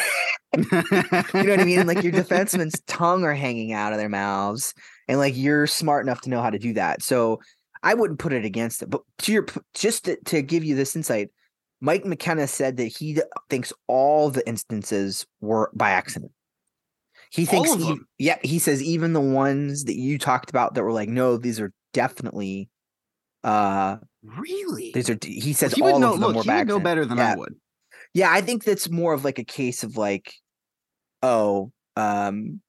you 0.62 1.42
know 1.42 1.50
what 1.50 1.60
I 1.60 1.64
mean? 1.64 1.86
Like 1.86 2.02
your 2.02 2.12
defenseman's 2.24 2.80
tongue 2.86 3.24
are 3.24 3.34
hanging 3.34 3.72
out 3.72 3.92
of 3.92 3.98
their 3.98 4.08
mouths, 4.08 4.74
and 5.08 5.18
like 5.18 5.36
you're 5.36 5.66
smart 5.66 6.04
enough 6.04 6.20
to 6.22 6.30
know 6.30 6.42
how 6.42 6.50
to 6.50 6.58
do 6.58 6.74
that. 6.74 7.02
So 7.02 7.40
I 7.82 7.94
wouldn't 7.94 8.18
put 8.18 8.32
it 8.32 8.44
against 8.44 8.82
it. 8.82 8.90
But 8.90 9.02
to 9.18 9.32
your 9.32 9.46
just 9.74 10.04
to, 10.04 10.16
to 10.26 10.42
give 10.42 10.64
you 10.64 10.74
this 10.74 10.96
insight, 10.96 11.30
Mike 11.80 12.04
McKenna 12.04 12.46
said 12.46 12.76
that 12.78 12.86
he 12.86 13.20
thinks 13.50 13.72
all 13.86 14.30
the 14.30 14.46
instances 14.48 15.26
were 15.40 15.70
by 15.74 15.90
accident. 15.90 16.32
He 17.30 17.44
thinks, 17.44 17.74
them? 17.74 18.06
yeah, 18.18 18.38
he 18.42 18.58
says 18.58 18.82
even 18.82 19.12
the 19.12 19.20
ones 19.20 19.84
that 19.84 19.96
you 19.96 20.18
talked 20.18 20.48
about 20.48 20.74
that 20.74 20.82
were 20.82 20.92
like, 20.92 21.08
no, 21.08 21.36
these 21.36 21.60
are 21.60 21.72
definitely, 21.92 22.68
uh, 23.44 23.96
really? 24.22 24.92
these 24.94 25.10
are. 25.10 25.18
He 25.22 25.52
says 25.52 25.72
he 25.74 25.82
all 25.82 25.98
know. 25.98 26.14
of 26.14 26.20
them 26.20 26.32
Look, 26.32 26.46
were 26.46 26.52
he 26.52 26.58
would 26.58 26.68
know 26.68 26.80
better 26.80 27.04
than 27.04 27.18
Yeah. 27.18 27.32
I 27.32 27.36
would. 27.36 27.54
Yeah, 28.14 28.32
I 28.32 28.40
think 28.40 28.64
that's 28.64 28.88
more 28.88 29.12
of 29.12 29.24
like 29.24 29.38
a 29.38 29.44
case 29.44 29.82
of 29.82 29.96
like, 29.96 30.34
oh, 31.26 31.72
um, 31.96 32.60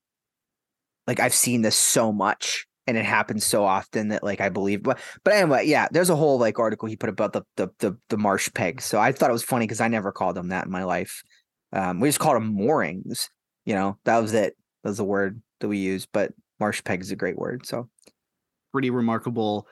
like 1.06 1.20
I've 1.20 1.34
seen 1.34 1.62
this 1.62 1.76
so 1.76 2.12
much 2.12 2.66
and 2.86 2.96
it 2.96 3.04
happens 3.04 3.44
so 3.44 3.64
often 3.64 4.08
that 4.08 4.22
like 4.22 4.40
I 4.40 4.48
believe. 4.48 4.82
But 4.82 4.98
but 5.24 5.34
anyway, 5.34 5.66
yeah, 5.66 5.88
there's 5.90 6.10
a 6.10 6.16
whole 6.16 6.38
like 6.38 6.58
article 6.58 6.88
he 6.88 6.96
put 6.96 7.08
about 7.08 7.32
the 7.32 7.42
the 7.56 7.68
the, 7.78 7.96
the 8.08 8.18
marsh 8.18 8.50
pegs. 8.54 8.84
So 8.84 8.98
I 8.98 9.12
thought 9.12 9.30
it 9.30 9.32
was 9.34 9.44
funny 9.44 9.66
because 9.66 9.80
I 9.80 9.88
never 9.88 10.12
called 10.12 10.36
them 10.36 10.48
that 10.48 10.66
in 10.66 10.72
my 10.72 10.84
life. 10.84 11.22
Um, 11.72 12.00
we 12.00 12.08
just 12.08 12.18
called 12.18 12.36
them 12.36 12.54
moorings. 12.54 13.30
You 13.64 13.74
know, 13.74 13.98
that 14.04 14.18
was 14.18 14.32
it. 14.34 14.56
That 14.82 14.90
was 14.90 14.98
the 14.98 15.04
word 15.04 15.40
that 15.60 15.68
we 15.68 15.78
used. 15.78 16.08
But 16.12 16.32
marsh 16.58 16.82
peg 16.82 17.00
is 17.00 17.10
a 17.10 17.16
great 17.16 17.36
word. 17.38 17.66
So 17.66 17.88
pretty 18.72 18.90
remarkable 18.90 19.66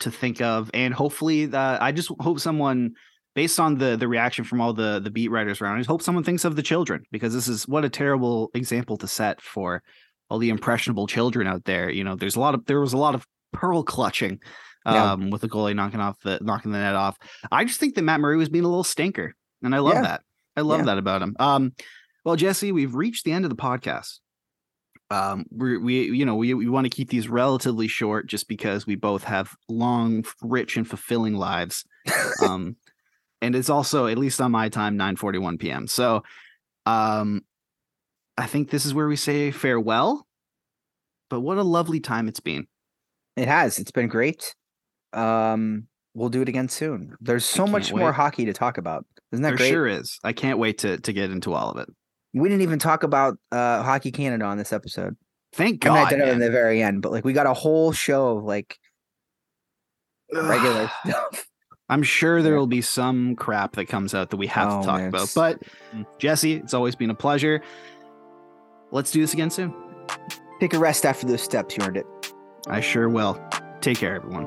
to 0.00 0.10
think 0.10 0.40
of 0.40 0.68
and 0.74 0.92
hopefully 0.92 1.46
that 1.46 1.80
i 1.80 1.92
just 1.92 2.10
hope 2.18 2.40
someone 2.40 2.92
based 3.34 3.58
on 3.60 3.78
the 3.78 3.96
the 3.96 4.08
reaction 4.08 4.44
from 4.44 4.60
all 4.60 4.72
the 4.72 5.00
the 5.02 5.10
beat 5.10 5.28
writers 5.30 5.60
around 5.60 5.78
i 5.78 5.82
hope 5.84 6.02
someone 6.02 6.24
thinks 6.24 6.44
of 6.44 6.56
the 6.56 6.62
children 6.62 7.02
because 7.10 7.32
this 7.32 7.48
is 7.48 7.66
what 7.68 7.84
a 7.84 7.88
terrible 7.88 8.50
example 8.54 8.96
to 8.96 9.06
set 9.08 9.40
for 9.40 9.82
all 10.28 10.38
the 10.38 10.50
impressionable 10.50 11.06
children 11.06 11.46
out 11.46 11.64
there 11.64 11.90
you 11.90 12.04
know 12.04 12.14
there's 12.14 12.36
a 12.36 12.40
lot 12.40 12.54
of 12.54 12.64
there 12.66 12.80
was 12.80 12.92
a 12.92 12.98
lot 12.98 13.14
of 13.14 13.26
pearl 13.52 13.82
clutching 13.82 14.38
Yeah. 14.86 15.12
um 15.12 15.30
with 15.30 15.40
the 15.42 15.48
goalie 15.48 15.74
knocking 15.76 16.00
off 16.00 16.18
the 16.22 16.38
knocking 16.42 16.72
the 16.72 16.78
net 16.78 16.94
off 16.94 17.16
i 17.50 17.64
just 17.64 17.78
think 17.80 17.94
that 17.94 18.02
matt 18.02 18.20
murray 18.20 18.36
was 18.36 18.48
being 18.48 18.64
a 18.64 18.68
little 18.68 18.84
stinker 18.84 19.34
and 19.62 19.74
i 19.74 19.78
love 19.78 19.94
Yeah. 19.94 20.02
that 20.02 20.22
i 20.56 20.60
love 20.60 20.80
Yeah. 20.80 20.84
that 20.86 20.98
about 20.98 21.22
him 21.22 21.36
um 21.38 21.72
well 22.24 22.36
jesse 22.36 22.72
we've 22.72 22.94
reached 22.94 23.24
the 23.24 23.32
end 23.32 23.44
of 23.44 23.50
the 23.50 23.56
podcast 23.56 24.18
um 25.10 25.44
we 25.50 25.76
we 25.78 26.04
you 26.10 26.24
know 26.24 26.34
we, 26.36 26.54
we 26.54 26.68
want 26.68 26.84
to 26.86 26.90
keep 26.90 27.10
these 27.10 27.28
relatively 27.28 27.86
short 27.88 28.26
just 28.26 28.48
because 28.48 28.86
we 28.86 28.94
both 28.94 29.24
have 29.24 29.54
long 29.68 30.24
rich 30.42 30.76
and 30.76 30.88
fulfilling 30.88 31.34
lives 31.34 31.84
um 32.42 32.76
and 33.42 33.54
it's 33.54 33.68
also 33.68 34.06
at 34.06 34.16
least 34.16 34.40
on 34.40 34.50
my 34.50 34.70
time 34.70 34.96
9 34.96 35.16
41 35.16 35.58
p.m 35.58 35.86
so 35.86 36.22
um 36.86 37.42
i 38.38 38.46
think 38.46 38.70
this 38.70 38.86
is 38.86 38.94
where 38.94 39.08
we 39.08 39.16
say 39.16 39.50
farewell 39.50 40.26
but 41.28 41.40
what 41.40 41.58
a 41.58 41.62
lovely 41.62 42.00
time 42.00 42.28
it's 42.28 42.40
been 42.40 42.66
it 43.34 43.48
has. 43.48 43.78
It's 43.78 43.90
been 43.90 44.08
great. 44.08 44.54
Um, 45.14 45.86
we'll 46.14 46.28
do 46.28 46.42
it 46.42 46.48
again 46.50 46.68
soon. 46.68 47.16
There's 47.18 47.46
so 47.46 47.66
much 47.66 47.86
can't 47.86 47.98
more 47.98 48.12
hockey 48.12 48.44
to 48.44 48.52
talk 48.52 48.76
about. 48.76 49.06
Isn't 49.32 49.42
that 49.42 49.48
there 49.48 49.56
great? 49.56 49.70
sure 49.70 49.86
is 49.86 50.18
i 50.24 50.34
can't 50.34 50.58
wait 50.58 50.76
to 50.78 50.98
to 50.98 51.12
get 51.14 51.30
into 51.30 51.54
all 51.54 51.70
of 51.70 51.78
it 51.78 51.88
We 52.34 52.50
didn't 52.50 52.60
even 52.60 52.78
talk 52.78 53.02
about 53.02 53.38
uh 53.50 53.82
Hockey 53.82 54.12
Canada 54.12 54.44
on 54.44 54.58
this 54.58 54.74
episode. 54.74 55.16
thank 55.54 55.86
I 55.86 55.88
mean, 55.88 55.98
I 55.98 56.02
god 56.02 56.10
did 56.10 56.20
it 56.20 56.28
in 56.28 56.38
the 56.38 56.50
very 56.50 56.82
end, 56.82 57.00
but 57.00 57.12
like 57.12 57.24
we 57.24 57.32
got 57.32 57.46
a 57.46 57.54
whole 57.54 57.92
show 57.92 58.36
of 58.36 58.44
like 58.44 58.76
regular 60.30 60.90
stuff. 61.06 61.46
I'm 61.88 62.02
sure 62.02 62.42
there 62.42 62.56
will 62.56 62.66
be 62.66 62.80
some 62.80 63.36
crap 63.36 63.72
that 63.76 63.86
comes 63.86 64.14
out 64.14 64.30
that 64.30 64.36
we 64.36 64.46
have 64.46 64.70
Oh, 64.72 64.80
to 64.80 64.86
talk 64.86 64.98
man, 64.98 65.08
about. 65.08 65.30
But 65.34 65.62
mm. 65.94 66.06
Jesse, 66.18 66.54
it's 66.54 66.74
always 66.74 66.94
been 66.94 67.10
a 67.10 67.14
pleasure. 67.14 67.60
Let's 68.90 69.10
do 69.10 69.20
this 69.20 69.34
again 69.34 69.50
soon. 69.50 69.74
Take 70.60 70.74
a 70.74 70.78
rest 70.78 71.04
after 71.04 71.26
those 71.26 71.42
steps. 71.42 71.76
You 71.76 71.84
earned 71.84 71.96
it. 71.96 72.06
I 72.68 72.80
sure 72.80 73.08
will. 73.08 73.42
Take 73.80 73.98
care, 73.98 74.14
everyone. 74.14 74.46